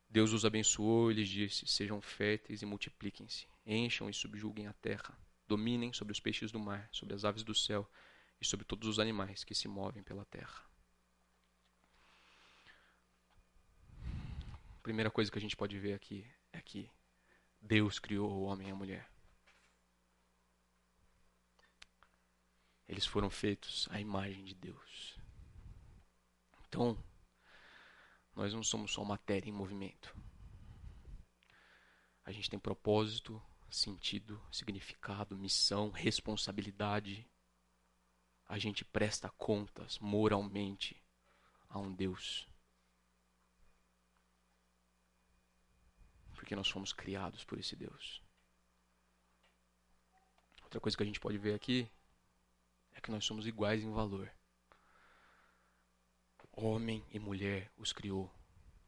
Deus 0.09 0.33
os 0.33 0.43
abençoou 0.43 1.11
e 1.11 1.13
lhes 1.13 1.29
disse: 1.29 1.67
Sejam 1.67 2.01
férteis 2.01 2.61
e 2.61 2.65
multipliquem-se, 2.65 3.47
encham 3.65 4.09
e 4.09 4.13
subjuguem 4.13 4.65
a 4.65 4.73
terra, 4.73 5.15
dominem 5.47 5.93
sobre 5.93 6.11
os 6.11 6.19
peixes 6.19 6.51
do 6.51 6.59
mar, 6.59 6.89
sobre 6.91 7.13
as 7.13 7.23
aves 7.23 7.43
do 7.43 7.53
céu 7.53 7.89
e 8.41 8.45
sobre 8.45 8.65
todos 8.65 8.87
os 8.87 8.97
animais 8.97 9.43
que 9.43 9.53
se 9.53 9.67
movem 9.67 10.01
pela 10.01 10.25
terra. 10.25 10.67
A 14.77 14.81
primeira 14.81 15.11
coisa 15.11 15.31
que 15.31 15.37
a 15.37 15.41
gente 15.41 15.55
pode 15.55 15.77
ver 15.77 15.93
aqui 15.93 16.25
é 16.51 16.59
que 16.59 16.89
Deus 17.61 17.99
criou 17.99 18.31
o 18.31 18.43
homem 18.43 18.69
e 18.69 18.71
a 18.71 18.75
mulher. 18.75 19.07
Eles 22.87 23.05
foram 23.05 23.29
feitos 23.29 23.87
à 23.91 24.01
imagem 24.01 24.43
de 24.43 24.55
Deus. 24.55 25.19
Então, 26.67 26.97
nós 28.35 28.53
não 28.53 28.63
somos 28.63 28.91
só 28.91 29.03
matéria 29.03 29.49
em 29.49 29.53
movimento. 29.53 30.15
A 32.23 32.31
gente 32.31 32.49
tem 32.49 32.59
propósito, 32.59 33.41
sentido, 33.69 34.41
significado, 34.51 35.37
missão, 35.37 35.89
responsabilidade. 35.89 37.27
A 38.47 38.57
gente 38.57 38.85
presta 38.85 39.29
contas 39.31 39.99
moralmente 39.99 41.01
a 41.67 41.79
um 41.79 41.93
Deus. 41.93 42.47
Porque 46.33 46.55
nós 46.55 46.69
fomos 46.69 46.93
criados 46.93 47.43
por 47.43 47.59
esse 47.59 47.75
Deus. 47.75 48.21
Outra 50.63 50.79
coisa 50.79 50.95
que 50.95 51.03
a 51.03 51.05
gente 51.05 51.19
pode 51.19 51.37
ver 51.37 51.55
aqui 51.55 51.89
é 52.93 53.01
que 53.01 53.11
nós 53.11 53.25
somos 53.25 53.47
iguais 53.47 53.83
em 53.83 53.91
valor. 53.91 54.31
Homem 56.61 57.05
e 57.09 57.17
mulher 57.17 57.71
os 57.77 57.93
criou, 57.93 58.29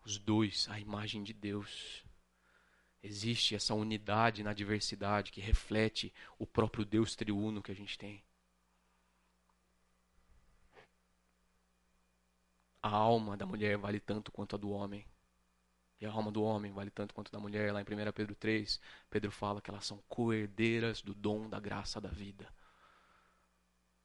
os 0.03 0.17
dois 0.17 0.67
à 0.69 0.77
imagem 0.77 1.23
de 1.23 1.31
Deus. 1.31 2.03
Existe 3.01 3.55
essa 3.55 3.73
unidade 3.73 4.43
na 4.43 4.51
diversidade 4.51 5.31
que 5.31 5.39
reflete 5.39 6.13
o 6.37 6.45
próprio 6.45 6.83
Deus 6.83 7.15
triuno 7.15 7.63
que 7.63 7.71
a 7.71 7.75
gente 7.75 7.97
tem. 7.97 8.21
A 12.83 12.89
alma 12.89 13.37
da 13.37 13.45
mulher 13.45 13.77
vale 13.77 14.01
tanto 14.01 14.33
quanto 14.33 14.57
a 14.57 14.59
do 14.59 14.69
homem. 14.69 15.07
E 16.01 16.05
a 16.05 16.11
alma 16.11 16.29
do 16.29 16.43
homem 16.43 16.73
vale 16.73 16.91
tanto 16.91 17.13
quanto 17.13 17.29
a 17.29 17.37
da 17.37 17.39
mulher. 17.39 17.71
Lá 17.71 17.79
em 17.79 17.85
1 17.85 18.11
Pedro 18.11 18.35
3, 18.35 18.81
Pedro 19.09 19.31
fala 19.31 19.61
que 19.61 19.69
elas 19.69 19.85
são 19.85 20.03
coerdeiras 20.09 21.01
do 21.01 21.13
dom 21.13 21.47
da 21.47 21.59
graça 21.59 22.01
da 22.01 22.09
vida. 22.09 22.53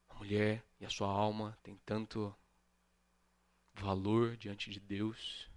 A 0.09 0.14
mulher 0.14 0.64
e 0.79 0.87
a 0.87 0.89
sua 0.89 1.09
alma 1.09 1.59
têm 1.64 1.77
tanto 1.85 2.33
valor 3.77 4.37
diante 4.37 4.70
de 4.70 4.81
Deus, 4.81 5.51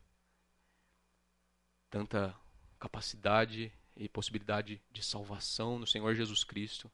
tanta 1.89 2.35
capacidade 2.79 3.71
e 3.95 4.07
possibilidade 4.07 4.81
de 4.91 5.03
salvação 5.03 5.79
no 5.79 5.87
Senhor 5.87 6.13
Jesus 6.15 6.43
Cristo 6.43 6.91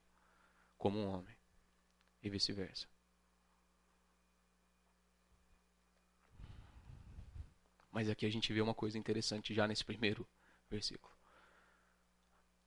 como 0.78 1.00
um 1.00 1.08
homem. 1.08 1.36
e 2.22 2.30
vice-versa. 2.30 2.88
Mas 7.92 8.10
aqui 8.10 8.26
a 8.26 8.32
gente 8.32 8.52
vê 8.52 8.62
uma 8.62 8.74
coisa 8.74 8.98
interessante 8.98 9.54
já 9.54 9.68
nesse 9.68 9.86
primeiro 9.86 10.28
versículo. 10.68 11.16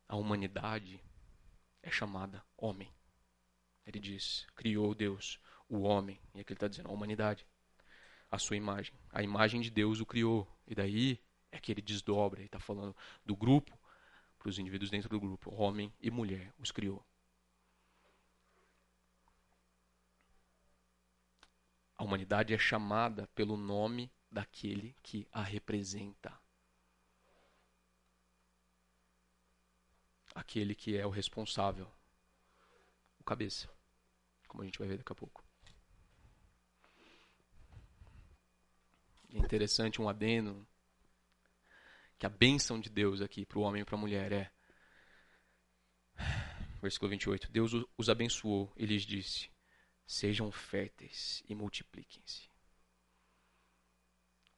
A 0.06 0.14
humanidade 0.14 1.02
é 1.82 1.90
chamada 1.90 2.44
homem. 2.56 2.94
Ele 3.84 3.98
diz: 3.98 4.46
criou 4.54 4.94
Deus 4.94 5.40
o 5.68 5.80
homem. 5.80 6.20
E 6.34 6.40
aqui 6.40 6.52
ele 6.52 6.56
está 6.56 6.68
dizendo: 6.68 6.88
a 6.88 6.92
humanidade, 6.92 7.44
a 8.30 8.38
sua 8.38 8.56
imagem. 8.56 8.94
A 9.10 9.22
imagem 9.22 9.60
de 9.60 9.70
Deus 9.70 10.00
o 10.00 10.06
criou. 10.06 10.46
E 10.66 10.74
daí 10.74 11.20
é 11.50 11.58
que 11.58 11.72
ele 11.72 11.82
desdobra. 11.82 12.40
Ele 12.40 12.46
está 12.46 12.60
falando 12.60 12.94
do 13.24 13.36
grupo 13.36 13.78
para 14.38 14.48
os 14.48 14.58
indivíduos 14.58 14.90
dentro 14.90 15.08
do 15.08 15.20
grupo. 15.20 15.54
Homem 15.54 15.92
e 16.00 16.10
mulher 16.10 16.52
os 16.58 16.70
criou. 16.70 17.04
A 21.96 22.04
humanidade 22.04 22.54
é 22.54 22.58
chamada 22.58 23.26
pelo 23.34 23.56
nome 23.56 24.10
daquele 24.30 24.94
que 25.02 25.26
a 25.32 25.42
representa. 25.42 26.32
Aquele 30.32 30.76
que 30.76 30.96
é 30.96 31.04
o 31.04 31.10
responsável. 31.10 31.90
O 33.18 33.24
cabeça. 33.24 33.68
Como 34.46 34.62
a 34.62 34.66
gente 34.66 34.78
vai 34.78 34.86
ver 34.86 34.98
daqui 34.98 35.12
a 35.12 35.16
pouco. 35.16 35.47
Interessante 39.38 40.02
um 40.02 40.08
adendo 40.08 40.66
que 42.18 42.26
a 42.26 42.28
bênção 42.28 42.80
de 42.80 42.90
Deus 42.90 43.20
aqui 43.20 43.46
para 43.46 43.58
o 43.58 43.62
homem 43.62 43.82
e 43.82 43.84
para 43.84 43.94
a 43.94 43.98
mulher 43.98 44.32
é 44.32 44.50
versículo 46.80 47.10
28. 47.10 47.50
Deus 47.50 47.72
os 47.96 48.08
abençoou 48.08 48.72
e 48.76 48.86
lhes 48.86 49.02
disse: 49.02 49.50
Sejam 50.06 50.50
férteis 50.50 51.42
e 51.48 51.54
multipliquem-se. 51.54 52.48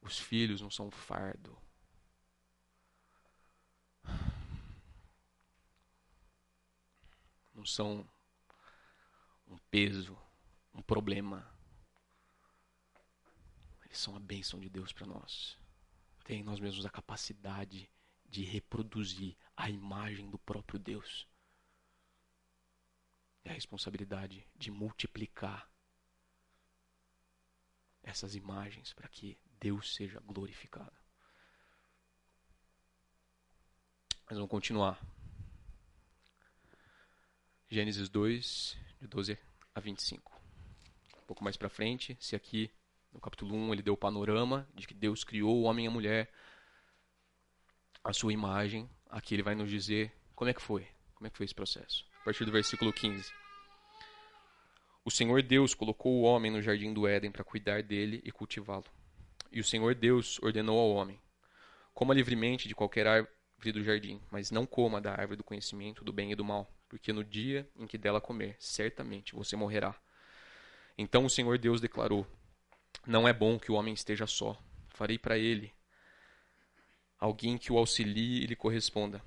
Os 0.01 0.17
filhos 0.17 0.61
não 0.61 0.71
são 0.71 0.87
um 0.87 0.91
fardo. 0.91 1.57
Não 7.53 7.65
são 7.65 8.07
um 9.47 9.57
peso, 9.69 10.17
um 10.73 10.81
problema. 10.81 11.50
Eles 13.91 13.99
são 13.99 14.15
a 14.15 14.19
bênção 14.19 14.57
de 14.57 14.69
Deus 14.69 14.93
para 14.93 15.05
nós. 15.05 15.57
Tem 16.23 16.41
nós 16.41 16.61
mesmos 16.61 16.85
a 16.85 16.89
capacidade 16.89 17.91
de 18.25 18.41
reproduzir 18.41 19.35
a 19.55 19.69
imagem 19.69 20.29
do 20.29 20.39
próprio 20.39 20.79
Deus. 20.79 21.27
É 23.43 23.49
a 23.49 23.53
responsabilidade 23.53 24.47
de 24.55 24.71
multiplicar 24.71 25.69
essas 28.01 28.33
imagens 28.33 28.93
para 28.93 29.09
que 29.09 29.37
Deus 29.59 29.93
seja 29.93 30.21
glorificado. 30.21 30.97
Mas 34.25 34.37
vamos 34.37 34.49
continuar. 34.49 35.05
Gênesis 37.67 38.07
2, 38.07 38.77
de 39.01 39.07
12 39.07 39.37
a 39.75 39.79
25. 39.81 40.41
Um 41.17 41.25
pouco 41.25 41.43
mais 41.43 41.57
para 41.57 41.67
frente, 41.67 42.17
se 42.21 42.37
aqui 42.37 42.71
no 43.11 43.19
capítulo 43.19 43.55
1 43.55 43.73
ele 43.73 43.81
deu 43.81 43.93
o 43.93 43.97
panorama 43.97 44.67
de 44.73 44.87
que 44.87 44.93
Deus 44.93 45.23
criou 45.23 45.57
o 45.57 45.63
homem 45.63 45.85
e 45.85 45.87
a 45.87 45.91
mulher 45.91 46.31
a 48.03 48.13
sua 48.13 48.33
imagem, 48.33 48.89
aqui 49.09 49.35
ele 49.35 49.43
vai 49.43 49.53
nos 49.53 49.69
dizer 49.69 50.11
como 50.35 50.49
é 50.49 50.53
que 50.53 50.61
foi, 50.61 50.87
como 51.13 51.27
é 51.27 51.29
que 51.29 51.37
foi 51.37 51.45
esse 51.45 51.53
processo 51.53 52.11
a 52.21 52.23
partir 52.23 52.45
do 52.45 52.51
versículo 52.51 52.93
15. 52.93 53.31
O 55.03 55.09
Senhor 55.09 55.41
Deus 55.41 55.73
colocou 55.73 56.13
o 56.13 56.21
homem 56.21 56.51
no 56.51 56.61
jardim 56.61 56.93
do 56.93 57.07
Éden 57.07 57.31
para 57.31 57.43
cuidar 57.43 57.81
dele 57.81 58.21
e 58.23 58.31
cultivá-lo. 58.31 58.85
E 59.51 59.59
o 59.59 59.63
Senhor 59.63 59.95
Deus 59.95 60.39
ordenou 60.43 60.79
ao 60.79 60.91
homem: 60.91 61.19
Coma 61.93 62.13
livremente 62.13 62.67
de 62.67 62.75
qualquer 62.75 63.07
árvore 63.07 63.71
do 63.73 63.83
jardim, 63.83 64.21
mas 64.29 64.51
não 64.51 64.67
coma 64.67 65.01
da 65.01 65.11
árvore 65.11 65.37
do 65.37 65.43
conhecimento 65.43 66.03
do 66.03 66.13
bem 66.13 66.31
e 66.31 66.35
do 66.35 66.45
mal, 66.45 66.71
porque 66.87 67.11
no 67.11 67.23
dia 67.23 67.67
em 67.75 67.87
que 67.87 67.97
dela 67.97 68.21
comer, 68.21 68.55
certamente 68.59 69.33
você 69.33 69.55
morrerá. 69.55 69.99
Então 70.95 71.25
o 71.25 71.29
Senhor 71.29 71.57
Deus 71.57 71.81
declarou: 71.81 72.27
Não 73.05 73.27
é 73.27 73.33
bom 73.33 73.57
que 73.57 73.71
o 73.71 73.75
homem 73.75 73.93
esteja 73.93 74.27
só. 74.27 74.61
Farei 74.89 75.17
para 75.17 75.37
ele 75.37 75.73
alguém 77.19 77.57
que 77.57 77.71
o 77.71 77.77
auxilie 77.77 78.43
e 78.43 78.45
lhe 78.45 78.55
corresponda. 78.55 79.23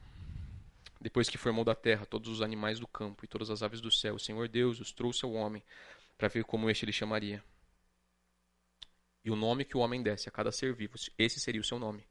Depois 1.01 1.29
que 1.29 1.37
formou 1.37 1.65
da 1.65 1.75
terra 1.75 2.07
todos 2.07 2.29
os 2.29 2.41
animais 2.41 2.81
do 2.81 2.87
campo 2.87 3.25
e 3.25 3.29
todas 3.29 3.51
as 3.51 3.63
aves 3.63 3.81
do 3.81 3.91
céu, 3.91 4.15
o 4.15 4.19
Senhor 4.19 4.49
Deus 4.49 4.81
os 4.81 4.93
trouxe 4.93 5.25
ao 5.25 5.33
homem 5.33 5.63
para 6.17 6.29
ver 6.29 6.45
como 6.45 6.71
este 6.71 6.87
lhe 6.87 6.93
chamaria. 6.93 7.43
E 9.25 9.31
o 9.31 9.37
nome 9.37 9.65
que 9.65 9.77
o 9.77 9.81
homem 9.81 10.03
desse 10.03 10.29
a 10.29 10.33
cada 10.33 10.53
ser 10.53 10.73
vivo, 10.73 10.95
esse 11.19 11.41
seria 11.41 11.61
o 11.61 11.65
seu 11.65 11.79
nome. 11.79 12.07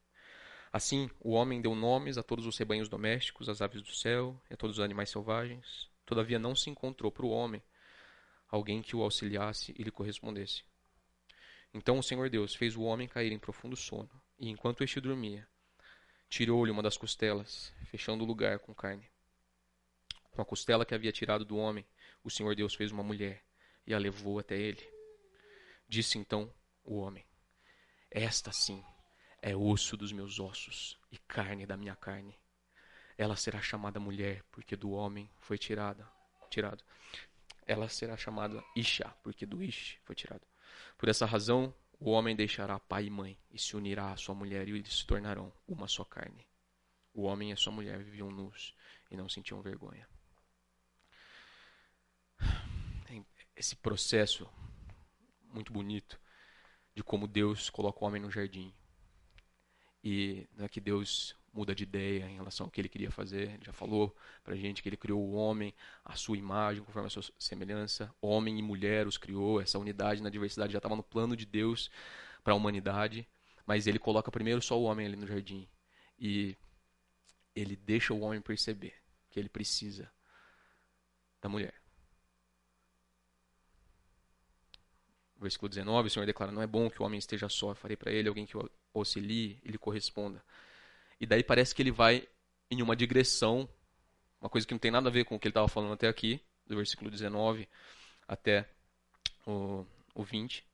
Assim, 0.72 1.10
o 1.20 1.32
homem 1.32 1.62
deu 1.62 1.76
nomes 1.76 2.18
a 2.18 2.24
todos 2.24 2.46
os 2.46 2.58
rebanhos 2.58 2.90
domésticos, 2.90 3.48
às 3.48 3.62
aves 3.62 3.82
do 3.82 3.94
céu 3.94 4.40
e 4.50 4.54
a 4.54 4.58
todos 4.58 4.80
os 4.80 4.84
animais 4.84 5.10
selvagens. 5.10 5.88
Todavia 6.06 6.40
não 6.40 6.56
se 6.56 6.70
encontrou 6.70 7.12
para 7.12 7.26
o 7.26 7.30
homem 7.30 7.62
alguém 8.50 8.82
que 8.82 8.96
o 8.96 9.02
auxiliasse 9.02 9.74
e 9.78 9.84
lhe 9.84 9.92
correspondesse. 9.92 10.64
Então 11.74 11.98
o 11.98 12.04
Senhor 12.04 12.30
Deus 12.30 12.54
fez 12.54 12.76
o 12.76 12.84
homem 12.84 13.08
cair 13.08 13.32
em 13.32 13.40
profundo 13.40 13.76
sono, 13.76 14.10
e 14.38 14.50
enquanto 14.50 14.84
este 14.84 15.02
dormia, 15.02 15.48
tirou-lhe 16.30 16.72
uma 16.72 16.84
das 16.84 16.98
costelas, 16.98 17.74
fechando 17.86 18.24
o 18.24 18.28
lugar 18.28 18.60
com 18.60 18.76
carne. 18.76 19.10
Com 20.32 20.42
a 20.42 20.46
costela 20.46 20.86
que 20.86 20.94
havia 20.94 21.12
tirado 21.12 21.44
do 21.44 21.58
homem, 21.58 21.86
o 22.24 22.30
Senhor 22.30 22.56
Deus 22.56 22.76
fez 22.76 22.92
uma 22.92 23.04
mulher 23.04 23.44
e 23.88 23.94
a 23.94 23.98
levou 23.98 24.40
até 24.40 24.58
ele. 24.58 24.88
Disse 25.88 26.18
então 26.18 26.54
o 26.84 26.98
homem: 26.98 27.26
Esta 28.10 28.52
sim 28.52 28.84
é 29.42 29.56
osso 29.56 29.98
dos 29.98 30.12
meus 30.12 30.40
ossos 30.40 31.00
e 31.12 31.18
carne 31.18 31.66
da 31.66 31.76
minha 31.76 31.96
carne. 31.96 32.38
Ela 33.18 33.36
será 33.36 33.62
chamada 33.62 34.00
mulher, 34.00 34.44
porque 34.52 34.76
do 34.76 34.92
homem 34.92 35.30
foi 35.40 35.58
tirada, 35.58 36.08
tirado. 36.50 36.84
Ela 37.66 37.88
será 37.90 38.18
chamada 38.18 38.64
Isha, 38.76 39.10
porque 39.24 39.46
do 39.46 39.64
Ish 39.64 40.00
foi 40.04 40.16
tirado. 40.16 40.53
Por 40.98 41.10
essa 41.10 41.26
razão, 41.26 41.74
o 42.00 42.12
homem 42.12 42.36
deixará 42.36 42.80
pai 42.80 43.06
e 43.06 43.10
mãe 43.10 43.40
e 43.52 43.60
se 43.60 43.76
unirá 43.76 44.12
à 44.12 44.18
sua 44.18 44.36
mulher 44.36 44.68
e 44.68 44.72
eles 44.72 44.98
se 44.98 45.06
tornarão 45.06 45.52
uma 45.68 45.88
só 45.88 46.04
carne. 46.04 46.46
O 47.14 47.24
homem 47.24 47.50
e 47.50 47.54
a 47.54 47.58
sua 47.58 47.72
mulher 47.72 48.04
viviam 48.04 48.32
nus 48.32 48.76
e 49.12 49.16
não 49.16 49.30
sentiam 49.30 49.62
vergonha. 49.62 50.08
Esse 53.56 53.76
processo 53.76 54.50
muito 55.44 55.72
bonito 55.72 56.20
de 56.96 57.04
como 57.04 57.28
Deus 57.28 57.70
coloca 57.70 58.04
o 58.04 58.08
homem 58.08 58.22
no 58.22 58.32
jardim. 58.32 58.74
E 60.04 60.48
não 60.58 60.66
é 60.66 60.70
que 60.70 60.82
Deus 60.82 61.36
muda 61.54 61.76
de 61.76 61.84
ideia 61.84 62.26
em 62.26 62.36
relação 62.36 62.66
ao 62.66 62.72
que 62.72 62.82
ele 62.82 62.90
queria 62.90 63.12
fazer. 63.12 63.52
Ele 63.52 63.64
já 63.64 63.72
falou 63.72 64.14
pra 64.44 64.56
gente 64.56 64.82
que 64.82 64.90
ele 64.90 64.98
criou 64.98 65.22
o 65.22 65.34
homem, 65.34 65.74
a 66.04 66.16
sua 66.16 66.38
imagem, 66.38 66.84
conforme 66.84 67.08
a 67.08 67.10
sua 67.10 67.24
semelhança. 67.38 68.14
Homem 68.20 68.58
e 68.58 68.62
mulher 68.62 69.08
os 69.08 69.18
criou. 69.18 69.62
Essa 69.62 69.78
unidade 69.78 70.22
na 70.22 70.30
diversidade 70.30 70.74
já 70.74 70.80
estava 70.80 70.96
no 70.96 71.04
plano 71.04 71.38
de 71.38 71.46
Deus 71.46 71.92
para 72.44 72.54
a 72.54 72.56
humanidade. 72.56 73.28
Mas 73.66 73.88
ele 73.88 74.00
coloca 74.00 74.32
primeiro 74.32 74.62
só 74.62 74.78
o 74.78 74.84
homem 74.84 75.06
ali 75.06 75.16
no 75.16 75.28
jardim. 75.28 75.68
E 76.20 76.58
ele 77.56 77.76
deixa 77.76 78.14
o 78.14 78.22
homem 78.22 78.42
perceber 78.42 78.96
que 79.30 79.40
ele 79.40 79.50
precisa 79.50 80.12
da 81.42 81.48
mulher. 81.48 81.83
Versículo 85.44 85.68
19, 85.68 86.08
o 86.08 86.10
Senhor 86.10 86.26
declara: 86.26 86.52
Não 86.52 86.62
é 86.62 86.68
bom 86.68 86.90
que 86.90 87.02
o 87.02 87.06
homem 87.06 87.20
esteja 87.20 87.50
só, 87.50 87.76
farei 87.76 87.98
para 87.98 88.12
ele 88.12 88.30
alguém 88.30 88.46
que 88.46 88.58
o 88.58 88.70
auxilie 88.94 89.60
e 89.62 89.70
lhe 89.70 89.78
corresponda. 89.78 90.42
E 91.20 91.26
daí 91.26 91.44
parece 91.44 91.76
que 91.76 91.82
ele 91.82 91.92
vai 91.92 92.26
em 92.72 92.82
uma 92.82 92.96
digressão, 92.96 93.68
uma 94.40 94.50
coisa 94.50 94.66
que 94.66 94.74
não 94.74 94.80
tem 94.80 94.90
nada 94.90 95.10
a 95.10 95.12
ver 95.12 95.26
com 95.26 95.36
o 95.36 95.40
que 95.40 95.48
ele 95.48 95.52
estava 95.52 95.68
falando 95.68 95.94
até 95.94 96.08
aqui, 96.08 96.42
do 96.66 96.78
versículo 96.78 97.12
19 97.12 97.68
até 98.26 98.70
o, 99.46 99.86
o 100.16 100.24
20. 100.24 100.66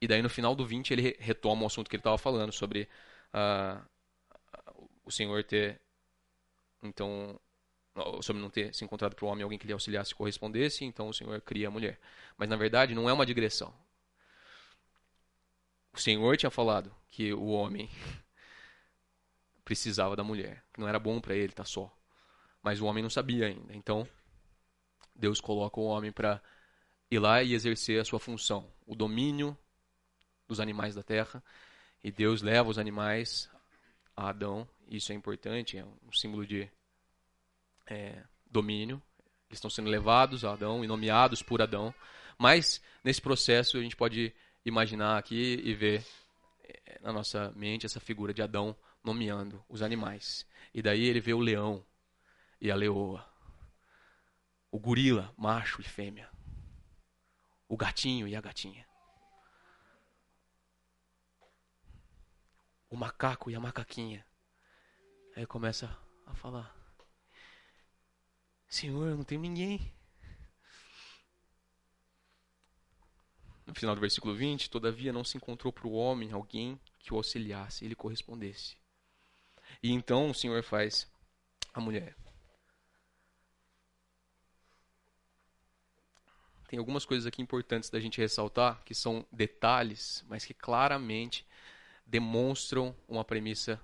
E 0.00 0.06
daí 0.06 0.22
no 0.22 0.30
final 0.30 0.54
do 0.54 0.64
20 0.64 0.92
ele 0.92 1.16
retoma 1.18 1.64
o 1.64 1.66
assunto 1.66 1.90
que 1.90 1.96
ele 1.96 2.00
estava 2.00 2.16
falando 2.16 2.52
sobre 2.52 2.88
uh, 3.34 3.84
o 5.04 5.10
Senhor 5.10 5.42
ter, 5.42 5.80
então, 6.82 7.38
sobre 8.22 8.40
não 8.40 8.48
ter 8.48 8.72
se 8.72 8.84
encontrado 8.84 9.16
para 9.16 9.24
o 9.24 9.28
homem 9.28 9.42
alguém 9.42 9.58
que 9.58 9.66
lhe 9.66 9.72
auxiliasse 9.72 10.12
e 10.12 10.14
correspondesse, 10.14 10.84
então 10.84 11.08
o 11.08 11.14
Senhor 11.14 11.40
cria 11.40 11.66
a 11.66 11.70
mulher. 11.70 11.98
Mas 12.38 12.48
na 12.48 12.54
verdade 12.54 12.94
não 12.94 13.08
é 13.08 13.12
uma 13.12 13.26
digressão. 13.26 13.74
O 15.94 16.00
Senhor 16.00 16.36
tinha 16.36 16.50
falado 16.50 16.92
que 17.08 17.32
o 17.32 17.46
homem 17.46 17.88
precisava 19.64 20.16
da 20.16 20.24
mulher, 20.24 20.64
que 20.72 20.80
não 20.80 20.88
era 20.88 20.98
bom 20.98 21.20
para 21.20 21.34
ele 21.34 21.52
estar 21.52 21.62
tá 21.62 21.68
só. 21.68 21.96
Mas 22.60 22.80
o 22.80 22.86
homem 22.86 23.02
não 23.02 23.10
sabia 23.10 23.46
ainda. 23.46 23.74
Então, 23.74 24.06
Deus 25.14 25.40
coloca 25.40 25.78
o 25.78 25.84
homem 25.84 26.10
para 26.10 26.42
ir 27.10 27.20
lá 27.20 27.42
e 27.42 27.54
exercer 27.54 28.00
a 28.00 28.04
sua 28.04 28.18
função, 28.18 28.68
o 28.84 28.96
domínio 28.96 29.56
dos 30.48 30.58
animais 30.58 30.96
da 30.96 31.02
terra. 31.02 31.42
E 32.02 32.10
Deus 32.10 32.42
leva 32.42 32.68
os 32.68 32.78
animais 32.78 33.48
a 34.16 34.30
Adão. 34.30 34.68
Isso 34.88 35.12
é 35.12 35.14
importante, 35.14 35.78
é 35.78 35.84
um 35.84 36.12
símbolo 36.12 36.44
de 36.44 36.68
é, 37.86 38.24
domínio. 38.50 39.00
Eles 39.48 39.58
estão 39.58 39.70
sendo 39.70 39.88
levados 39.88 40.44
a 40.44 40.54
Adão 40.54 40.84
e 40.84 40.88
nomeados 40.88 41.40
por 41.40 41.62
Adão. 41.62 41.94
Mas, 42.36 42.82
nesse 43.04 43.20
processo, 43.20 43.78
a 43.78 43.80
gente 43.80 43.94
pode 43.94 44.34
imaginar 44.64 45.18
aqui 45.18 45.60
e 45.62 45.74
ver 45.74 46.04
eh, 46.64 46.98
na 47.02 47.12
nossa 47.12 47.52
mente 47.54 47.86
essa 47.86 48.00
figura 48.00 48.32
de 48.32 48.42
Adão 48.42 48.76
nomeando 49.02 49.62
os 49.68 49.82
animais. 49.82 50.46
E 50.72 50.80
daí 50.80 51.04
ele 51.04 51.20
vê 51.20 51.34
o 51.34 51.38
leão 51.38 51.84
e 52.60 52.70
a 52.70 52.74
leoa, 52.74 53.28
o 54.70 54.78
gorila, 54.78 55.32
macho 55.36 55.80
e 55.80 55.84
fêmea, 55.84 56.30
o 57.68 57.76
gatinho 57.76 58.26
e 58.26 58.34
a 58.34 58.40
gatinha, 58.40 58.86
o 62.88 62.96
macaco 62.96 63.50
e 63.50 63.54
a 63.54 63.60
macaquinha. 63.60 64.26
Aí 65.36 65.46
começa 65.46 65.86
a 66.26 66.34
falar: 66.34 66.74
Senhor, 68.68 69.16
não 69.16 69.24
tenho 69.24 69.40
ninguém. 69.40 69.92
No 73.66 73.74
final 73.74 73.94
do 73.94 74.00
versículo 74.00 74.34
20, 74.34 74.68
todavia 74.68 75.12
não 75.12 75.24
se 75.24 75.36
encontrou 75.36 75.72
para 75.72 75.86
o 75.86 75.92
homem 75.92 76.32
alguém 76.32 76.78
que 76.98 77.12
o 77.12 77.16
auxiliasse 77.16 77.84
e 77.84 77.88
lhe 77.88 77.94
correspondesse. 77.94 78.76
E 79.82 79.90
então 79.90 80.30
o 80.30 80.34
Senhor 80.34 80.62
faz 80.62 81.10
a 81.72 81.80
mulher. 81.80 82.14
Tem 86.68 86.78
algumas 86.78 87.04
coisas 87.04 87.26
aqui 87.26 87.40
importantes 87.40 87.88
da 87.88 88.00
gente 88.00 88.20
ressaltar, 88.20 88.82
que 88.84 88.94
são 88.94 89.24
detalhes, 89.30 90.24
mas 90.28 90.44
que 90.44 90.52
claramente 90.52 91.46
demonstram 92.04 92.94
uma 93.08 93.24
premissa 93.24 93.80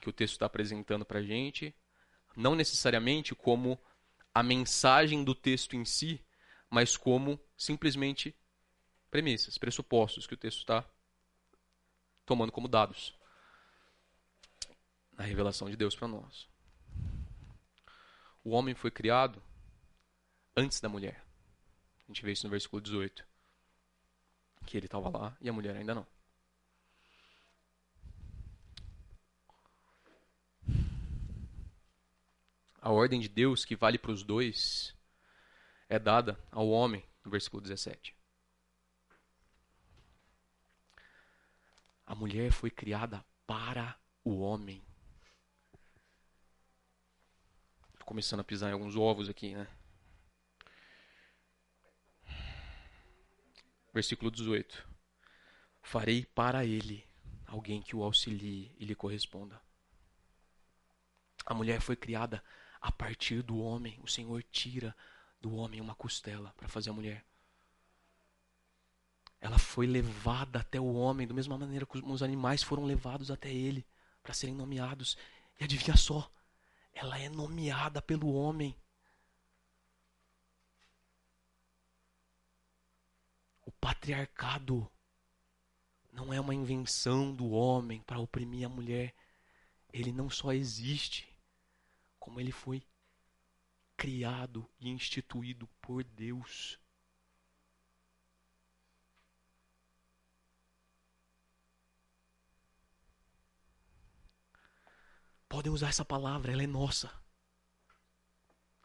que 0.00 0.08
o 0.08 0.12
texto 0.12 0.34
está 0.34 0.46
apresentando 0.46 1.04
para 1.04 1.20
a 1.20 1.22
gente, 1.22 1.74
não 2.36 2.54
necessariamente 2.54 3.34
como 3.34 3.78
a 4.34 4.42
mensagem 4.42 5.24
do 5.24 5.34
texto 5.34 5.74
em 5.74 5.84
si, 5.84 6.20
mas 6.70 6.96
como 6.96 7.40
simplesmente 7.56 8.34
premissas, 9.10 9.58
pressupostos 9.58 10.26
que 10.26 10.34
o 10.34 10.36
texto 10.36 10.58
está 10.58 10.84
tomando 12.24 12.52
como 12.52 12.68
dados 12.68 13.14
na 15.12 15.24
revelação 15.24 15.68
de 15.68 15.76
Deus 15.76 15.96
para 15.96 16.08
nós. 16.08 16.48
O 18.44 18.50
homem 18.50 18.74
foi 18.74 18.90
criado 18.90 19.42
antes 20.56 20.80
da 20.80 20.88
mulher. 20.88 21.24
A 22.04 22.06
gente 22.08 22.22
vê 22.22 22.32
isso 22.32 22.46
no 22.46 22.50
versículo 22.50 22.80
18. 22.80 23.26
Que 24.66 24.76
ele 24.76 24.86
estava 24.86 25.08
lá 25.08 25.36
e 25.40 25.48
a 25.48 25.52
mulher 25.52 25.76
ainda 25.76 25.94
não. 25.94 26.06
A 32.80 32.90
ordem 32.90 33.20
de 33.20 33.28
Deus 33.28 33.64
que 33.64 33.74
vale 33.74 33.98
para 33.98 34.12
os 34.12 34.22
dois 34.22 34.94
é 35.88 35.98
dada 35.98 36.38
ao 36.50 36.68
homem, 36.68 37.04
no 37.24 37.30
versículo 37.30 37.60
17. 37.60 38.17
A 42.08 42.14
mulher 42.14 42.50
foi 42.50 42.70
criada 42.70 43.22
para 43.46 43.94
o 44.24 44.38
homem. 44.38 44.82
começando 48.06 48.40
a 48.40 48.44
pisar 48.44 48.70
em 48.70 48.72
alguns 48.72 48.96
ovos 48.96 49.28
aqui, 49.28 49.54
né? 49.54 49.68
Versículo 53.92 54.30
18. 54.30 54.88
Farei 55.82 56.24
para 56.24 56.64
ele 56.64 57.06
alguém 57.46 57.82
que 57.82 57.94
o 57.94 58.02
auxilie 58.02 58.74
e 58.78 58.86
lhe 58.86 58.94
corresponda. 58.94 59.60
A 61.44 61.52
mulher 61.52 61.82
foi 61.82 61.94
criada 61.94 62.42
a 62.80 62.90
partir 62.90 63.42
do 63.42 63.58
homem. 63.58 64.00
O 64.02 64.08
Senhor 64.08 64.42
tira 64.44 64.96
do 65.38 65.54
homem 65.54 65.82
uma 65.82 65.94
costela 65.94 66.54
para 66.56 66.68
fazer 66.68 66.88
a 66.88 66.94
mulher. 66.94 67.27
Ela 69.40 69.58
foi 69.58 69.86
levada 69.86 70.60
até 70.60 70.80
o 70.80 70.92
homem, 70.94 71.26
da 71.26 71.34
mesma 71.34 71.56
maneira 71.56 71.86
que 71.86 71.98
os 71.98 72.22
animais 72.22 72.62
foram 72.62 72.84
levados 72.84 73.30
até 73.30 73.52
ele 73.52 73.86
para 74.22 74.34
serem 74.34 74.54
nomeados. 74.54 75.16
E 75.60 75.64
adivinha 75.64 75.96
só, 75.96 76.30
ela 76.92 77.18
é 77.18 77.28
nomeada 77.28 78.02
pelo 78.02 78.32
homem. 78.32 78.76
O 83.64 83.70
patriarcado 83.70 84.90
não 86.12 86.32
é 86.32 86.40
uma 86.40 86.54
invenção 86.54 87.32
do 87.32 87.50
homem 87.50 88.02
para 88.02 88.18
oprimir 88.18 88.66
a 88.66 88.68
mulher. 88.68 89.14
Ele 89.92 90.10
não 90.10 90.28
só 90.28 90.52
existe, 90.52 91.28
como 92.18 92.40
ele 92.40 92.50
foi 92.50 92.82
criado 93.96 94.68
e 94.80 94.88
instituído 94.88 95.68
por 95.80 96.02
Deus. 96.02 96.78
Podem 105.48 105.72
usar 105.72 105.88
essa 105.88 106.04
palavra, 106.04 106.52
ela 106.52 106.62
é 106.62 106.66
nossa. 106.66 107.10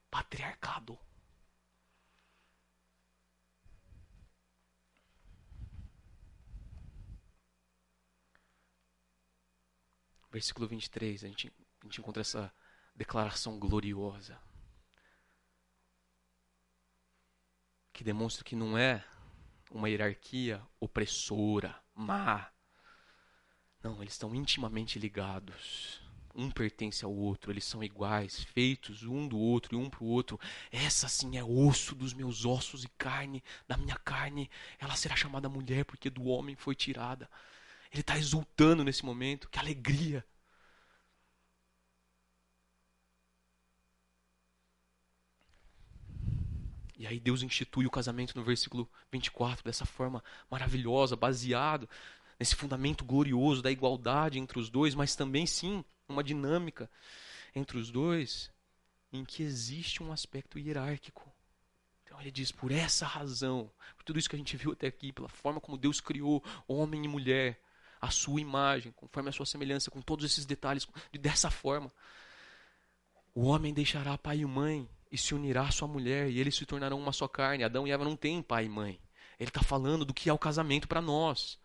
Patriarcado. 0.09 0.97
Versículo 10.31 10.67
23, 10.67 11.23
a 11.23 11.27
gente, 11.27 11.53
a 11.81 11.85
gente 11.85 11.99
encontra 11.99 12.21
essa 12.21 12.51
declaração 12.95 13.59
gloriosa. 13.59 14.41
Que 17.91 18.03
demonstra 18.03 18.43
que 18.43 18.55
não 18.55 18.75
é 18.77 19.05
uma 19.69 19.89
hierarquia 19.89 20.65
opressora, 20.79 21.79
má. 21.93 22.51
Não, 23.83 24.01
eles 24.01 24.13
estão 24.13 24.33
intimamente 24.33 24.97
ligados 24.97 26.02
um 26.35 26.49
pertence 26.49 27.05
ao 27.05 27.13
outro, 27.13 27.51
eles 27.51 27.63
são 27.63 27.83
iguais, 27.83 28.43
feitos 28.43 29.03
um 29.03 29.27
do 29.27 29.37
outro 29.37 29.75
e 29.75 29.77
um 29.77 29.89
para 29.89 30.03
o 30.03 30.07
outro. 30.07 30.39
Essa 30.71 31.07
sim 31.07 31.37
é 31.37 31.43
osso 31.43 31.95
dos 31.95 32.13
meus 32.13 32.45
ossos 32.45 32.83
e 32.83 32.89
carne 32.97 33.43
da 33.67 33.77
minha 33.77 33.95
carne. 33.97 34.49
Ela 34.79 34.95
será 34.95 35.15
chamada 35.15 35.49
mulher 35.49 35.85
porque 35.85 36.09
do 36.09 36.25
homem 36.25 36.55
foi 36.55 36.75
tirada. 36.75 37.29
Ele 37.91 38.01
está 38.01 38.17
exultando 38.17 38.83
nesse 38.83 39.05
momento, 39.05 39.49
que 39.49 39.59
alegria. 39.59 40.25
E 46.97 47.05
aí 47.05 47.19
Deus 47.19 47.43
institui 47.43 47.85
o 47.85 47.91
casamento 47.91 48.35
no 48.35 48.43
versículo 48.43 48.89
24 49.11 49.63
dessa 49.63 49.85
forma 49.85 50.23
maravilhosa, 50.49 51.15
baseado 51.15 51.87
nesse 52.39 52.55
fundamento 52.55 53.03
glorioso 53.03 53.61
da 53.61 53.71
igualdade 53.71 54.39
entre 54.39 54.57
os 54.57 54.69
dois, 54.69 54.95
mas 54.95 55.15
também 55.15 55.45
sim 55.45 55.83
uma 56.13 56.23
dinâmica 56.23 56.89
entre 57.55 57.77
os 57.77 57.91
dois 57.91 58.51
em 59.11 59.23
que 59.23 59.43
existe 59.43 60.01
um 60.01 60.11
aspecto 60.11 60.57
hierárquico. 60.57 61.31
Então 62.03 62.19
ele 62.19 62.31
diz: 62.31 62.51
por 62.51 62.71
essa 62.71 63.05
razão, 63.05 63.71
por 63.95 64.03
tudo 64.03 64.19
isso 64.19 64.29
que 64.29 64.35
a 64.35 64.39
gente 64.39 64.57
viu 64.57 64.71
até 64.71 64.87
aqui, 64.87 65.11
pela 65.11 65.29
forma 65.29 65.59
como 65.59 65.77
Deus 65.77 65.99
criou 65.99 66.43
homem 66.67 67.05
e 67.05 67.07
mulher, 67.07 67.59
a 68.01 68.11
sua 68.11 68.41
imagem, 68.41 68.91
conforme 68.91 69.29
a 69.29 69.31
sua 69.31 69.45
semelhança, 69.45 69.89
com 69.89 70.01
todos 70.01 70.25
esses 70.25 70.45
detalhes, 70.45 70.87
dessa 71.19 71.49
forma, 71.49 71.91
o 73.33 73.45
homem 73.45 73.73
deixará 73.73 74.17
pai 74.17 74.39
e 74.39 74.45
mãe 74.45 74.89
e 75.11 75.17
se 75.17 75.33
unirá 75.33 75.63
à 75.63 75.71
sua 75.71 75.87
mulher, 75.87 76.29
e 76.29 76.39
eles 76.39 76.55
se 76.55 76.65
tornarão 76.65 76.99
uma 76.99 77.13
só 77.13 77.27
carne. 77.27 77.63
Adão 77.63 77.87
e 77.87 77.91
Eva 77.91 78.03
não 78.03 78.15
têm 78.15 78.41
pai 78.41 78.65
e 78.65 78.69
mãe. 78.69 78.99
Ele 79.39 79.49
está 79.49 79.61
falando 79.61 80.05
do 80.05 80.13
que 80.13 80.29
é 80.29 80.33
o 80.33 80.39
casamento 80.39 80.87
para 80.87 81.01
nós. 81.01 81.59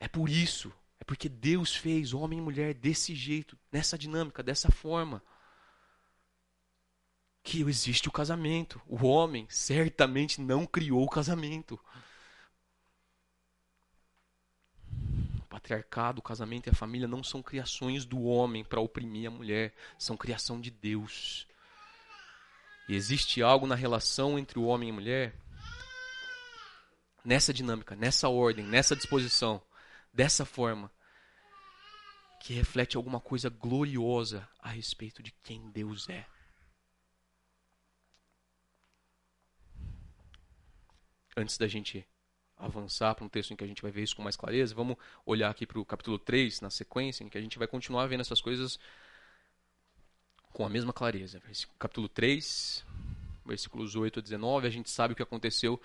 É 0.00 0.08
por 0.08 0.28
isso 0.28 0.72
é 1.04 1.06
porque 1.06 1.28
Deus 1.28 1.76
fez 1.76 2.14
homem 2.14 2.38
e 2.38 2.42
mulher 2.42 2.72
desse 2.72 3.14
jeito, 3.14 3.58
nessa 3.70 3.98
dinâmica, 3.98 4.42
dessa 4.42 4.72
forma. 4.72 5.22
Que 7.42 7.60
existe 7.60 8.08
o 8.08 8.12
casamento. 8.12 8.80
O 8.86 9.06
homem 9.06 9.46
certamente 9.50 10.40
não 10.40 10.64
criou 10.64 11.04
o 11.04 11.08
casamento. 11.08 11.78
O 15.38 15.42
patriarcado, 15.46 16.20
o 16.20 16.22
casamento 16.22 16.68
e 16.68 16.70
a 16.70 16.74
família 16.74 17.06
não 17.06 17.22
são 17.22 17.42
criações 17.42 18.06
do 18.06 18.22
homem 18.22 18.64
para 18.64 18.80
oprimir 18.80 19.28
a 19.28 19.30
mulher, 19.30 19.74
são 19.98 20.16
criação 20.16 20.58
de 20.58 20.70
Deus. 20.70 21.46
E 22.88 22.94
existe 22.94 23.42
algo 23.42 23.66
na 23.66 23.74
relação 23.74 24.38
entre 24.38 24.58
o 24.58 24.64
homem 24.64 24.88
e 24.88 24.92
a 24.92 24.94
mulher, 24.94 25.34
nessa 27.22 27.52
dinâmica, 27.52 27.94
nessa 27.94 28.30
ordem, 28.30 28.64
nessa 28.64 28.96
disposição, 28.96 29.62
dessa 30.14 30.46
forma, 30.46 30.90
que 32.40 32.54
reflete 32.54 32.96
alguma 32.96 33.20
coisa 33.20 33.50
gloriosa 33.50 34.48
a 34.60 34.68
respeito 34.68 35.22
de 35.22 35.32
quem 35.42 35.70
Deus 35.70 36.08
é. 36.08 36.26
Antes 41.36 41.58
da 41.58 41.66
gente 41.66 42.06
avançar 42.56 43.14
para 43.14 43.24
um 43.24 43.28
texto 43.28 43.52
em 43.52 43.56
que 43.56 43.64
a 43.64 43.66
gente 43.66 43.82
vai 43.82 43.90
ver 43.90 44.04
isso 44.04 44.14
com 44.14 44.22
mais 44.22 44.36
clareza, 44.36 44.74
vamos 44.74 44.96
olhar 45.26 45.50
aqui 45.50 45.66
para 45.66 45.78
o 45.78 45.84
capítulo 45.84 46.18
3, 46.18 46.60
na 46.60 46.70
sequência, 46.70 47.24
em 47.24 47.28
que 47.28 47.36
a 47.36 47.40
gente 47.40 47.58
vai 47.58 47.66
continuar 47.66 48.06
vendo 48.06 48.20
essas 48.20 48.40
coisas 48.40 48.78
com 50.52 50.64
a 50.64 50.68
mesma 50.68 50.92
clareza. 50.92 51.42
Capítulo 51.78 52.08
3, 52.08 52.84
versículos 53.44 53.96
8 53.96 54.20
a 54.20 54.22
19. 54.22 54.66
A 54.66 54.70
gente 54.70 54.88
sabe 54.88 55.12
o 55.12 55.16
que 55.16 55.22
aconteceu 55.22 55.80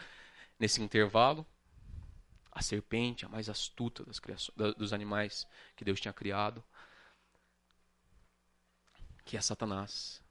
nesse 0.60 0.82
intervalo. 0.82 1.46
A 2.60 2.62
serpente, 2.62 3.26
a 3.26 3.30
mais 3.30 3.48
astuta 3.48 4.04
das 4.04 4.20
criações, 4.20 4.54
dos 4.76 4.92
animais 4.92 5.48
que 5.78 5.86
Deus 5.86 6.02
tinha 6.02 6.12
criado, 6.12 6.62
que 9.24 9.38
é 9.38 9.42
Satanás, 9.42 10.22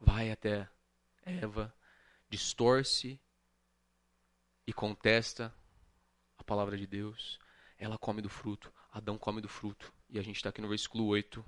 vai 0.00 0.30
até 0.30 0.70
Eva, 1.24 1.74
distorce 2.30 3.20
e 4.64 4.72
contesta 4.72 5.52
a 6.38 6.44
palavra 6.44 6.78
de 6.78 6.86
Deus. 6.86 7.40
Ela 7.76 7.98
come 7.98 8.22
do 8.22 8.28
fruto, 8.28 8.72
Adão 8.92 9.18
come 9.18 9.40
do 9.40 9.48
fruto. 9.48 9.92
E 10.08 10.20
a 10.20 10.22
gente 10.22 10.36
está 10.36 10.50
aqui 10.50 10.60
no 10.60 10.68
versículo 10.68 11.06
8, 11.06 11.44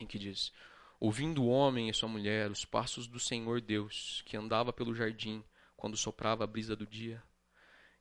em 0.00 0.06
que 0.06 0.18
diz: 0.18 0.50
Ouvindo 0.98 1.42
o 1.42 1.48
homem 1.48 1.90
e 1.90 1.94
sua 1.94 2.08
mulher 2.08 2.50
os 2.50 2.64
passos 2.64 3.06
do 3.06 3.20
Senhor 3.20 3.60
Deus, 3.60 4.22
que 4.24 4.34
andava 4.34 4.72
pelo 4.72 4.94
jardim 4.94 5.44
quando 5.76 5.94
soprava 5.94 6.44
a 6.44 6.46
brisa 6.46 6.74
do 6.74 6.86
dia, 6.86 7.22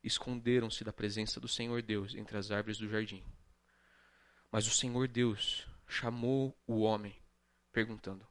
esconderam-se 0.03 0.83
da 0.83 0.93
presença 0.93 1.39
do 1.39 1.47
Senhor 1.47 1.81
Deus 1.81 2.15
entre 2.15 2.37
as 2.37 2.51
árvores 2.51 2.77
do 2.77 2.87
jardim. 2.87 3.23
Mas 4.51 4.67
o 4.67 4.71
Senhor 4.71 5.07
Deus 5.07 5.67
chamou 5.87 6.57
o 6.65 6.81
homem, 6.81 7.19
perguntando: 7.71 8.25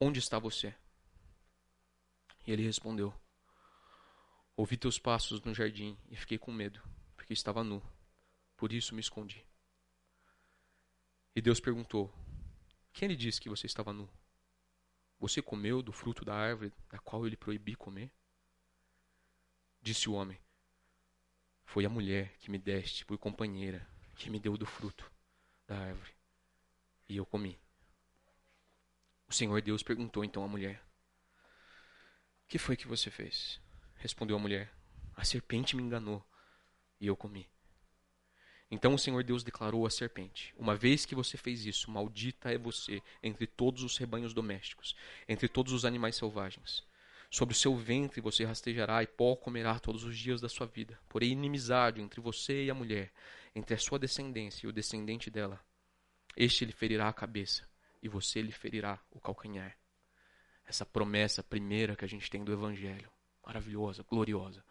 Onde 0.00 0.18
está 0.18 0.38
você? 0.38 0.74
E 2.46 2.52
ele 2.52 2.62
respondeu: 2.62 3.14
Ouvi 4.56 4.76
teus 4.76 4.98
passos 4.98 5.40
no 5.42 5.54
jardim 5.54 5.96
e 6.08 6.16
fiquei 6.16 6.38
com 6.38 6.52
medo, 6.52 6.82
porque 7.16 7.32
estava 7.32 7.62
nu. 7.62 7.82
Por 8.56 8.72
isso 8.72 8.94
me 8.94 9.00
escondi. 9.00 9.44
E 11.34 11.40
Deus 11.40 11.60
perguntou: 11.60 12.12
Quem 12.92 13.08
lhe 13.08 13.16
disse 13.16 13.40
que 13.40 13.48
você 13.48 13.66
estava 13.66 13.92
nu? 13.92 14.08
Você 15.20 15.42
comeu 15.42 15.82
do 15.82 15.92
fruto 15.92 16.24
da 16.24 16.34
árvore 16.34 16.72
da 16.88 16.98
qual 16.98 17.22
eu 17.22 17.28
lhe 17.28 17.36
proibi 17.36 17.74
comer? 17.74 18.12
Disse 19.80 20.08
o 20.08 20.12
homem: 20.12 20.40
Foi 21.68 21.84
a 21.84 21.88
mulher 21.90 22.32
que 22.38 22.50
me 22.50 22.56
deste 22.56 23.04
por 23.04 23.18
companheira, 23.18 23.86
que 24.16 24.30
me 24.30 24.40
deu 24.40 24.56
do 24.56 24.64
fruto 24.64 25.12
da 25.66 25.76
árvore. 25.76 26.12
E 27.06 27.18
eu 27.18 27.26
comi. 27.26 27.58
O 29.28 29.34
Senhor 29.34 29.60
Deus 29.60 29.82
perguntou 29.82 30.24
então 30.24 30.42
à 30.42 30.48
mulher: 30.48 30.82
Que 32.48 32.58
foi 32.58 32.74
que 32.74 32.88
você 32.88 33.10
fez? 33.10 33.60
Respondeu 33.96 34.36
a 34.36 34.38
mulher: 34.38 34.72
A 35.14 35.24
serpente 35.24 35.76
me 35.76 35.82
enganou 35.82 36.26
e 36.98 37.06
eu 37.06 37.14
comi. 37.14 37.46
Então 38.70 38.94
o 38.94 38.98
Senhor 38.98 39.22
Deus 39.22 39.44
declarou 39.44 39.84
à 39.84 39.90
serpente: 39.90 40.54
Uma 40.56 40.74
vez 40.74 41.04
que 41.04 41.14
você 41.14 41.36
fez 41.36 41.66
isso, 41.66 41.90
maldita 41.90 42.50
é 42.50 42.56
você 42.56 43.02
entre 43.22 43.46
todos 43.46 43.82
os 43.82 43.98
rebanhos 43.98 44.32
domésticos, 44.32 44.96
entre 45.28 45.46
todos 45.46 45.74
os 45.74 45.84
animais 45.84 46.16
selvagens. 46.16 46.82
Sobre 47.30 47.54
o 47.54 47.56
seu 47.56 47.76
ventre 47.76 48.20
você 48.20 48.44
rastejará 48.44 49.02
e 49.02 49.06
pó 49.06 49.36
comerá 49.36 49.78
todos 49.78 50.04
os 50.04 50.16
dias 50.18 50.40
da 50.40 50.48
sua 50.48 50.66
vida. 50.66 50.98
Porém, 51.08 51.32
inimizade 51.32 52.00
entre 52.00 52.20
você 52.20 52.64
e 52.64 52.70
a 52.70 52.74
mulher, 52.74 53.12
entre 53.54 53.74
a 53.74 53.78
sua 53.78 53.98
descendência 53.98 54.66
e 54.66 54.68
o 54.68 54.72
descendente 54.72 55.30
dela. 55.30 55.62
Este 56.36 56.64
lhe 56.64 56.72
ferirá 56.72 57.08
a 57.08 57.12
cabeça 57.12 57.68
e 58.02 58.08
você 58.08 58.40
lhe 58.40 58.52
ferirá 58.52 58.98
o 59.10 59.20
calcanhar. 59.20 59.76
Essa 60.64 60.86
promessa 60.86 61.42
primeira 61.42 61.96
que 61.96 62.04
a 62.04 62.08
gente 62.08 62.30
tem 62.30 62.44
do 62.44 62.52
Evangelho, 62.52 63.10
maravilhosa, 63.44 64.02
gloriosa, 64.02 64.64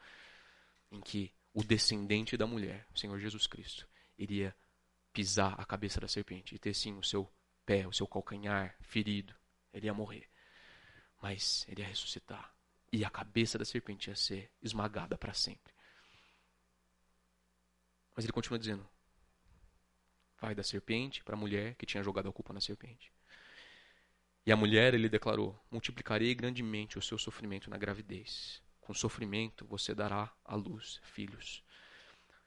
em 0.91 1.01
que 1.01 1.31
o 1.53 1.63
descendente 1.63 2.37
da 2.37 2.47
mulher, 2.47 2.87
o 2.93 2.97
Senhor 2.97 3.19
Jesus 3.19 3.47
Cristo, 3.47 3.87
iria 4.17 4.55
pisar 5.11 5.55
a 5.59 5.65
cabeça 5.65 5.99
da 5.99 6.07
serpente 6.07 6.55
e 6.55 6.59
ter 6.59 6.73
sim 6.73 6.97
o 6.97 7.03
seu 7.03 7.29
pé, 7.65 7.87
o 7.87 7.93
seu 7.93 8.07
calcanhar 8.07 8.75
ferido. 8.81 9.35
Ele 9.73 9.87
ia 9.87 9.93
morrer. 9.93 10.29
Mas 11.21 11.65
ele 11.67 11.81
ia 11.81 11.87
ressuscitar. 11.87 12.53
E 12.91 13.03
a 13.03 13.09
cabeça 13.09 13.57
da 13.57 13.65
serpente 13.65 14.09
ia 14.09 14.15
ser 14.15 14.51
esmagada 14.61 15.17
para 15.17 15.33
sempre. 15.33 15.73
Mas 18.15 18.25
ele 18.25 18.33
continua 18.33 18.57
dizendo: 18.57 18.87
vai 20.39 20.55
da 20.55 20.63
serpente 20.63 21.23
para 21.23 21.35
a 21.35 21.39
mulher 21.39 21.75
que 21.75 21.85
tinha 21.85 22.03
jogado 22.03 22.29
a 22.29 22.33
culpa 22.33 22.53
na 22.53 22.61
serpente. 22.61 23.11
E 24.45 24.51
a 24.51 24.55
mulher, 24.55 24.93
ele 24.93 25.09
declarou: 25.09 25.59
multiplicarei 25.69 26.33
grandemente 26.33 26.97
o 26.97 27.01
seu 27.01 27.17
sofrimento 27.17 27.69
na 27.69 27.77
gravidez 27.77 28.61
com 28.87 28.93
sofrimento 28.93 29.65
você 29.65 29.93
dará 29.93 30.33
à 30.45 30.55
luz 30.55 31.01
filhos. 31.03 31.61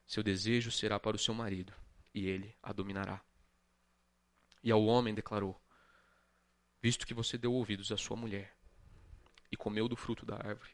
Seu 0.06 0.22
desejo 0.22 0.70
será 0.70 0.98
para 0.98 1.14
o 1.14 1.18
seu 1.18 1.34
marido, 1.34 1.70
e 2.14 2.26
ele 2.26 2.56
a 2.62 2.72
dominará. 2.72 3.20
E 4.64 4.70
ao 4.70 4.82
homem 4.86 5.14
declarou: 5.14 5.60
Visto 6.80 7.06
que 7.06 7.12
você 7.12 7.36
deu 7.36 7.52
ouvidos 7.52 7.92
à 7.92 7.96
sua 7.98 8.16
mulher, 8.16 8.56
e 9.50 9.56
comeu 9.56 9.88
do 9.88 9.96
fruto 9.96 10.24
da 10.24 10.36
árvore, 10.36 10.70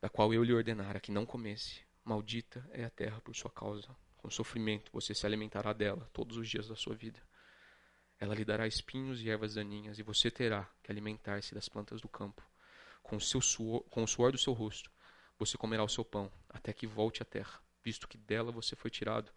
da 0.00 0.08
qual 0.08 0.32
eu 0.32 0.42
lhe 0.42 0.52
ordenara 0.52 1.00
que 1.00 1.12
não 1.12 1.26
comesse, 1.26 1.80
maldita 2.04 2.68
é 2.72 2.84
a 2.84 2.90
terra 2.90 3.20
por 3.20 3.34
sua 3.34 3.50
causa. 3.50 3.94
Com 4.16 4.30
sofrimento 4.30 4.90
você 4.92 5.14
se 5.14 5.26
alimentará 5.26 5.72
dela 5.72 6.08
todos 6.12 6.36
os 6.36 6.48
dias 6.48 6.68
da 6.68 6.76
sua 6.76 6.94
vida. 6.94 7.20
Ela 8.18 8.34
lhe 8.34 8.44
dará 8.44 8.66
espinhos 8.66 9.20
e 9.20 9.28
ervas 9.28 9.54
daninhas, 9.54 9.98
e 9.98 10.02
você 10.02 10.30
terá 10.30 10.68
que 10.82 10.92
alimentar-se 10.92 11.54
das 11.54 11.68
plantas 11.68 12.00
do 12.00 12.08
campo 12.08 12.42
com, 13.02 13.18
seu 13.18 13.40
suor, 13.40 13.82
com 13.90 14.04
o 14.04 14.08
suor 14.08 14.32
do 14.32 14.38
seu 14.38 14.52
rosto, 14.52 14.90
você 15.38 15.58
comerá 15.58 15.82
o 15.82 15.88
seu 15.88 16.04
pão, 16.04 16.30
até 16.48 16.72
que 16.72 16.86
volte 16.86 17.22
à 17.22 17.24
terra, 17.24 17.60
visto 17.82 18.06
que 18.06 18.16
dela 18.16 18.52
você 18.52 18.76
foi 18.76 18.90
tirado, 18.90 19.30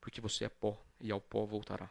porque 0.00 0.20
você 0.20 0.46
é 0.46 0.48
pó, 0.48 0.82
e 0.98 1.12
ao 1.12 1.20
pó 1.20 1.44
voltará. 1.44 1.90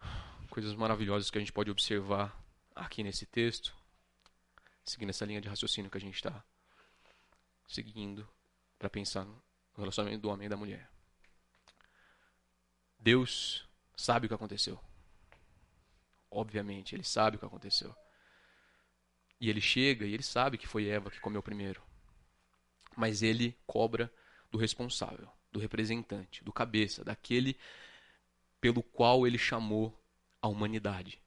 Coisas 0.50 0.74
maravilhosas 0.74 1.30
que 1.30 1.38
a 1.38 1.40
gente 1.40 1.52
pode 1.52 1.70
observar 1.70 2.44
aqui 2.76 3.02
nesse 3.02 3.24
texto, 3.24 3.74
seguindo 4.84 5.10
essa 5.10 5.24
linha 5.24 5.40
de 5.40 5.48
raciocínio 5.48 5.90
que 5.90 5.96
a 5.96 6.00
gente 6.00 6.14
está 6.14 6.44
seguindo 7.66 8.28
para 8.78 8.90
pensar 8.90 9.24
no 9.24 9.42
relacionamento 9.76 10.22
do 10.22 10.28
homem 10.28 10.46
e 10.46 10.48
da 10.50 10.56
mulher. 10.56 10.88
Deus 12.98 13.66
sabe 13.96 14.26
o 14.26 14.28
que 14.28 14.34
aconteceu. 14.34 14.78
Obviamente, 16.30 16.94
ele 16.94 17.02
sabe 17.02 17.36
o 17.36 17.38
que 17.40 17.46
aconteceu. 17.46 17.94
E 19.40 19.48
ele 19.50 19.60
chega 19.60 20.06
e 20.06 20.12
ele 20.12 20.22
sabe 20.22 20.58
que 20.58 20.66
foi 20.66 20.86
Eva 20.86 21.10
que 21.10 21.20
comeu 21.20 21.42
primeiro. 21.42 21.82
Mas 22.96 23.22
ele 23.22 23.58
cobra 23.66 24.12
do 24.50 24.58
responsável, 24.58 25.30
do 25.50 25.58
representante, 25.58 26.44
do 26.44 26.52
cabeça, 26.52 27.04
daquele 27.04 27.58
pelo 28.60 28.82
qual 28.82 29.26
ele 29.26 29.38
chamou 29.38 29.98
a 30.40 30.48
humanidade, 30.48 31.20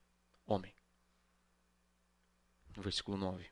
homem. 0.46 0.74
Versículo 2.82 3.18
9. 3.18 3.46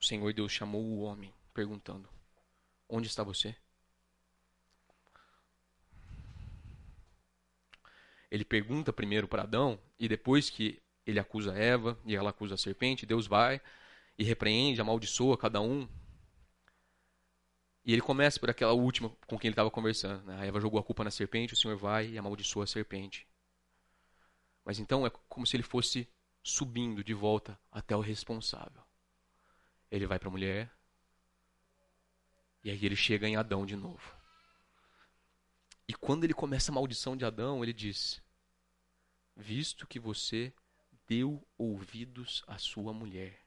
O 0.00 0.04
Senhor 0.04 0.32
Deus 0.32 0.50
chamou 0.50 0.82
o 0.82 1.00
homem, 1.00 1.32
perguntando: 1.52 2.08
Onde 2.88 3.08
está 3.08 3.22
você? 3.22 3.54
Ele 8.30 8.44
pergunta 8.44 8.92
primeiro 8.92 9.28
para 9.28 9.42
Adão, 9.42 9.78
e 9.98 10.08
depois 10.08 10.48
que 10.48 10.82
ele 11.06 11.18
acusa 11.18 11.54
Eva 11.54 11.98
e 12.04 12.14
ela 12.14 12.30
acusa 12.30 12.54
a 12.54 12.58
serpente. 12.58 13.06
Deus 13.06 13.26
vai 13.26 13.60
e 14.18 14.24
repreende, 14.24 14.80
amaldiçoa 14.80 15.36
cada 15.36 15.60
um. 15.60 15.88
E 17.84 17.92
ele 17.92 18.00
começa 18.00 18.38
por 18.38 18.48
aquela 18.48 18.72
última 18.72 19.10
com 19.26 19.38
quem 19.38 19.48
ele 19.48 19.52
estava 19.52 19.70
conversando. 19.70 20.24
Né? 20.24 20.40
A 20.40 20.46
Eva 20.46 20.60
jogou 20.60 20.78
a 20.78 20.82
culpa 20.82 21.02
na 21.02 21.10
serpente, 21.10 21.54
o 21.54 21.56
Senhor 21.56 21.76
vai 21.76 22.08
e 22.08 22.18
amaldiçoa 22.18 22.64
a 22.64 22.66
serpente. 22.66 23.26
Mas 24.64 24.78
então 24.78 25.04
é 25.04 25.10
como 25.28 25.46
se 25.46 25.56
ele 25.56 25.64
fosse 25.64 26.08
subindo 26.42 27.04
de 27.04 27.14
volta 27.14 27.58
até 27.70 27.96
o 27.96 28.00
responsável. 28.00 28.82
Ele 29.90 30.06
vai 30.06 30.18
para 30.18 30.28
a 30.28 30.32
mulher. 30.32 30.72
E 32.64 32.70
aí 32.70 32.84
ele 32.84 32.96
chega 32.96 33.28
em 33.28 33.36
Adão 33.36 33.66
de 33.66 33.76
novo. 33.76 34.16
E 35.86 35.94
quando 35.94 36.24
ele 36.24 36.34
começa 36.34 36.70
a 36.70 36.74
maldição 36.74 37.16
de 37.16 37.24
Adão, 37.24 37.62
ele 37.62 37.72
diz: 37.72 38.22
Visto 39.36 39.86
que 39.86 39.98
você 39.98 40.52
deu 41.06 41.46
ouvidos 41.58 42.42
à 42.46 42.56
sua 42.58 42.92
mulher. 42.92 43.38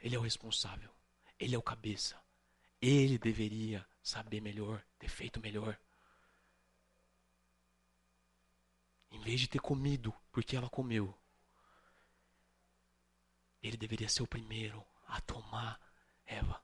Ele 0.00 0.16
é 0.16 0.18
o 0.18 0.22
responsável. 0.22 0.90
Ele 1.38 1.54
é 1.54 1.58
o 1.58 1.62
cabeça. 1.62 2.18
Ele 2.80 3.18
deveria 3.18 3.86
saber 4.02 4.40
melhor, 4.40 4.82
ter 4.98 5.08
feito 5.08 5.40
melhor. 5.40 5.78
Em 9.10 9.20
vez 9.20 9.40
de 9.40 9.48
ter 9.48 9.60
comido 9.60 10.14
porque 10.32 10.56
ela 10.56 10.70
comeu, 10.70 11.16
ele 13.62 13.76
deveria 13.76 14.08
ser 14.08 14.22
o 14.22 14.26
primeiro 14.26 14.84
a 15.06 15.20
tomar 15.20 15.80
Eva, 16.24 16.62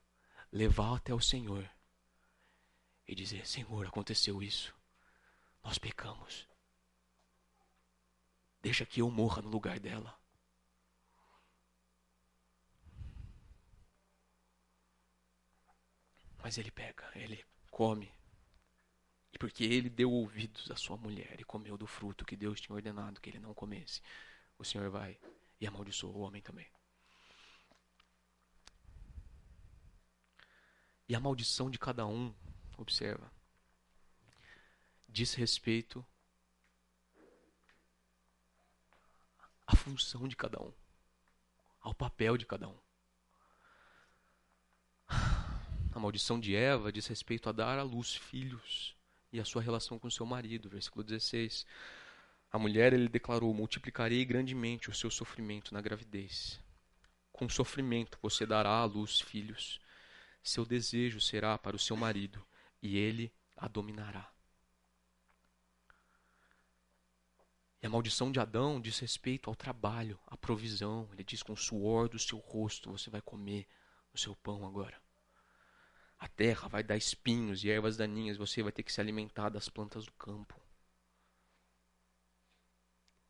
levar 0.52 0.96
até 0.96 1.12
o 1.12 1.20
Senhor 1.20 1.68
e 3.06 3.14
dizer: 3.14 3.46
Senhor, 3.46 3.86
aconteceu 3.86 4.42
isso. 4.42 4.74
Nós 5.62 5.78
pecamos. 5.78 6.48
Deixa 8.62 8.86
que 8.86 9.00
eu 9.00 9.10
morra 9.10 9.42
no 9.42 9.48
lugar 9.48 9.78
dela. 9.78 10.18
Mas 16.42 16.58
ele 16.58 16.70
pega, 16.70 17.10
ele 17.16 17.44
come 17.70 18.15
porque 19.36 19.64
ele 19.64 19.90
deu 19.90 20.10
ouvidos 20.10 20.70
à 20.70 20.76
sua 20.76 20.96
mulher 20.96 21.40
e 21.40 21.44
comeu 21.44 21.76
do 21.76 21.86
fruto 21.86 22.24
que 22.24 22.36
Deus 22.36 22.60
tinha 22.60 22.74
ordenado 22.74 23.20
que 23.20 23.30
ele 23.30 23.38
não 23.38 23.54
comesse, 23.54 24.00
o 24.58 24.64
Senhor 24.64 24.90
vai 24.90 25.18
e 25.60 25.66
amaldiçoa 25.66 26.10
o 26.12 26.20
homem 26.20 26.40
também. 26.42 26.66
E 31.08 31.14
a 31.14 31.20
maldição 31.20 31.70
de 31.70 31.78
cada 31.78 32.04
um, 32.06 32.34
observa, 32.76 33.30
diz 35.08 35.34
respeito 35.34 36.04
à 39.66 39.76
função 39.76 40.26
de 40.26 40.34
cada 40.34 40.60
um, 40.60 40.72
ao 41.80 41.94
papel 41.94 42.36
de 42.36 42.44
cada 42.44 42.68
um. 42.68 42.78
A 45.08 45.98
maldição 45.98 46.40
de 46.40 46.54
Eva 46.54 46.92
diz 46.92 47.06
respeito 47.06 47.48
a 47.48 47.52
dar 47.52 47.78
à 47.78 47.82
luz 47.82 48.14
filhos 48.14 48.95
e 49.36 49.40
a 49.40 49.44
sua 49.44 49.60
relação 49.60 49.98
com 49.98 50.10
seu 50.10 50.24
marido, 50.24 50.68
versículo 50.68 51.04
16. 51.04 51.66
A 52.50 52.58
mulher, 52.58 52.92
ele 52.92 53.08
declarou: 53.08 53.52
Multiplicarei 53.52 54.24
grandemente 54.24 54.88
o 54.88 54.94
seu 54.94 55.10
sofrimento 55.10 55.74
na 55.74 55.80
gravidez. 55.80 56.60
Com 57.32 57.48
sofrimento 57.48 58.18
você 58.22 58.46
dará 58.46 58.70
à 58.70 58.84
luz 58.84 59.20
filhos. 59.20 59.78
Seu 60.42 60.64
desejo 60.64 61.20
será 61.20 61.58
para 61.58 61.76
o 61.76 61.78
seu 61.78 61.96
marido, 61.96 62.42
e 62.82 62.96
ele 62.96 63.30
a 63.56 63.68
dominará. 63.68 64.30
E 67.82 67.86
a 67.86 67.90
maldição 67.90 68.32
de 68.32 68.40
Adão 68.40 68.80
diz 68.80 68.98
respeito 68.98 69.50
ao 69.50 69.56
trabalho, 69.56 70.18
à 70.26 70.36
provisão. 70.36 71.08
Ele 71.12 71.22
diz: 71.22 71.42
Com 71.42 71.52
o 71.52 71.56
suor 71.56 72.08
do 72.08 72.18
seu 72.18 72.38
rosto 72.38 72.90
você 72.90 73.10
vai 73.10 73.20
comer 73.20 73.66
o 74.14 74.18
seu 74.18 74.34
pão 74.34 74.66
agora. 74.66 75.05
A 76.26 76.28
terra 76.28 76.66
vai 76.66 76.82
dar 76.82 76.96
espinhos 76.96 77.62
e 77.62 77.70
ervas 77.70 77.96
daninhas, 77.96 78.36
você 78.36 78.60
vai 78.60 78.72
ter 78.72 78.82
que 78.82 78.92
se 78.92 79.00
alimentar 79.00 79.48
das 79.48 79.68
plantas 79.68 80.04
do 80.06 80.12
campo. 80.14 80.60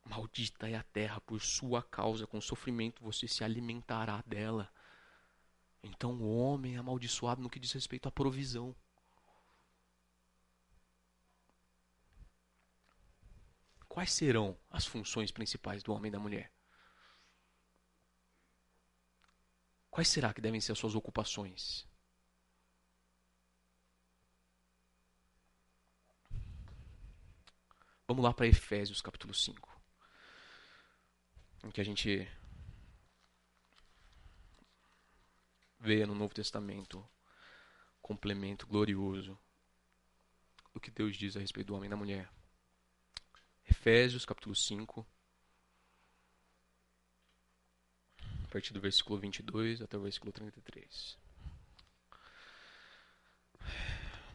Maldita 0.03 0.67
é 0.67 0.77
a 0.77 0.83
terra 0.83 1.21
por 1.21 1.43
sua 1.43 1.83
causa, 1.83 2.27
com 2.27 2.41
sofrimento 2.41 3.05
você 3.05 3.29
se 3.29 3.45
alimentará 3.45 4.25
dela. 4.27 4.73
Então 5.83 6.15
o 6.15 6.39
homem 6.39 6.77
é 6.77 6.79
amaldiçoado 6.79 7.43
no 7.43 7.51
que 7.51 7.61
diz 7.61 7.71
respeito 7.73 8.09
à 8.09 8.11
provisão. 8.11 8.75
Quais 13.87 14.11
serão 14.11 14.59
as 14.71 14.87
funções 14.87 15.31
principais 15.31 15.83
do 15.83 15.93
homem 15.93 16.09
e 16.09 16.13
da 16.13 16.19
mulher? 16.19 16.51
Quais 19.91 20.09
será 20.09 20.33
que 20.33 20.41
devem 20.41 20.63
ser 20.63 20.73
as 20.73 20.79
suas 20.79 20.95
ocupações? 20.95 21.87
Vamos 28.09 28.23
lá 28.23 28.33
para 28.33 28.47
Efésios 28.47 29.03
capítulo 29.03 29.35
5. 29.35 29.69
Em 31.65 31.71
que 31.73 31.81
a 31.81 31.85
gente 31.85 32.31
vê 35.81 36.07
no 36.07 36.15
Novo 36.15 36.33
Testamento 36.33 37.05
complemento 38.01 38.65
glorioso 38.65 39.37
do 40.73 40.79
que 40.79 40.89
Deus 40.89 41.17
diz 41.17 41.37
a 41.37 41.41
respeito 41.41 41.67
do 41.67 41.75
homem 41.75 41.89
e 41.89 41.91
da 41.91 41.97
mulher. 41.97 42.31
Efésios 43.69 44.25
capítulo 44.25 44.55
5, 44.55 45.05
a 48.45 48.49
partir 48.53 48.73
do 48.73 48.81
versículo 48.81 49.19
22 49.19 49.83
até 49.83 49.97
o 49.97 50.03
versículo 50.03 50.31
33. 50.31 51.19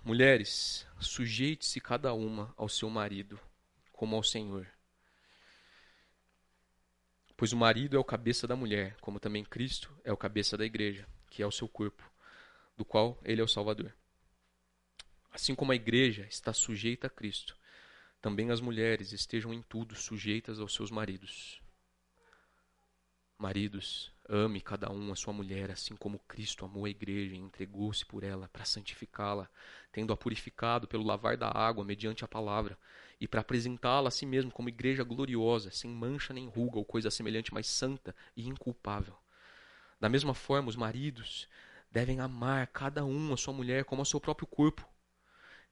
Mulheres, 0.04 0.86
sujeite-se 1.00 1.80
cada 1.80 2.14
uma 2.14 2.54
ao 2.58 2.68
seu 2.68 2.90
marido 2.90 3.40
como 4.02 4.16
ao 4.16 4.24
Senhor. 4.24 4.68
Pois 7.38 7.54
o 7.54 7.56
marido 7.56 7.96
é 7.96 8.00
o 8.00 8.04
cabeça 8.04 8.48
da 8.48 8.56
mulher, 8.56 8.98
como 9.00 9.20
também 9.20 9.44
Cristo 9.44 9.96
é 10.04 10.12
o 10.12 10.18
cabeça 10.18 10.58
da 10.58 10.66
igreja, 10.66 11.08
que 11.30 11.44
é 11.44 11.46
o 11.46 11.52
seu 11.52 11.68
corpo, 11.68 12.02
do 12.76 12.84
qual 12.84 13.22
ele 13.24 13.42
é 13.42 13.44
o 13.44 13.48
Salvador. 13.48 13.94
Assim 15.32 15.54
como 15.54 15.72
a 15.72 15.76
igreja 15.76 16.26
está 16.28 16.52
sujeita 16.52 17.06
a 17.06 17.10
Cristo, 17.12 17.56
também 18.20 18.50
as 18.50 18.60
mulheres 18.60 19.12
estejam 19.12 19.54
em 19.54 19.62
tudo 19.62 19.94
sujeitas 19.94 20.60
aos 20.60 20.74
seus 20.74 20.90
maridos. 20.90 21.62
Maridos, 23.38 24.12
ame 24.28 24.62
cada 24.62 24.92
um 24.92 25.12
a 25.12 25.16
sua 25.16 25.32
mulher, 25.32 25.70
assim 25.70 25.96
como 25.96 26.18
Cristo 26.28 26.66
amou 26.66 26.86
a 26.86 26.90
igreja 26.90 27.36
e 27.36 27.38
entregou-se 27.38 28.04
por 28.04 28.24
ela 28.24 28.50
para 28.50 28.66
santificá-la, 28.66 29.48
tendo-a 29.92 30.18
purificado 30.18 30.88
pelo 30.88 31.04
lavar 31.04 31.38
da 31.38 31.52
água 31.56 31.86
mediante 31.86 32.26
a 32.26 32.28
palavra, 32.28 32.76
e 33.22 33.28
para 33.28 33.42
apresentá-la 33.42 34.08
a 34.08 34.12
si 34.12 34.26
mesmo 34.26 34.50
como 34.50 34.68
igreja 34.68 35.04
gloriosa, 35.04 35.70
sem 35.70 35.92
mancha 35.92 36.34
nem 36.34 36.50
ruga 36.50 36.80
ou 36.80 36.84
coisa 36.84 37.12
semelhante, 37.12 37.54
mas 37.54 37.68
santa 37.68 38.16
e 38.36 38.50
inculpável. 38.50 39.16
Da 40.00 40.10
mesma 40.10 40.34
forma, 40.34 40.70
os 40.70 40.76
maridos 40.76 41.48
devem 41.92 42.20
amar 42.20 42.66
cada 42.66 43.06
um 43.06 43.32
a 43.32 43.38
sua 43.38 43.54
mulher 43.54 43.86
como 43.86 44.02
a 44.02 44.06
seu 44.06 44.20
próprio 44.20 44.48
corpo. 44.48 44.90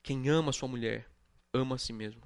Quem 0.04 0.30
ama 0.30 0.52
a 0.52 0.54
sua 0.54 0.70
mulher, 0.70 1.10
ama 1.52 1.74
a 1.74 1.80
si 1.80 1.92
mesmo. 1.92 2.22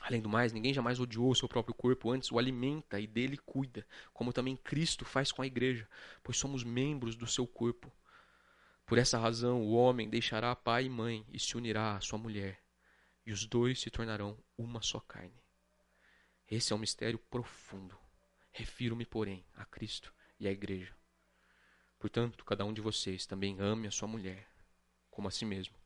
Além 0.00 0.22
do 0.22 0.28
mais, 0.28 0.52
ninguém 0.52 0.72
jamais 0.72 1.00
odiou 1.00 1.32
o 1.32 1.34
seu 1.34 1.48
próprio 1.48 1.74
corpo, 1.74 2.12
antes 2.12 2.30
o 2.30 2.38
alimenta 2.38 3.00
e 3.00 3.06
dele 3.06 3.36
cuida, 3.36 3.84
como 4.14 4.32
também 4.32 4.56
Cristo 4.56 5.04
faz 5.04 5.32
com 5.32 5.42
a 5.42 5.46
igreja, 5.46 5.88
pois 6.22 6.38
somos 6.38 6.62
membros 6.62 7.16
do 7.16 7.26
seu 7.26 7.48
corpo. 7.48 7.92
Por 8.86 8.96
essa 8.96 9.18
razão, 9.18 9.60
o 9.60 9.72
homem 9.72 10.08
deixará 10.08 10.54
pai 10.54 10.84
e 10.84 10.88
mãe 10.88 11.26
e 11.32 11.38
se 11.40 11.56
unirá 11.56 11.96
à 11.96 12.00
sua 12.00 12.16
mulher, 12.16 12.62
e 13.28 13.30
os 13.30 13.44
dois 13.44 13.78
se 13.78 13.90
tornarão 13.90 14.42
uma 14.56 14.80
só 14.80 14.98
carne. 15.00 15.44
Esse 16.50 16.72
é 16.72 16.76
um 16.76 16.78
mistério 16.78 17.18
profundo. 17.18 17.94
Refiro-me, 18.50 19.04
porém, 19.04 19.44
a 19.54 19.66
Cristo 19.66 20.14
e 20.40 20.48
à 20.48 20.50
Igreja. 20.50 20.96
Portanto, 21.98 22.42
cada 22.42 22.64
um 22.64 22.72
de 22.72 22.80
vocês 22.80 23.26
também 23.26 23.60
ame 23.60 23.86
a 23.86 23.90
sua 23.90 24.08
mulher, 24.08 24.48
como 25.10 25.28
a 25.28 25.30
si 25.30 25.44
mesmo, 25.44 25.76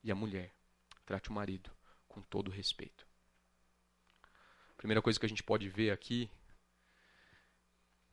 e 0.00 0.12
a 0.12 0.14
mulher 0.14 0.54
trate 1.04 1.28
o 1.28 1.32
marido 1.32 1.72
com 2.06 2.22
todo 2.22 2.52
respeito. 2.52 3.04
Primeira 4.76 5.02
coisa 5.02 5.18
que 5.18 5.26
a 5.26 5.28
gente 5.28 5.42
pode 5.42 5.68
ver 5.68 5.90
aqui, 5.90 6.30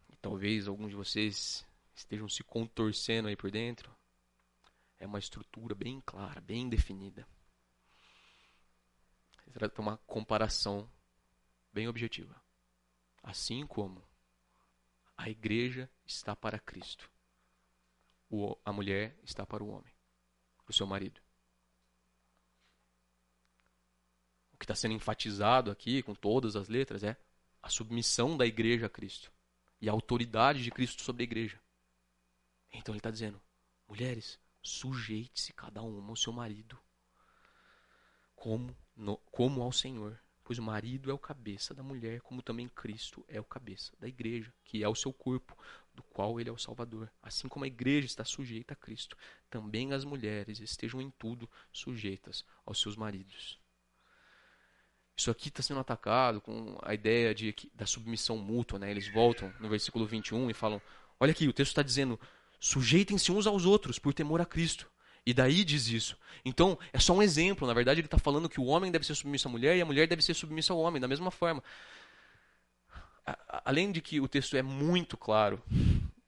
e 0.09 0.15
talvez 0.15 0.67
alguns 0.67 0.89
de 0.89 0.95
vocês 0.95 1.63
estejam 1.93 2.27
se 2.27 2.43
contorcendo 2.43 3.27
aí 3.27 3.35
por 3.35 3.51
dentro, 3.51 3.95
é 4.97 5.05
uma 5.05 5.19
estrutura 5.19 5.75
bem 5.75 6.01
clara, 6.01 6.41
bem 6.41 6.67
definida. 6.67 7.27
Trata 9.53 9.81
uma 9.81 9.97
comparação 9.99 10.89
bem 11.73 11.87
objetiva. 11.87 12.41
Assim 13.21 13.65
como 13.65 14.03
a 15.17 15.29
igreja 15.29 15.89
está 16.05 16.35
para 16.35 16.59
Cristo, 16.59 17.11
a 18.63 18.71
mulher 18.71 19.17
está 19.23 19.45
para 19.45 19.63
o 19.63 19.69
homem, 19.69 19.93
para 20.63 20.71
o 20.71 20.73
seu 20.73 20.85
marido. 20.85 21.19
O 24.53 24.57
que 24.57 24.65
está 24.65 24.75
sendo 24.75 24.93
enfatizado 24.93 25.71
aqui, 25.71 26.03
com 26.03 26.13
todas 26.13 26.55
as 26.55 26.69
letras, 26.69 27.03
é 27.03 27.17
a 27.61 27.69
submissão 27.69 28.38
da 28.38 28.45
igreja 28.45 28.85
a 28.85 28.89
Cristo 28.89 29.31
e 29.81 29.89
a 29.89 29.91
autoridade 29.91 30.63
de 30.63 30.71
Cristo 30.71 31.01
sobre 31.01 31.23
a 31.23 31.26
igreja. 31.26 31.59
Então 32.71 32.93
ele 32.93 32.99
está 32.99 33.11
dizendo: 33.11 33.41
mulheres, 33.88 34.39
sujeite-se 34.61 35.53
cada 35.53 35.81
uma 35.81 36.09
ao 36.09 36.15
seu 36.15 36.31
marido, 36.31 36.77
como 38.35 38.76
no, 38.99 39.17
como 39.31 39.61
ao 39.61 39.71
Senhor. 39.71 40.19
Pois 40.43 40.57
o 40.57 40.63
marido 40.63 41.11
é 41.11 41.13
o 41.13 41.19
cabeça 41.19 41.73
da 41.73 41.84
mulher, 41.84 42.21
como 42.21 42.41
também 42.41 42.67
Cristo 42.67 43.23
é 43.27 43.39
o 43.39 43.43
cabeça 43.43 43.93
da 43.99 44.07
igreja, 44.07 44.51
que 44.63 44.84
é 44.84 44.88
o 44.88 44.95
seu 44.95 45.13
corpo, 45.13 45.55
do 45.93 46.01
qual 46.01 46.39
ele 46.39 46.49
é 46.49 46.51
o 46.51 46.57
Salvador. 46.57 47.09
Assim 47.21 47.47
como 47.47 47.65
a 47.65 47.67
igreja 47.67 48.07
está 48.07 48.26
sujeita 48.26 48.73
a 48.73 48.76
Cristo, 48.76 49.15
também 49.49 49.93
as 49.93 50.03
mulheres 50.03 50.59
estejam 50.59 51.01
em 51.01 51.11
tudo 51.11 51.49
sujeitas 51.71 52.43
aos 52.65 52.81
seus 52.81 52.95
maridos. 52.95 53.59
Isso 55.15 55.30
aqui 55.30 55.49
está 55.49 55.61
sendo 55.61 55.81
atacado 55.81 56.41
com 56.41 56.80
a 56.81 56.93
ideia 56.93 57.35
de, 57.35 57.53
da 57.76 57.85
submissão 57.85 58.38
mútua. 58.38 58.80
Né? 58.80 58.89
Eles 58.89 59.11
voltam 59.11 59.53
no 59.59 59.69
versículo 59.69 60.05
21 60.05 60.49
e 60.49 60.53
falam: 60.53 60.81
Olha 61.19 61.31
aqui, 61.31 61.47
o 61.47 61.53
texto 61.53 61.71
está 61.71 61.84
dizendo: 61.84 62.19
sujeitem-se 62.59 63.31
uns 63.31 63.45
aos 63.45 63.65
outros 63.65 63.99
por 63.99 64.13
temor 64.13 64.41
a 64.41 64.45
Cristo. 64.45 64.89
E 65.30 65.34
daí 65.34 65.64
diz 65.64 65.88
isso. 65.89 66.18
Então, 66.43 66.76
é 66.91 66.99
só 66.99 67.14
um 67.14 67.22
exemplo. 67.22 67.68
Na 67.68 67.73
verdade, 67.76 67.99
ele 67.99 68.07
está 68.07 68.18
falando 68.18 68.49
que 68.49 68.60
o 68.60 68.65
homem 68.65 68.91
deve 68.91 69.06
ser 69.06 69.14
submisso 69.14 69.47
à 69.47 69.51
mulher 69.51 69.77
e 69.77 69.81
a 69.81 69.85
mulher 69.85 70.07
deve 70.07 70.23
ser 70.23 70.34
submissa 70.34 70.73
ao 70.73 70.80
homem, 70.80 70.99
da 70.99 71.07
mesma 71.07 71.30
forma. 71.30 71.64
Além 73.64 73.91
de 73.91 74.01
que 74.01 74.19
o 74.19 74.27
texto 74.27 74.57
é 74.57 74.64
muito 74.64 75.15
claro 75.15 75.61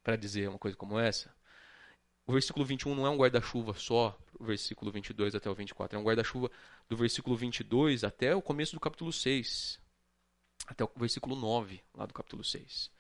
para 0.04 0.16
dizer 0.16 0.48
uma 0.48 0.60
coisa 0.60 0.78
como 0.78 1.00
essa, 1.00 1.34
o 2.28 2.32
versículo 2.32 2.64
21 2.64 2.94
não 2.94 3.08
é 3.08 3.10
um 3.10 3.18
guarda-chuva 3.18 3.74
só, 3.74 4.16
o 4.40 4.44
versículo 4.44 4.92
22 4.92 5.34
até 5.34 5.50
o 5.50 5.56
24. 5.56 5.98
É 5.98 6.00
um 6.00 6.04
guarda-chuva 6.04 6.52
do 6.88 6.96
versículo 6.96 7.36
22 7.36 8.04
até 8.04 8.36
o 8.36 8.42
começo 8.42 8.76
do 8.76 8.80
capítulo 8.80 9.12
6. 9.12 9.80
Até 10.68 10.84
o 10.84 10.92
versículo 10.96 11.36
9, 11.36 11.82
lá 11.96 12.06
do 12.06 12.14
capítulo 12.14 12.44
6. 12.44 12.92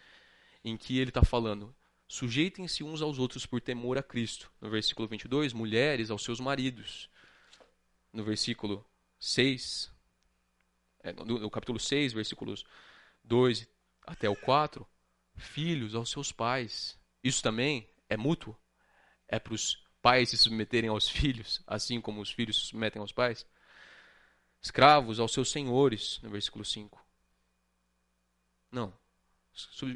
Em 0.63 0.75
que 0.75 0.97
ele 0.97 1.11
está 1.11 1.23
falando 1.23 1.71
Sujeitem-se 2.11 2.83
uns 2.83 3.01
aos 3.01 3.17
outros 3.17 3.45
por 3.45 3.61
temor 3.61 3.97
a 3.97 4.03
Cristo. 4.03 4.51
No 4.59 4.69
versículo 4.69 5.07
22, 5.07 5.53
mulheres 5.53 6.11
aos 6.11 6.21
seus 6.21 6.41
maridos. 6.41 7.09
no 8.11 8.21
versículo 8.21 8.85
6, 9.17 9.89
é, 11.03 11.13
no, 11.13 11.39
no 11.39 11.49
capítulo 11.49 11.79
6, 11.79 12.11
versículos 12.11 12.65
2 13.23 13.65
até 14.05 14.29
o 14.29 14.35
4, 14.35 14.85
filhos 15.37 15.95
aos 15.95 16.09
seus 16.09 16.33
pais. 16.33 16.99
Isso 17.23 17.41
também 17.41 17.89
é 18.09 18.17
mútuo? 18.17 18.57
É 19.25 19.39
para 19.39 19.53
os 19.53 19.81
pais 20.01 20.31
se 20.31 20.37
submeterem 20.37 20.89
aos 20.89 21.07
filhos, 21.07 21.63
assim 21.65 22.01
como 22.01 22.19
os 22.19 22.29
filhos 22.29 22.59
se 22.59 22.65
submetem 22.65 22.99
aos 23.01 23.13
pais? 23.13 23.45
Escravos 24.61 25.17
aos 25.17 25.31
seus 25.31 25.49
senhores, 25.49 26.19
no 26.21 26.29
versículo 26.29 26.65
5. 26.65 27.01
Não. 28.69 29.00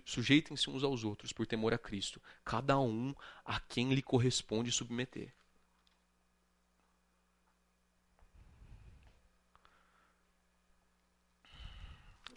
Sujeitem-se 0.05 0.69
uns 0.69 0.83
aos 0.83 1.03
outros 1.03 1.31
por 1.33 1.45
temor 1.45 1.73
a 1.73 1.77
Cristo, 1.77 2.21
cada 2.43 2.79
um 2.79 3.15
a 3.43 3.59
quem 3.59 3.93
lhe 3.93 4.01
corresponde 4.01 4.71
submeter. 4.71 5.33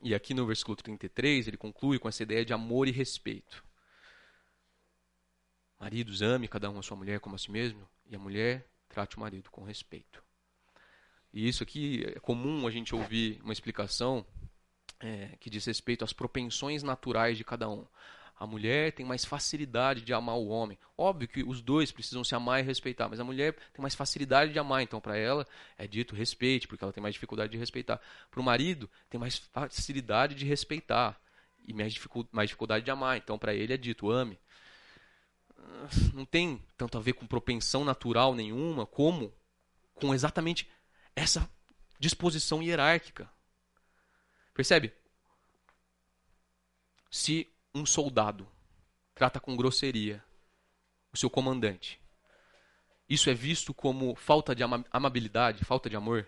E 0.00 0.14
aqui 0.14 0.32
no 0.32 0.46
versículo 0.46 0.76
33, 0.76 1.48
ele 1.48 1.56
conclui 1.56 1.98
com 1.98 2.08
essa 2.08 2.22
ideia 2.22 2.44
de 2.44 2.52
amor 2.52 2.86
e 2.86 2.92
respeito. 2.92 3.64
Maridos, 5.78 6.22
ame 6.22 6.48
cada 6.48 6.70
um 6.70 6.78
a 6.78 6.82
sua 6.82 6.96
mulher 6.96 7.20
como 7.20 7.34
a 7.34 7.38
si 7.38 7.50
mesmo, 7.50 7.88
e 8.06 8.14
a 8.14 8.18
mulher 8.18 8.68
trate 8.88 9.16
o 9.16 9.20
marido 9.20 9.50
com 9.50 9.64
respeito. 9.64 10.22
E 11.32 11.48
isso 11.48 11.62
aqui 11.62 12.04
é 12.04 12.20
comum 12.20 12.66
a 12.66 12.70
gente 12.70 12.94
ouvir 12.94 13.40
uma 13.42 13.52
explicação 13.52 14.26
é, 15.00 15.36
que 15.40 15.50
diz 15.50 15.64
respeito 15.64 16.04
às 16.04 16.12
propensões 16.12 16.82
naturais 16.82 17.36
de 17.36 17.44
cada 17.44 17.68
um. 17.68 17.86
A 18.38 18.46
mulher 18.46 18.92
tem 18.92 19.04
mais 19.04 19.24
facilidade 19.24 20.02
de 20.02 20.12
amar 20.12 20.36
o 20.36 20.46
homem. 20.46 20.78
Óbvio 20.96 21.26
que 21.26 21.42
os 21.42 21.60
dois 21.60 21.90
precisam 21.90 22.22
se 22.22 22.36
amar 22.36 22.60
e 22.60 22.62
respeitar, 22.62 23.08
mas 23.08 23.18
a 23.18 23.24
mulher 23.24 23.54
tem 23.72 23.82
mais 23.82 23.96
facilidade 23.96 24.52
de 24.52 24.58
amar, 24.60 24.80
então 24.80 25.00
para 25.00 25.16
ela 25.16 25.44
é 25.76 25.88
dito 25.88 26.14
respeite, 26.14 26.68
porque 26.68 26.84
ela 26.84 26.92
tem 26.92 27.02
mais 27.02 27.14
dificuldade 27.14 27.50
de 27.50 27.58
respeitar. 27.58 28.00
Para 28.30 28.40
o 28.40 28.44
marido, 28.44 28.88
tem 29.10 29.18
mais 29.18 29.38
facilidade 29.38 30.36
de 30.36 30.46
respeitar 30.46 31.20
e 31.66 31.74
mais 31.74 31.92
dificuldade 31.92 32.84
de 32.84 32.90
amar, 32.90 33.16
então 33.16 33.36
para 33.36 33.52
ele 33.52 33.72
é 33.72 33.76
dito 33.76 34.08
ame. 34.08 34.38
Não 36.14 36.24
tem 36.24 36.62
tanto 36.76 36.96
a 36.96 37.00
ver 37.00 37.14
com 37.14 37.26
propensão 37.26 37.84
natural 37.84 38.34
nenhuma, 38.34 38.86
como 38.86 39.34
com 39.94 40.14
exatamente 40.14 40.68
essa 41.14 41.50
disposição 41.98 42.62
hierárquica. 42.62 43.28
Percebe? 44.58 44.92
Se 47.08 47.48
um 47.72 47.86
soldado 47.86 48.44
trata 49.14 49.38
com 49.38 49.56
grosseria 49.56 50.20
o 51.12 51.16
seu 51.16 51.30
comandante, 51.30 52.00
isso 53.08 53.30
é 53.30 53.34
visto 53.34 53.72
como 53.72 54.16
falta 54.16 54.56
de 54.56 54.64
amabilidade, 54.90 55.64
falta 55.64 55.88
de 55.88 55.94
amor? 55.94 56.26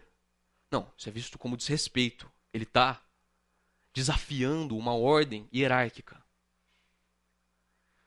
Não, 0.70 0.88
isso 0.96 1.08
é 1.08 1.12
visto 1.12 1.40
como 1.40 1.56
desrespeito. 1.56 2.30
Ele 2.52 2.62
está 2.62 3.02
desafiando 3.92 4.78
uma 4.78 4.94
ordem 4.94 5.48
hierárquica. 5.52 6.22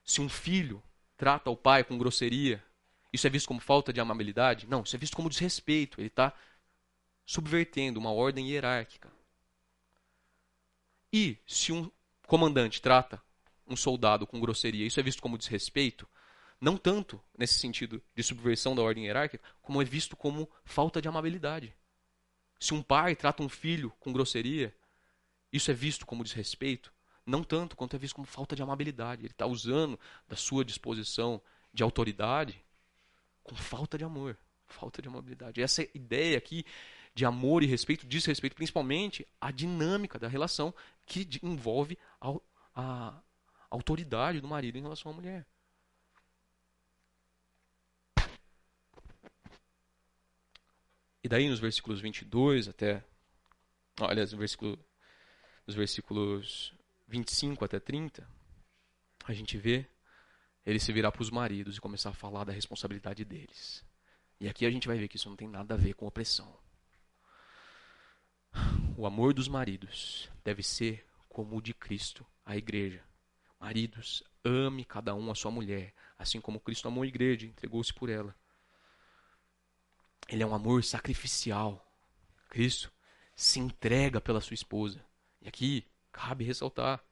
Se 0.05 0.21
um 0.21 0.29
filho 0.29 0.81
trata 1.17 1.49
o 1.49 1.57
pai 1.57 1.83
com 1.83 1.97
grosseria, 1.97 2.63
isso 3.11 3.27
é 3.27 3.29
visto 3.29 3.47
como 3.47 3.59
falta 3.59 3.91
de 3.91 3.99
amabilidade? 3.99 4.67
Não, 4.67 4.83
isso 4.83 4.95
é 4.95 4.99
visto 4.99 5.17
como 5.17 5.29
desrespeito. 5.29 5.99
Ele 5.99 6.07
está 6.07 6.31
subvertendo 7.25 7.99
uma 7.99 8.13
ordem 8.13 8.49
hierárquica. 8.49 9.11
E 11.14 11.38
se 11.45 11.72
um 11.72 11.91
comandante 12.26 12.81
trata 12.81 13.22
um 13.68 13.76
soldado 13.76 14.26
com 14.26 14.40
grosseria, 14.40 14.88
isso 14.88 14.99
é 14.99 15.03
visto 15.03 15.22
como 15.22 15.38
desrespeito, 15.38 16.10
não 16.60 16.76
tanto 16.76 17.22
nesse 17.38 17.60
sentido 17.60 18.02
de 18.15 18.23
subversão 18.23 18.76
da 18.76 18.81
ordem 18.81 19.06
hierárquica, 19.06 19.44
como 19.61 19.80
é 19.80 19.85
visto 19.85 20.18
como 20.18 20.49
falta 20.65 20.99
de 20.99 21.07
amabilidade. 21.07 21.76
Se 22.60 22.73
um 22.73 22.81
pai 22.81 23.15
trata 23.15 23.44
um 23.44 23.49
filho 23.49 23.91
com 23.99 24.11
grosseria, 24.11 24.76
isso 25.52 25.69
é 25.69 25.73
visto 25.73 26.03
como 26.03 26.23
desrespeito, 26.23 26.91
não 27.23 27.44
tanto 27.44 27.77
quanto 27.77 27.95
é 27.95 27.99
visto 27.99 28.15
como 28.15 28.26
falta 28.26 28.56
de 28.56 28.64
amabilidade. 28.64 29.22
Ele 29.22 29.31
está 29.31 29.45
usando 29.45 29.99
da 30.27 30.35
sua 30.35 30.65
disposição 30.65 31.40
de 31.72 31.84
autoridade 31.84 32.60
com 33.44 33.53
falta 33.56 33.98
de 33.98 34.03
amor, 34.03 34.38
falta 34.65 35.02
de 35.02 35.07
amabilidade. 35.07 35.61
Essa 35.61 35.84
ideia 35.94 36.38
aqui 36.38 36.65
de 37.15 37.26
amor 37.26 37.64
e 37.64 37.68
respeito 37.68 38.07
diz 38.07 38.26
respeito 38.26 38.56
principalmente 38.56 39.27
à 39.40 39.52
dinâmica 39.52 40.18
da 40.18 40.27
relação 40.27 40.73
que 41.06 41.27
envolve 41.44 41.98
a, 42.19 42.34
a 42.76 43.22
autoridade 43.69 44.41
do 44.41 44.48
marido 44.48 44.77
em 44.77 44.81
relação 44.81 45.11
à 45.11 45.15
mulher. 45.15 45.45
E 51.23 51.30
daí 51.30 51.48
nos 51.48 51.60
versículos 51.60 52.02
22 52.02 52.68
até. 52.68 53.03
Olha, 54.02 54.26
no 54.26 54.38
versículo, 54.38 54.77
nos 55.65 55.76
versículos 55.76 56.73
25 57.07 57.64
até 57.64 57.80
30, 57.80 58.27
a 59.26 59.31
gente 59.31 59.57
vê 59.57 59.88
ele 60.65 60.80
se 60.80 60.91
virar 60.91 61.11
para 61.11 61.22
os 61.22 61.30
maridos 61.30 61.77
e 61.77 61.81
começar 61.81 62.10
a 62.10 62.14
falar 62.14 62.44
da 62.44 62.52
responsabilidade 62.52 63.23
deles. 63.23 63.85
E 64.40 64.49
aqui 64.49 64.65
a 64.65 64.72
gente 64.72 64.88
vai 64.88 64.98
ver 64.98 65.07
que 65.07 65.15
isso 65.15 65.30
não 65.30 65.38
tem 65.38 65.48
nada 65.48 65.76
a 65.76 65.77
ver 65.77 65.94
com 65.94 66.06
opressão. 66.06 66.53
O 68.97 69.05
amor 69.05 69.34
dos 69.34 69.47
maridos 69.47 70.30
deve 70.43 70.61
ser 70.61 71.05
como 71.27 71.57
o 71.57 71.61
de 71.61 71.73
Cristo 71.73 72.25
à 72.45 72.55
igreja. 72.55 73.03
Maridos, 73.59 74.23
ame 74.43 74.85
cada 74.85 75.15
um 75.15 75.31
a 75.31 75.35
sua 75.35 75.49
mulher, 75.49 75.93
assim 76.17 76.39
como 76.39 76.59
Cristo 76.59 76.88
amou 76.88 77.03
a 77.03 77.07
igreja 77.07 77.45
e 77.45 77.49
entregou-se 77.49 77.93
por 77.93 78.09
ela. 78.09 78.35
Ele 80.27 80.43
é 80.43 80.45
um 80.45 80.53
amor 80.53 80.84
sacrificial. 80.84 81.85
Cristo 82.49 82.91
se 83.35 83.59
entrega 83.59 84.21
pela 84.21 84.41
sua 84.41 84.53
esposa. 84.53 85.03
E 85.41 85.47
aqui 85.47 85.85
cabe 86.11 86.43
ressaltar. 86.43 87.03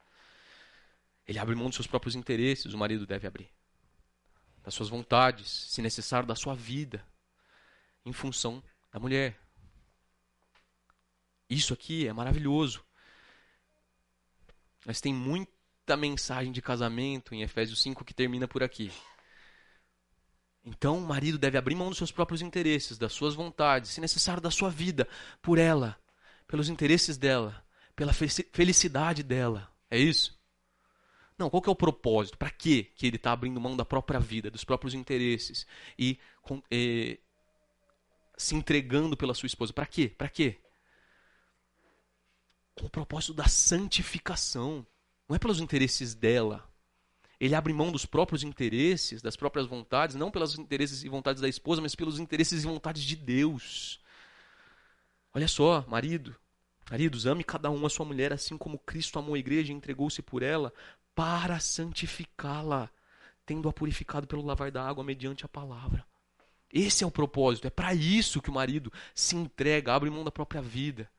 Ele 1.27 1.39
abre 1.39 1.55
mão 1.55 1.68
dos 1.68 1.76
seus 1.76 1.88
próprios 1.88 2.15
interesses, 2.15 2.73
o 2.73 2.77
marido 2.77 3.05
deve 3.05 3.27
abrir. 3.27 3.49
Das 4.63 4.73
suas 4.73 4.89
vontades, 4.89 5.49
se 5.49 5.81
necessário, 5.81 6.27
da 6.27 6.35
sua 6.35 6.53
vida, 6.53 7.05
em 8.05 8.13
função 8.13 8.63
da 8.91 8.99
mulher. 8.99 9.40
Isso 11.52 11.73
aqui 11.73 12.07
é 12.07 12.14
maravilhoso. 12.14 12.82
Mas 14.86 15.02
tem 15.02 15.14
muita 15.14 15.98
mensagem 15.98 16.49
de 16.49 16.61
casamento 16.61 17.36
em 17.36 17.41
Efésios 17.41 17.82
5 17.82 18.06
que 18.06 18.14
termina 18.14 18.48
por 18.48 18.64
aqui. 18.64 18.90
Então 20.64 20.98
o 20.98 21.02
marido 21.06 21.38
deve 21.38 21.57
abrir 21.57 21.76
mão 21.76 21.90
dos 21.90 21.98
seus 21.98 22.11
próprios 22.11 22.41
interesses, 22.41 22.98
das 22.98 23.11
suas 23.11 23.36
vontades, 23.36 23.91
se 23.91 23.99
necessário, 23.99 24.41
da 24.41 24.49
sua 24.49 24.69
vida, 24.69 25.06
por 25.41 25.57
ela, 25.57 25.99
pelos 26.48 26.69
interesses 26.69 27.18
dela, 27.18 27.61
pela 27.98 28.14
felicidade 28.14 29.22
dela. 29.22 29.69
É 29.90 29.99
isso? 29.99 30.40
Não, 31.38 31.49
qual 31.49 31.61
que 31.61 31.68
é 31.68 31.72
o 31.72 31.76
propósito? 31.76 32.38
Para 32.38 32.49
que 32.49 32.84
que 32.95 33.06
ele 33.06 33.18
está 33.18 33.34
abrindo 33.34 33.60
mão 33.60 33.76
da 33.76 33.84
própria 33.84 34.22
vida, 34.22 34.49
dos 34.49 34.64
próprios 34.64 34.94
interesses 34.94 35.68
e, 35.99 36.18
e 36.72 37.19
se 38.38 38.56
entregando 38.56 39.18
pela 39.18 39.34
sua 39.34 39.48
esposa? 39.48 39.73
Para 39.73 39.86
quê? 39.86 40.07
Para 40.07 40.30
quê? 40.30 40.60
O 42.86 42.90
propósito 42.90 43.34
da 43.34 43.48
santificação. 43.48 44.86
Não 45.28 45.36
é 45.36 45.40
pelos 45.40 45.60
interesses 45.60 46.14
dela. 46.14 46.68
Ele 47.40 47.56
abre 47.56 47.74
mão 47.74 47.91
dos 47.91 48.06
próprios 48.06 48.44
interesses, 48.44 49.22
das 49.22 49.36
próprias 49.36 49.66
vontades, 49.66 50.16
não 50.16 50.30
pelos 50.30 50.58
interesses 50.58 51.03
e 51.03 51.10
vontades 51.10 51.41
da 51.41 51.49
esposa, 51.49 51.82
mas 51.82 51.95
pelos 51.95 52.20
interesses 52.20 52.64
e 52.64 52.68
vontades 52.68 53.03
de 53.03 53.16
Deus. 53.16 53.99
Olha 55.34 55.48
só, 55.48 55.84
marido, 55.88 56.36
maridos, 56.90 57.26
ame 57.26 57.44
cada 57.44 57.72
um 57.72 57.86
a 57.86 57.90
sua 57.90 58.06
mulher 58.06 58.32
assim 58.32 58.58
como 58.58 58.78
Cristo 58.78 59.18
amou 59.18 59.34
a 59.34 59.40
igreja 59.40 59.72
e 59.72 59.76
entregou-se 59.76 60.22
por 60.22 60.44
ela 60.44 60.72
para 61.16 61.60
santificá-la, 61.60 62.90
tendo-a 63.45 63.74
purificado 63.74 64.28
pelo 64.28 64.45
lavar 64.45 64.72
da 64.72 64.86
água 64.86 65.03
mediante 65.03 65.45
a 65.45 65.49
palavra. 65.49 66.06
Esse 66.72 67.03
é 67.03 67.08
o 67.08 67.12
propósito, 67.12 67.66
é 67.66 67.70
para 67.70 67.94
isso 67.94 68.41
que 68.41 68.49
o 68.49 68.53
marido 68.53 68.94
se 69.16 69.36
entrega, 69.36 69.94
abre 69.94 70.10
mão 70.10 70.24
da 70.24 70.32
própria 70.32 70.62
vida 70.62 71.10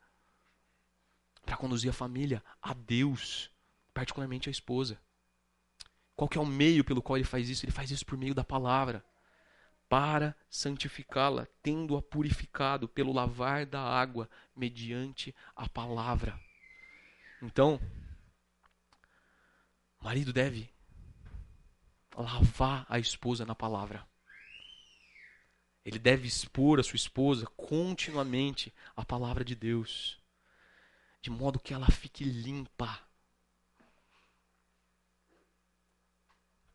para 1.45 1.57
conduzir 1.57 1.89
a 1.89 1.93
família 1.93 2.43
a 2.61 2.73
Deus, 2.73 3.49
particularmente 3.93 4.49
a 4.49 4.51
esposa. 4.51 4.99
Qual 6.15 6.29
que 6.29 6.37
é 6.37 6.41
o 6.41 6.45
meio 6.45 6.83
pelo 6.83 7.01
qual 7.01 7.17
ele 7.17 7.25
faz 7.25 7.49
isso? 7.49 7.65
Ele 7.65 7.71
faz 7.71 7.91
isso 7.91 8.05
por 8.05 8.17
meio 8.17 8.33
da 8.33 8.43
palavra, 8.43 9.03
para 9.89 10.35
santificá-la, 10.49 11.47
tendo-a 11.61 12.01
purificado 12.01 12.87
pelo 12.87 13.11
lavar 13.11 13.65
da 13.65 13.81
água, 13.81 14.29
mediante 14.55 15.35
a 15.55 15.67
palavra. 15.67 16.39
Então, 17.41 17.79
o 19.99 20.05
marido 20.05 20.31
deve 20.31 20.71
lavar 22.15 22.85
a 22.87 22.99
esposa 22.99 23.45
na 23.45 23.55
palavra. 23.55 24.07
Ele 25.83 25.99
deve 25.99 26.27
expor 26.27 26.79
a 26.79 26.83
sua 26.83 26.95
esposa 26.95 27.45
continuamente 27.57 28.73
a 28.95 29.03
palavra 29.03 29.43
de 29.43 29.55
Deus 29.55 30.22
de 31.23 31.29
modo 31.29 31.57
que 31.57 31.73
ela 31.73 31.89
fique 31.89 32.25
limpa. 32.25 32.99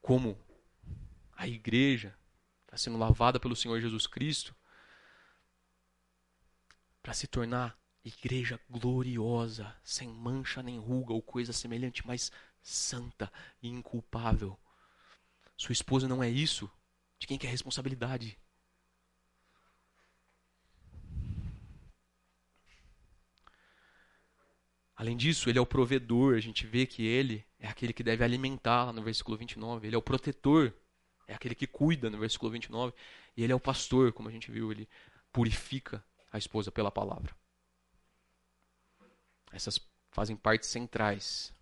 Como 0.00 0.42
a 1.36 1.46
igreja 1.46 2.18
está 2.64 2.78
sendo 2.78 2.96
lavada 2.96 3.38
pelo 3.38 3.54
Senhor 3.54 3.78
Jesus 3.78 4.06
Cristo, 4.06 4.56
para 7.02 7.12
se 7.12 7.26
tornar 7.26 7.78
igreja 8.02 8.58
gloriosa, 8.70 9.76
sem 9.84 10.08
mancha 10.08 10.62
nem 10.62 10.78
ruga 10.78 11.12
ou 11.12 11.20
coisa 11.20 11.52
semelhante, 11.52 12.06
mas 12.06 12.32
santa 12.62 13.30
e 13.62 13.68
inculpável. 13.68 14.58
Sua 15.58 15.74
esposa 15.74 16.08
não 16.08 16.22
é 16.22 16.30
isso? 16.30 16.70
De 17.18 17.26
quem 17.26 17.36
que 17.36 17.44
é 17.44 17.50
a 17.50 17.52
responsabilidade? 17.52 18.38
Além 24.98 25.16
disso, 25.16 25.48
ele 25.48 25.60
é 25.60 25.62
o 25.62 25.66
provedor, 25.66 26.34
a 26.34 26.40
gente 26.40 26.66
vê 26.66 26.84
que 26.84 27.06
ele 27.06 27.46
é 27.60 27.68
aquele 27.68 27.92
que 27.92 28.02
deve 28.02 28.24
alimentá-la 28.24 28.92
no 28.92 29.00
versículo 29.00 29.36
29, 29.36 29.86
ele 29.86 29.94
é 29.94 29.98
o 29.98 30.02
protetor, 30.02 30.74
é 31.28 31.34
aquele 31.34 31.54
que 31.54 31.68
cuida 31.68 32.10
no 32.10 32.18
versículo 32.18 32.50
29, 32.50 32.92
e 33.36 33.44
ele 33.44 33.52
é 33.52 33.54
o 33.54 33.60
pastor, 33.60 34.12
como 34.12 34.28
a 34.28 34.32
gente 34.32 34.50
viu, 34.50 34.72
ele 34.72 34.88
purifica 35.32 36.04
a 36.32 36.36
esposa 36.36 36.72
pela 36.72 36.90
palavra. 36.90 37.32
Essas 39.52 39.78
fazem 40.10 40.34
parte 40.34 40.66
centrais. 40.66 41.54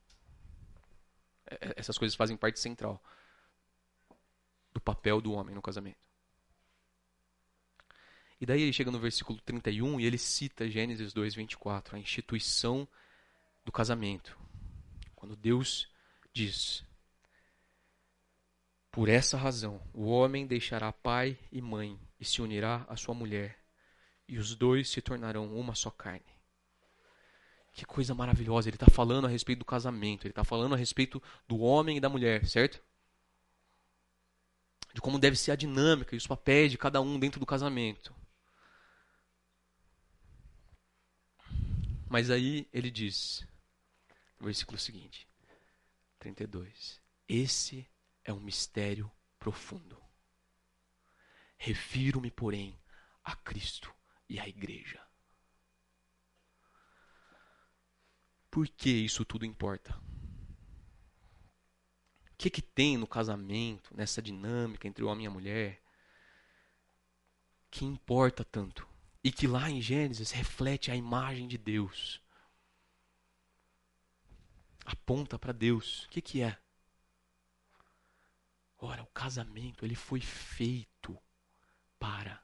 É, 1.46 1.54
é, 1.56 1.74
essas 1.76 1.98
coisas 1.98 2.16
fazem 2.16 2.38
parte 2.38 2.58
central 2.58 3.02
do 4.72 4.80
papel 4.80 5.20
do 5.20 5.34
homem 5.34 5.54
no 5.54 5.60
casamento. 5.60 5.98
E 8.40 8.46
daí 8.46 8.62
ele 8.62 8.72
chega 8.72 8.90
no 8.90 8.98
versículo 8.98 9.38
31 9.42 10.00
e 10.00 10.06
ele 10.06 10.16
cita 10.16 10.70
Gênesis 10.70 11.12
2:24, 11.12 11.96
a 11.96 11.98
instituição 11.98 12.88
do 13.66 13.72
casamento. 13.72 14.38
Quando 15.16 15.34
Deus 15.34 15.88
diz: 16.32 16.84
Por 18.93 19.09
essa 19.09 19.36
razão, 19.36 19.82
o 19.93 20.06
homem 20.06 20.47
deixará 20.47 20.93
pai 20.93 21.36
e 21.51 21.60
mãe 21.60 22.01
e 22.18 22.24
se 22.24 22.40
unirá 22.40 22.86
à 22.88 22.97
sua 22.97 23.12
mulher, 23.12 23.59
e 24.26 24.38
os 24.38 24.55
dois 24.55 24.88
se 24.88 25.02
tornarão 25.02 25.52
uma 25.52 25.74
só 25.74 25.90
carne. 25.90 26.24
Que 27.72 27.84
coisa 27.84 28.14
maravilhosa! 28.14 28.68
Ele 28.68 28.76
está 28.76 28.86
falando 28.86 29.26
a 29.26 29.28
respeito 29.28 29.59
do 29.59 29.64
casamento, 29.64 30.26
ele 30.26 30.32
está 30.32 30.44
falando 30.44 30.74
a 30.74 30.78
respeito 30.78 31.20
do 31.47 31.59
homem 31.59 31.97
e 31.97 32.01
da 32.01 32.09
mulher, 32.09 32.47
certo? 32.47 32.80
De 34.94 35.01
como 35.01 35.18
deve 35.18 35.36
ser 35.36 35.51
a 35.51 35.56
dinâmica 35.56 36.14
e 36.14 36.18
os 36.18 36.26
papéis 36.26 36.70
de 36.70 36.78
cada 36.78 37.02
um 37.02 37.18
dentro 37.18 37.38
do 37.40 37.44
casamento. 37.44 38.14
Mas 42.09 42.30
aí 42.30 42.66
ele 42.72 42.90
diz: 42.90 43.47
versículo 44.44 44.78
seguinte, 44.78 45.28
32. 46.18 47.00
Esse 47.28 47.88
é 48.24 48.32
um 48.32 48.40
mistério 48.40 49.10
profundo. 49.38 50.00
Refiro-me, 51.56 52.30
porém, 52.30 52.78
a 53.24 53.34
Cristo 53.34 53.94
e 54.28 54.38
à 54.38 54.48
Igreja. 54.48 55.00
Por 58.50 58.68
que 58.68 58.90
isso 58.90 59.24
tudo 59.24 59.44
importa? 59.44 59.96
O 62.32 62.36
que, 62.38 62.50
que 62.50 62.62
tem 62.62 62.96
no 62.96 63.06
casamento, 63.06 63.94
nessa 63.96 64.20
dinâmica 64.20 64.86
entre 64.86 65.02
o 65.02 65.08
homem 65.08 65.24
e 65.24 65.26
a 65.26 65.30
mulher, 65.30 65.82
que 67.70 67.84
importa 67.84 68.44
tanto? 68.44 68.86
E 69.24 69.32
que 69.32 69.46
lá 69.46 69.70
em 69.70 69.80
Gênesis 69.80 70.30
reflete 70.30 70.90
a 70.90 70.96
imagem 70.96 71.48
de 71.48 71.58
Deus 71.58 72.22
aponta 74.86 75.38
para 75.38 75.52
Deus. 75.52 76.04
O 76.04 76.08
que, 76.08 76.22
que 76.22 76.40
é? 76.40 76.56
Ora, 78.78 79.02
o 79.02 79.06
casamento 79.06 79.84
ele 79.84 79.96
foi 79.96 80.20
feito 80.20 81.18
para 81.98 82.42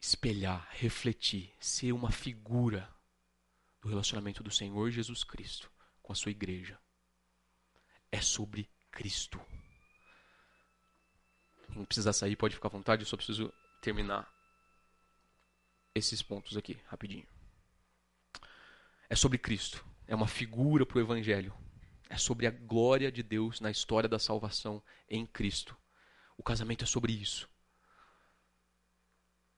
espelhar, 0.00 0.66
refletir, 0.72 1.52
ser 1.60 1.92
uma 1.92 2.10
figura 2.10 2.92
do 3.80 3.88
relacionamento 3.88 4.42
do 4.42 4.50
Senhor 4.50 4.90
Jesus 4.90 5.22
Cristo 5.22 5.70
com 6.02 6.12
a 6.12 6.16
sua 6.16 6.30
igreja. 6.30 6.80
É 8.10 8.20
sobre 8.22 8.70
Cristo. 8.90 9.38
Quem 11.72 11.84
precisar 11.84 12.14
sair 12.14 12.36
pode 12.36 12.54
ficar 12.54 12.68
à 12.68 12.70
vontade, 12.70 13.02
eu 13.02 13.06
só 13.06 13.16
preciso 13.16 13.52
terminar 13.82 14.32
esses 15.94 16.22
pontos 16.22 16.56
aqui 16.56 16.80
rapidinho 16.86 17.37
é 19.08 19.16
sobre 19.16 19.38
Cristo. 19.38 19.84
É 20.06 20.14
uma 20.14 20.28
figura 20.28 20.84
para 20.84 20.98
o 20.98 21.00
Evangelho. 21.00 21.52
É 22.08 22.16
sobre 22.16 22.46
a 22.46 22.50
glória 22.50 23.12
de 23.12 23.22
Deus 23.22 23.60
na 23.60 23.70
história 23.70 24.08
da 24.08 24.18
salvação 24.18 24.82
em 25.08 25.26
Cristo. 25.26 25.76
O 26.36 26.42
casamento 26.42 26.84
é 26.84 26.86
sobre 26.86 27.12
isso. 27.12 27.48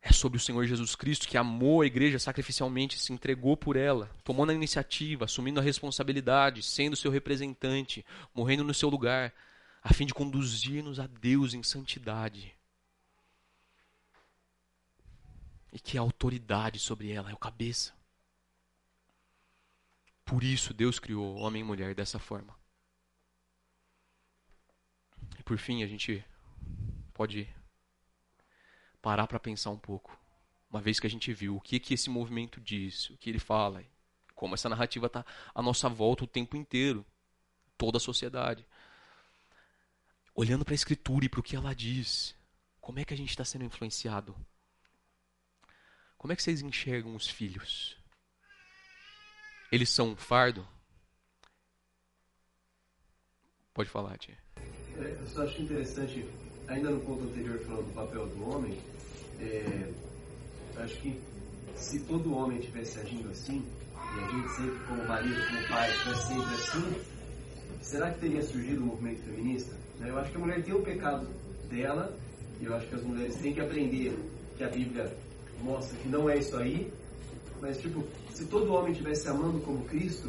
É 0.03 0.13
sobre 0.13 0.39
o 0.39 0.41
Senhor 0.41 0.67
Jesus 0.67 0.95
Cristo 0.95 1.29
que 1.29 1.37
amou 1.37 1.83
a 1.83 1.87
igreja 1.87 2.19
sacrificialmente, 2.19 2.99
se 2.99 3.13
entregou 3.13 3.57
por 3.57 3.77
ela, 3.77 4.11
tomou 4.25 4.47
na 4.47 4.55
iniciativa, 4.55 5.27
assumindo 5.27 5.61
a 5.61 5.63
responsabilidade, 5.63 6.63
sendo 6.63 6.97
seu 6.97 7.11
representante, 7.11 8.05
morrendo 8.35 8.65
no 8.65 8.73
seu 8.73 8.89
lugar, 8.89 9.33
a 9.83 9.93
fim 9.93 10.07
de 10.07 10.15
conduzir-nos 10.15 10.99
a 10.99 11.07
Deus 11.07 11.53
em 11.53 11.63
santidade. 11.63 12.55
E 15.71 15.79
que 15.79 15.99
a 15.99 16.01
autoridade 16.01 16.79
sobre 16.79 17.13
ela 17.13 17.31
é 17.31 17.35
o 17.35 17.39
cabeça. 17.39 18.00
Por 20.31 20.45
isso 20.45 20.73
Deus 20.73 21.01
criou 21.01 21.39
homem 21.39 21.61
e 21.61 21.65
mulher 21.65 21.93
dessa 21.93 22.17
forma. 22.17 22.57
E 25.37 25.43
por 25.43 25.59
fim, 25.59 25.83
a 25.83 25.89
gente 25.89 26.25
pode 27.13 27.53
parar 29.03 29.27
para 29.27 29.41
pensar 29.41 29.71
um 29.71 29.77
pouco. 29.77 30.17
Uma 30.71 30.81
vez 30.81 31.01
que 31.01 31.07
a 31.09 31.11
gente 31.11 31.33
viu 31.33 31.57
o 31.57 31.61
que, 31.61 31.81
que 31.81 31.95
esse 31.95 32.09
movimento 32.09 32.61
diz, 32.61 33.11
o 33.11 33.17
que 33.17 33.29
ele 33.29 33.41
fala, 33.41 33.85
como 34.37 34.55
essa 34.55 34.69
narrativa 34.69 35.07
está 35.09 35.27
à 35.53 35.61
nossa 35.61 35.89
volta 35.89 36.23
o 36.23 36.29
tempo 36.29 36.57
inteiro, 36.57 37.05
toda 37.77 37.97
a 37.97 38.01
sociedade. 38.01 38.65
Olhando 40.33 40.65
para 40.65 40.75
a 40.75 40.77
Escritura 40.77 41.25
e 41.25 41.29
para 41.29 41.41
o 41.41 41.43
que 41.43 41.57
ela 41.57 41.75
diz, 41.75 42.37
como 42.81 43.01
é 43.01 43.05
que 43.05 43.13
a 43.13 43.17
gente 43.17 43.31
está 43.31 43.45
sendo 43.45 43.65
influenciado? 43.65 44.37
Como 46.17 46.33
é 46.33 46.37
que 46.37 46.43
vocês 46.45 46.63
enxergam 46.63 47.17
os 47.17 47.27
filhos? 47.27 48.00
Eles 49.71 49.89
são 49.91 50.11
um 50.11 50.17
fardo? 50.17 50.67
Pode 53.73 53.89
falar, 53.89 54.19
tia. 54.19 54.37
Eu 54.97 55.27
só 55.27 55.43
acho 55.43 55.63
interessante, 55.63 56.27
ainda 56.67 56.91
no 56.91 57.01
ponto 57.01 57.25
anterior 57.25 57.59
falando 57.61 57.87
do 57.87 57.95
papel 57.95 58.27
do 58.27 58.51
homem, 58.51 58.79
é, 59.41 59.93
acho 60.77 61.01
que 61.01 61.21
se 61.77 62.01
todo 62.01 62.35
homem 62.35 62.61
tivesse 62.61 62.99
agindo 62.99 63.31
assim, 63.31 63.65
e 63.95 64.21
a 64.21 64.29
gente 64.29 64.49
sempre 64.51 64.79
como 64.87 65.07
marido, 65.07 65.47
como 65.47 65.69
pai, 65.69 65.91
estivesse 65.91 66.27
sempre 66.27 66.55
assim, 66.55 67.01
será 67.81 68.13
que 68.13 68.21
teria 68.21 68.43
surgido 68.43 68.81
o 68.81 68.85
um 68.85 68.87
movimento 68.89 69.23
feminista? 69.23 69.77
Eu 70.01 70.19
acho 70.19 70.31
que 70.31 70.37
a 70.37 70.41
mulher 70.41 70.63
tem 70.63 70.75
o 70.75 70.83
pecado 70.83 71.27
dela, 71.71 72.15
e 72.61 72.65
eu 72.65 72.75
acho 72.75 72.87
que 72.89 72.95
as 72.95 73.03
mulheres 73.03 73.37
têm 73.37 73.55
que 73.55 73.61
aprender 73.61 74.19
que 74.59 74.65
a 74.65 74.69
Bíblia 74.69 75.17
mostra 75.61 75.97
que 75.99 76.09
não 76.09 76.29
é 76.29 76.39
isso 76.39 76.57
aí, 76.57 76.93
mas 77.61 77.81
tipo, 77.81 78.05
se 78.33 78.47
todo 78.47 78.73
homem 78.73 78.93
estivesse 78.93 79.29
amando 79.29 79.61
como 79.61 79.85
Cristo, 79.85 80.29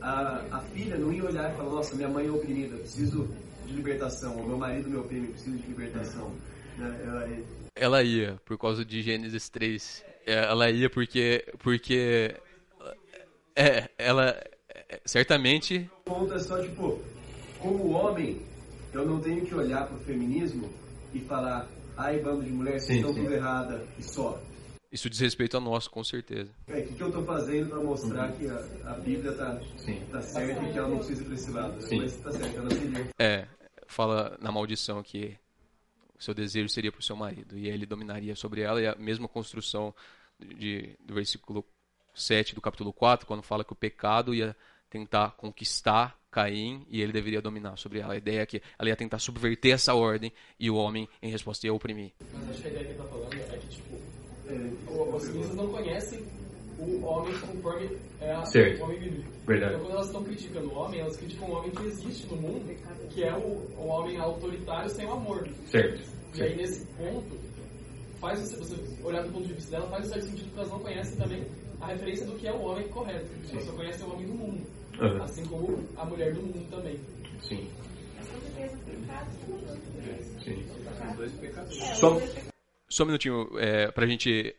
a, 0.00 0.44
a 0.50 0.60
filha 0.60 0.96
não 0.96 1.12
ia 1.12 1.24
olhar 1.24 1.52
e 1.52 1.56
falar, 1.56 1.70
nossa, 1.70 1.94
minha 1.94 2.08
mãe 2.08 2.26
é 2.26 2.30
oprimida, 2.30 2.76
preciso 2.76 3.28
de 3.66 3.72
libertação, 3.74 4.36
ou 4.38 4.46
meu 4.46 4.58
marido 4.58 4.88
me 4.88 4.96
oprime, 4.96 5.28
preciso 5.28 5.56
de 5.56 5.68
libertação. 5.68 6.32
Né? 6.76 7.00
Ela, 7.04 7.28
ela 7.74 8.02
ia, 8.02 8.40
por 8.44 8.58
causa 8.58 8.84
de 8.84 9.02
Gênesis 9.02 9.48
3. 9.48 10.04
É, 10.26 10.44
ela 10.44 10.70
ia 10.70 10.90
porque. 10.90 11.44
porque 11.58 12.34
é, 13.56 13.90
ela. 13.98 14.30
É, 14.68 15.00
certamente. 15.04 15.90
O 16.00 16.10
ponto 16.10 16.34
é 16.34 16.38
só, 16.38 16.60
tipo, 16.62 17.00
como 17.58 17.90
homem, 17.90 18.42
eu 18.92 19.06
não 19.06 19.20
tenho 19.20 19.44
que 19.44 19.54
olhar 19.54 19.86
para 19.86 19.96
o 19.96 20.00
feminismo 20.00 20.70
e 21.14 21.20
falar, 21.20 21.68
ai, 21.96 22.18
bando 22.20 22.42
de 22.44 22.50
mulheres, 22.50 22.84
vocês 22.84 22.98
estão 22.98 23.14
tudo 23.14 23.32
errada, 23.32 23.84
e 23.98 24.02
só. 24.02 24.40
Isso 24.92 25.08
diz 25.08 25.20
respeito 25.20 25.56
a 25.56 25.60
nós, 25.60 25.88
com 25.88 26.04
certeza. 26.04 26.50
É, 26.68 26.80
o 26.80 26.86
que, 26.86 26.94
que 26.94 27.02
eu 27.02 27.08
estou 27.08 27.24
fazendo 27.24 27.70
para 27.70 27.80
mostrar 27.80 28.30
uhum. 28.30 28.36
que 28.36 28.46
a, 28.46 28.90
a 28.90 28.94
Bíblia 28.98 29.30
está 29.30 29.58
tá 30.10 30.20
certa 30.20 30.62
e 30.62 30.72
que 30.72 30.78
ela 30.78 30.88
não 30.88 30.98
precisa 30.98 31.22
ir 31.22 31.24
para 31.24 31.34
esse 31.34 31.50
lado? 31.50 31.82
Sim. 31.82 31.96
Mas 31.96 32.14
está 32.14 32.30
certo, 32.30 32.58
ela 32.58 32.70
seria. 32.70 33.08
É, 33.18 33.48
fala 33.86 34.36
na 34.38 34.52
maldição 34.52 35.02
que 35.02 35.38
o 36.18 36.22
seu 36.22 36.34
desejo 36.34 36.68
seria 36.68 36.92
para 36.92 37.00
o 37.00 37.02
seu 37.02 37.16
marido 37.16 37.56
e 37.56 37.68
ele 37.68 37.86
dominaria 37.86 38.36
sobre 38.36 38.60
ela 38.60 38.82
e 38.82 38.86
a 38.86 38.94
mesma 38.94 39.26
construção 39.26 39.94
de, 40.38 40.94
do 41.00 41.14
versículo 41.14 41.64
7 42.14 42.54
do 42.54 42.60
capítulo 42.60 42.92
4, 42.92 43.26
quando 43.26 43.42
fala 43.42 43.64
que 43.64 43.72
o 43.72 43.76
pecado 43.76 44.34
ia 44.34 44.54
tentar 44.90 45.32
conquistar 45.32 46.20
Caim 46.30 46.86
e 46.88 47.02
ele 47.02 47.12
deveria 47.12 47.42
dominar 47.42 47.76
sobre 47.76 47.98
ela. 47.98 48.14
A 48.14 48.16
ideia 48.16 48.40
é 48.40 48.46
que 48.46 48.62
ela 48.78 48.88
ia 48.88 48.96
tentar 48.96 49.18
subverter 49.18 49.74
essa 49.74 49.94
ordem 49.94 50.32
e 50.58 50.70
o 50.70 50.76
homem, 50.76 51.08
em 51.20 51.30
resposta, 51.30 51.66
ia 51.66 51.74
oprimir. 51.74 52.12
Mas 52.32 52.50
acho 52.50 52.62
que 52.62 52.68
a 52.68 52.70
ideia 52.70 52.84
que 52.86 52.92
está 52.92 53.04
falando 53.04 53.34
é 53.34 53.41
os 54.88 55.22
cientistas 55.22 55.56
não 55.56 55.68
conhecem 55.68 56.24
o 56.78 57.04
homem 57.04 57.38
conforme 57.38 57.96
é 58.20 58.32
a, 58.32 58.44
certo. 58.44 58.80
o 58.80 58.84
homem 58.84 58.98
bíblico. 58.98 59.30
Verdade. 59.46 59.74
Então, 59.74 59.84
quando 59.84 59.94
elas 59.94 60.06
estão 60.06 60.24
criticando 60.24 60.68
o 60.68 60.74
homem, 60.74 61.00
elas 61.00 61.16
criticam 61.16 61.48
o 61.48 61.52
homem 61.52 61.70
que 61.70 61.86
existe 61.86 62.26
no 62.28 62.36
mundo, 62.36 62.76
que 63.10 63.22
é 63.22 63.34
o, 63.34 63.68
o 63.76 63.86
homem 63.86 64.18
autoritário 64.18 64.90
sem 64.90 65.06
o 65.06 65.12
amor. 65.12 65.48
Certo. 65.66 66.02
E 66.34 66.42
aí, 66.42 66.56
nesse 66.56 66.86
ponto, 66.96 67.36
faz 68.20 68.40
você, 68.40 68.56
você 68.56 68.76
olhar 69.04 69.22
do 69.22 69.32
ponto 69.32 69.46
de 69.46 69.54
vista 69.54 69.72
dela, 69.72 69.88
faz 69.90 70.06
um 70.06 70.12
certo 70.12 70.26
sentido 70.26 70.44
porque 70.46 70.58
elas 70.60 70.70
não 70.70 70.78
conhecem 70.80 71.16
também 71.18 71.46
a 71.80 71.86
referência 71.86 72.26
do 72.26 72.36
que 72.36 72.48
é 72.48 72.52
o 72.52 72.62
homem 72.62 72.88
correto. 72.88 73.30
Elas 73.50 73.64
só 73.64 73.72
conhecem 73.72 74.06
o 74.06 74.12
homem 74.12 74.26
do 74.26 74.34
mundo. 74.34 74.66
Uhum. 75.00 75.22
Assim 75.22 75.44
como 75.46 75.78
a 75.96 76.04
mulher 76.04 76.32
do 76.32 76.42
mundo 76.42 76.70
também. 76.70 76.98
Sim. 77.40 77.68
Sim. 80.44 80.64
Só, 81.94 82.18
só 82.92 83.04
um 83.04 83.06
minutinho 83.06 83.58
é, 83.58 83.90
para 83.90 84.04
a 84.04 84.08
gente 84.08 84.54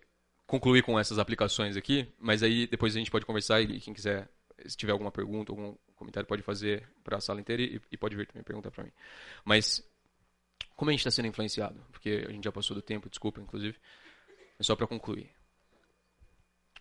concluir 0.48 0.84
com 0.84 1.00
essas 1.00 1.20
aplicações 1.20 1.78
aqui, 1.78 2.12
mas 2.20 2.44
aí 2.44 2.68
depois 2.68 2.96
a 2.96 3.00
gente 3.00 3.12
pode 3.12 3.26
conversar 3.26 3.62
e 3.62 3.80
quem 3.80 3.94
quiser, 3.94 4.28
se 4.66 4.76
tiver 4.76 4.92
alguma 4.92 5.12
pergunta, 5.12 5.52
algum 5.52 5.76
comentário, 5.96 6.28
pode 6.28 6.42
fazer 6.42 6.88
para 7.04 7.18
a 7.18 7.22
sala 7.22 7.40
inteira 7.40 7.62
e, 7.62 7.80
e, 7.92 7.98
pode 7.98 8.16
vir 8.16 8.28
também 8.28 8.44
perguntar 8.44 8.72
para 8.72 8.84
mim. 8.84 8.92
Mas 9.46 9.88
como 10.76 10.90
a 10.90 10.94
gente 10.94 11.02
está 11.02 11.12
sendo 11.12 11.28
influenciado? 11.28 11.80
Porque 11.92 12.26
a 12.28 12.32
gente 12.32 12.44
já 12.44 12.52
passou 12.52 12.76
do 12.76 12.82
tempo, 12.82 13.10
desculpa, 13.10 13.40
inclusive. 13.40 13.78
Mas 14.58 14.68
só 14.68 14.76
para 14.76 14.88
concluir. 14.88 15.30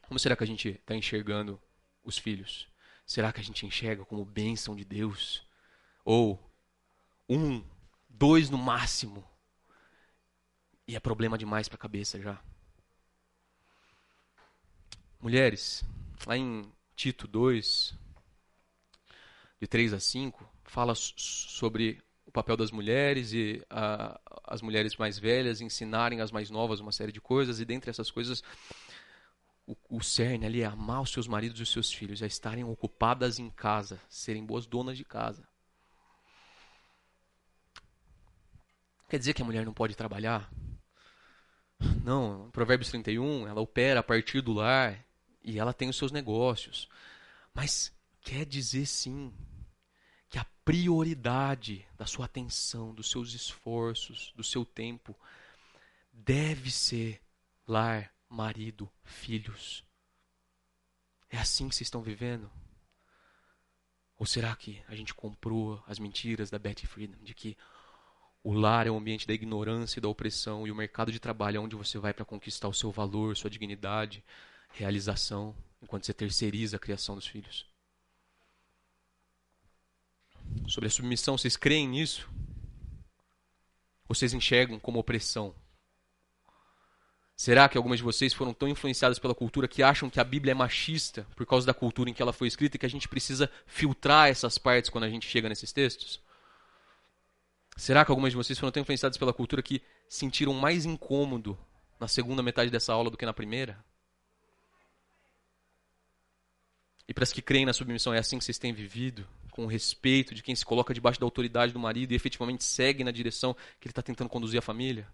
Como 0.08 0.18
será 0.18 0.34
que 0.34 0.44
a 0.44 0.46
gente 0.46 0.70
está 0.70 0.94
enxergando 0.94 1.60
os 2.02 2.18
filhos? 2.18 2.66
Será 3.06 3.32
que 3.32 3.40
a 3.40 3.44
gente 3.44 3.66
enxerga 3.66 4.04
como 4.04 4.24
bênção 4.24 4.74
de 4.74 4.84
Deus? 4.84 5.46
Ou 6.04 6.38
um, 7.28 7.62
dois 8.08 8.50
no 8.50 8.58
máximo? 8.58 9.31
E 10.86 10.96
é 10.96 11.00
problema 11.00 11.38
demais 11.38 11.68
para 11.68 11.76
a 11.76 11.80
cabeça 11.80 12.20
já. 12.20 12.40
Mulheres, 15.20 15.84
lá 16.26 16.36
em 16.36 16.70
Tito 16.96 17.28
2, 17.28 17.94
de 19.60 19.66
3 19.68 19.92
a 19.92 20.00
5, 20.00 20.48
fala 20.64 20.94
sobre 20.96 22.02
o 22.26 22.32
papel 22.32 22.56
das 22.56 22.72
mulheres 22.72 23.32
e 23.32 23.64
a, 23.70 24.20
as 24.44 24.60
mulheres 24.60 24.96
mais 24.96 25.18
velhas 25.18 25.60
ensinarem 25.60 26.20
as 26.20 26.32
mais 26.32 26.50
novas 26.50 26.80
uma 26.80 26.90
série 26.90 27.12
de 27.12 27.20
coisas, 27.20 27.60
e 27.60 27.64
dentre 27.64 27.90
essas 27.90 28.10
coisas, 28.10 28.42
o, 29.66 29.76
o 29.88 30.02
cerne 30.02 30.46
ali 30.46 30.62
é 30.62 30.66
amar 30.66 31.02
os 31.02 31.10
seus 31.10 31.28
maridos 31.28 31.60
e 31.60 31.62
os 31.62 31.70
seus 31.70 31.92
filhos, 31.92 32.22
é 32.22 32.26
estarem 32.26 32.64
ocupadas 32.64 33.38
em 33.38 33.48
casa, 33.48 34.00
serem 34.08 34.44
boas 34.44 34.66
donas 34.66 34.96
de 34.96 35.04
casa. 35.04 35.46
Quer 39.08 39.18
dizer 39.18 39.34
que 39.34 39.42
a 39.42 39.44
mulher 39.44 39.64
não 39.64 39.74
pode 39.74 39.94
trabalhar? 39.94 40.50
Não, 42.04 42.50
Provérbios 42.50 42.90
31, 42.90 43.46
ela 43.46 43.60
opera 43.60 44.00
a 44.00 44.02
partir 44.02 44.40
do 44.40 44.52
lar 44.52 45.04
e 45.42 45.58
ela 45.58 45.72
tem 45.72 45.88
os 45.88 45.96
seus 45.96 46.12
negócios. 46.12 46.88
Mas 47.54 47.92
quer 48.20 48.44
dizer 48.46 48.86
sim 48.86 49.32
que 50.28 50.38
a 50.38 50.46
prioridade 50.64 51.86
da 51.96 52.06
sua 52.06 52.26
atenção, 52.26 52.94
dos 52.94 53.10
seus 53.10 53.34
esforços, 53.34 54.32
do 54.34 54.44
seu 54.44 54.64
tempo 54.64 55.16
deve 56.12 56.70
ser 56.70 57.20
lar, 57.66 58.12
marido, 58.28 58.90
filhos. 59.04 59.84
É 61.28 61.38
assim 61.38 61.68
que 61.68 61.74
vocês 61.74 61.86
estão 61.86 62.02
vivendo? 62.02 62.50
Ou 64.18 64.26
será 64.26 64.54
que 64.54 64.82
a 64.86 64.94
gente 64.94 65.14
comprou 65.14 65.82
as 65.86 65.98
mentiras 65.98 66.50
da 66.50 66.58
Betty 66.58 66.86
Friedan 66.86 67.18
de 67.22 67.34
que 67.34 67.56
o 68.44 68.52
lar 68.52 68.86
é 68.86 68.90
o 68.90 68.96
ambiente 68.96 69.26
da 69.26 69.32
ignorância 69.32 69.98
e 69.98 70.02
da 70.02 70.08
opressão 70.08 70.66
e 70.66 70.70
o 70.70 70.74
mercado 70.74 71.12
de 71.12 71.20
trabalho 71.20 71.58
é 71.58 71.60
onde 71.60 71.76
você 71.76 71.98
vai 71.98 72.12
para 72.12 72.24
conquistar 72.24 72.68
o 72.68 72.74
seu 72.74 72.90
valor, 72.90 73.36
sua 73.36 73.50
dignidade, 73.50 74.24
realização, 74.72 75.54
enquanto 75.80 76.06
você 76.06 76.12
terceiriza 76.12 76.76
a 76.76 76.80
criação 76.80 77.14
dos 77.14 77.26
filhos? 77.26 77.66
Sobre 80.66 80.88
a 80.88 80.90
submissão, 80.90 81.38
vocês 81.38 81.56
creem 81.56 81.88
nisso? 81.88 82.28
Ou 84.08 84.14
vocês 84.14 84.34
enxergam 84.34 84.78
como 84.78 84.98
opressão? 84.98 85.54
Será 87.36 87.68
que 87.68 87.76
algumas 87.76 87.98
de 87.98 88.04
vocês 88.04 88.32
foram 88.32 88.52
tão 88.52 88.68
influenciadas 88.68 89.18
pela 89.18 89.34
cultura 89.34 89.66
que 89.66 89.82
acham 89.82 90.10
que 90.10 90.20
a 90.20 90.24
Bíblia 90.24 90.52
é 90.52 90.54
machista 90.54 91.26
por 91.34 91.46
causa 91.46 91.66
da 91.66 91.74
cultura 91.74 92.10
em 92.10 92.14
que 92.14 92.22
ela 92.22 92.32
foi 92.32 92.46
escrita 92.48 92.76
e 92.76 92.78
que 92.78 92.86
a 92.86 92.90
gente 92.90 93.08
precisa 93.08 93.50
filtrar 93.66 94.28
essas 94.28 94.58
partes 94.58 94.90
quando 94.90 95.04
a 95.04 95.08
gente 95.08 95.26
chega 95.28 95.48
nesses 95.48 95.72
textos? 95.72 96.20
Será 97.76 98.04
que 98.04 98.10
algumas 98.10 98.32
de 98.32 98.36
vocês 98.36 98.58
foram 98.58 98.70
tão 98.70 98.82
influenciadas 98.82 99.16
pela 99.16 99.32
cultura 99.32 99.62
que 99.62 99.82
sentiram 100.08 100.52
mais 100.54 100.84
incômodo 100.84 101.58
na 101.98 102.06
segunda 102.06 102.42
metade 102.42 102.70
dessa 102.70 102.92
aula 102.92 103.10
do 103.10 103.16
que 103.16 103.26
na 103.26 103.32
primeira? 103.32 103.82
E 107.08 107.14
para 107.14 107.24
as 107.24 107.32
que 107.32 107.42
creem 107.42 107.66
na 107.66 107.72
submissão, 107.72 108.14
é 108.14 108.18
assim 108.18 108.38
que 108.38 108.44
vocês 108.44 108.58
têm 108.58 108.72
vivido? 108.72 109.26
Com 109.50 109.64
o 109.64 109.68
respeito 109.68 110.34
de 110.34 110.42
quem 110.42 110.54
se 110.54 110.64
coloca 110.64 110.94
debaixo 110.94 111.20
da 111.20 111.26
autoridade 111.26 111.72
do 111.72 111.78
marido 111.78 112.12
e 112.12 112.14
efetivamente 112.14 112.64
segue 112.64 113.04
na 113.04 113.10
direção 113.10 113.54
que 113.78 113.86
ele 113.86 113.92
está 113.92 114.02
tentando 114.02 114.30
conduzir 114.30 114.58
a 114.58 114.62
família? 114.62 115.06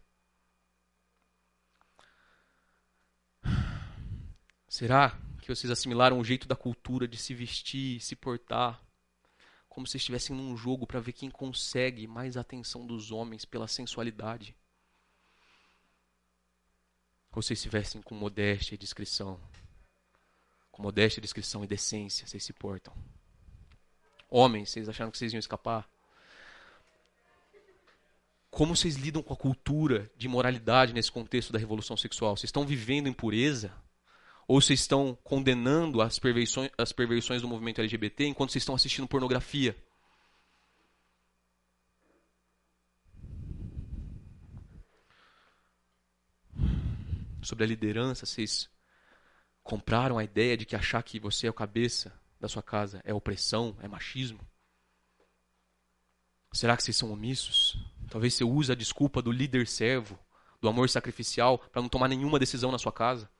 Será 4.68 5.18
que 5.40 5.48
vocês 5.48 5.70
assimilaram 5.70 6.20
o 6.20 6.24
jeito 6.24 6.46
da 6.46 6.54
cultura 6.54 7.08
de 7.08 7.16
se 7.16 7.32
vestir, 7.34 8.00
se 8.00 8.14
portar, 8.14 8.80
como 9.68 9.86
se 9.86 9.96
estivessem 9.96 10.34
num 10.34 10.56
jogo 10.56 10.86
para 10.86 11.00
ver 11.00 11.12
quem 11.12 11.30
consegue 11.30 12.06
mais 12.06 12.36
atenção 12.36 12.86
dos 12.86 13.12
homens 13.12 13.44
pela 13.44 13.68
sensualidade? 13.68 14.54
Ou 17.38 17.42
se 17.42 17.68
vestem 17.68 18.02
com 18.02 18.16
modéstia 18.16 18.74
e 18.74 18.78
discrição? 18.78 19.40
Com 20.72 20.82
modéstia, 20.82 21.22
discrição 21.22 21.62
e 21.62 21.68
decência, 21.68 22.26
vocês 22.26 22.42
se 22.42 22.52
portam. 22.52 22.92
Homens, 24.28 24.70
vocês 24.70 24.88
acharam 24.88 25.12
que 25.12 25.16
vocês 25.16 25.32
iam 25.32 25.38
escapar? 25.38 25.88
Como 28.50 28.74
vocês 28.74 28.96
lidam 28.96 29.22
com 29.22 29.32
a 29.32 29.36
cultura 29.36 30.10
de 30.16 30.26
moralidade 30.26 30.92
nesse 30.92 31.12
contexto 31.12 31.52
da 31.52 31.60
revolução 31.60 31.96
sexual? 31.96 32.36
Vocês 32.36 32.48
estão 32.48 32.66
vivendo 32.66 33.06
em 33.06 33.12
pureza? 33.12 33.72
Ou 34.48 34.62
vocês 34.62 34.80
estão 34.80 35.14
condenando 35.22 36.00
as 36.00 36.18
perversões, 36.18 36.70
as 36.78 36.90
perversões 36.90 37.42
do 37.42 37.48
movimento 37.48 37.82
LGBT 37.82 38.24
enquanto 38.24 38.50
vocês 38.50 38.62
estão 38.62 38.74
assistindo 38.74 39.06
pornografia? 39.06 39.76
Sobre 47.42 47.64
a 47.64 47.66
liderança, 47.66 48.24
vocês 48.24 48.70
compraram 49.62 50.16
a 50.16 50.24
ideia 50.24 50.56
de 50.56 50.64
que 50.64 50.74
achar 50.74 51.02
que 51.02 51.20
você 51.20 51.46
é 51.46 51.50
o 51.50 51.54
cabeça 51.54 52.18
da 52.40 52.48
sua 52.48 52.62
casa 52.62 53.02
é 53.04 53.12
opressão, 53.12 53.76
é 53.82 53.86
machismo? 53.86 54.40
Será 56.54 56.74
que 56.74 56.82
vocês 56.82 56.96
são 56.96 57.12
omissos? 57.12 57.76
Talvez 58.08 58.32
você 58.32 58.44
use 58.44 58.72
a 58.72 58.74
desculpa 58.74 59.20
do 59.20 59.30
líder 59.30 59.66
servo, 59.66 60.18
do 60.58 60.70
amor 60.70 60.88
sacrificial, 60.88 61.58
para 61.58 61.82
não 61.82 61.88
tomar 61.90 62.08
nenhuma 62.08 62.38
decisão 62.38 62.72
na 62.72 62.78
sua 62.78 62.92
casa. 62.92 63.30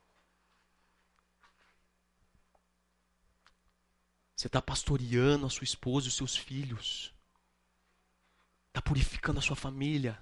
Você 4.39 4.47
está 4.47 4.63
pastoreando 4.63 5.47
a 5.47 5.51
sua 5.51 5.65
esposa 5.65 6.07
e 6.07 6.11
os 6.11 6.15
seus 6.15 6.37
filhos. 6.37 7.13
Está 8.69 8.81
purificando 8.81 9.41
a 9.41 9.43
sua 9.43 9.57
família 9.57 10.17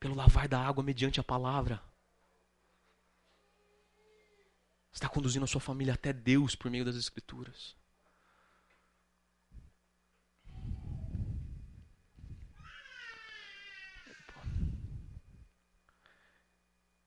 pelo 0.00 0.16
lavar 0.16 0.48
da 0.48 0.60
água 0.60 0.82
mediante 0.82 1.20
a 1.20 1.24
palavra 1.24 1.80
está 4.96 5.10
conduzindo 5.10 5.44
a 5.44 5.46
sua 5.46 5.60
família 5.60 5.92
até 5.92 6.10
Deus 6.10 6.54
por 6.54 6.70
meio 6.70 6.84
das 6.84 6.96
Escrituras. 6.96 7.76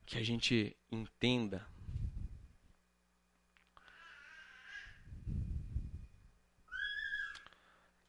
Que 0.06 0.18
a 0.20 0.24
gente 0.24 0.78
entenda 0.92 1.68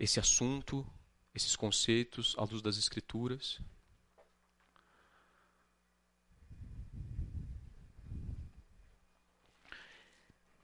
esse 0.01 0.19
assunto, 0.19 0.85
esses 1.35 1.55
conceitos 1.55 2.35
à 2.39 2.43
luz 2.43 2.63
das 2.63 2.79
Escrituras. 2.79 3.61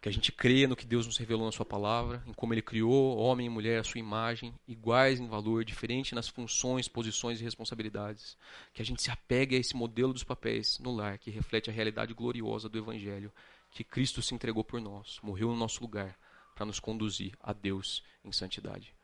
Que 0.00 0.08
a 0.08 0.12
gente 0.12 0.32
creia 0.32 0.66
no 0.66 0.76
que 0.76 0.86
Deus 0.86 1.04
nos 1.04 1.18
revelou 1.18 1.44
na 1.44 1.52
Sua 1.52 1.66
palavra, 1.66 2.24
em 2.26 2.32
como 2.32 2.54
Ele 2.54 2.62
criou 2.62 3.18
homem 3.18 3.46
e 3.46 3.50
mulher 3.50 3.78
à 3.78 3.84
Sua 3.84 3.98
imagem, 3.98 4.54
iguais 4.66 5.20
em 5.20 5.28
valor, 5.28 5.66
diferente 5.66 6.14
nas 6.14 6.28
funções, 6.28 6.88
posições 6.88 7.38
e 7.38 7.44
responsabilidades. 7.44 8.38
Que 8.72 8.80
a 8.80 8.84
gente 8.84 9.02
se 9.02 9.10
apegue 9.10 9.54
a 9.54 9.58
esse 9.58 9.76
modelo 9.76 10.14
dos 10.14 10.24
papéis 10.24 10.78
no 10.78 10.94
lar, 10.94 11.18
que 11.18 11.30
reflete 11.30 11.68
a 11.68 11.72
realidade 11.72 12.14
gloriosa 12.14 12.70
do 12.70 12.78
Evangelho, 12.78 13.30
que 13.70 13.84
Cristo 13.84 14.22
se 14.22 14.34
entregou 14.34 14.64
por 14.64 14.80
nós, 14.80 15.18
morreu 15.22 15.48
no 15.48 15.56
nosso 15.56 15.82
lugar, 15.82 16.18
para 16.54 16.64
nos 16.64 16.80
conduzir 16.80 17.36
a 17.38 17.52
Deus 17.52 18.02
em 18.24 18.32
santidade. 18.32 18.95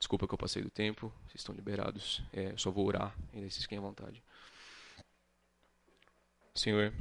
Desculpa 0.00 0.26
que 0.26 0.32
eu 0.32 0.38
passei 0.38 0.62
do 0.62 0.70
tempo, 0.70 1.12
vocês 1.26 1.42
estão 1.42 1.54
liberados. 1.54 2.22
É, 2.32 2.56
só 2.56 2.70
vou 2.70 2.86
orar, 2.86 3.14
e 3.34 3.36
aí 3.36 3.50
vocês 3.50 3.62
fiquem 3.62 3.76
à 3.76 3.82
vontade. 3.82 4.22
Senhor, 6.54 6.92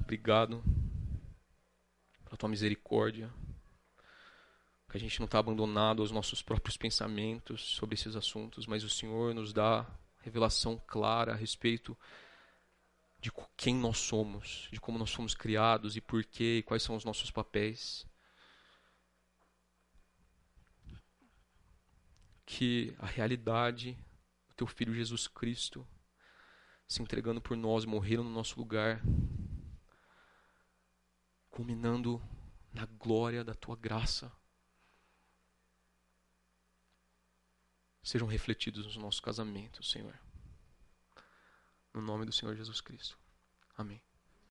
obrigado 0.00 0.64
pela 2.24 2.36
tua 2.36 2.48
misericórdia, 2.48 3.30
que 4.90 4.96
a 4.96 5.00
gente 5.00 5.20
não 5.20 5.26
está 5.26 5.38
abandonado 5.38 6.00
aos 6.00 6.10
nossos 6.10 6.40
próprios 6.42 6.78
pensamentos 6.78 7.60
sobre 7.60 7.94
esses 7.94 8.16
assuntos, 8.16 8.66
mas 8.66 8.82
o 8.82 8.88
Senhor 8.88 9.34
nos 9.34 9.52
dá 9.52 9.86
revelação 10.22 10.80
clara 10.86 11.32
a 11.32 11.36
respeito 11.36 11.96
de 13.20 13.30
quem 13.54 13.74
nós 13.74 13.98
somos, 13.98 14.66
de 14.72 14.80
como 14.80 14.98
nós 14.98 15.12
fomos 15.12 15.34
criados 15.34 15.94
e 15.94 16.00
por 16.00 16.24
quê, 16.24 16.58
e 16.58 16.62
quais 16.62 16.82
são 16.82 16.96
os 16.96 17.04
nossos 17.04 17.30
papéis. 17.30 18.06
Que 22.46 22.96
a 22.98 23.04
realidade 23.06 23.92
do 24.48 24.54
teu 24.54 24.66
filho 24.66 24.94
Jesus 24.94 25.28
Cristo 25.28 25.86
se 26.86 27.02
entregando 27.02 27.40
por 27.40 27.56
nós, 27.56 27.84
morrendo 27.84 28.22
no 28.24 28.30
nosso 28.30 28.58
lugar, 28.58 29.02
culminando 31.50 32.22
na 32.72 32.86
glória 32.86 33.42
da 33.42 33.54
tua 33.54 33.74
graça, 33.74 34.32
sejam 38.02 38.28
refletidos 38.28 38.84
nos 38.84 38.96
nossos 38.96 39.20
casamentos, 39.20 39.90
Senhor. 39.90 40.16
No 41.92 42.00
nome 42.00 42.24
do 42.24 42.32
Senhor 42.32 42.54
Jesus 42.54 42.80
Cristo. 42.80 43.18
Amém. 43.76 44.05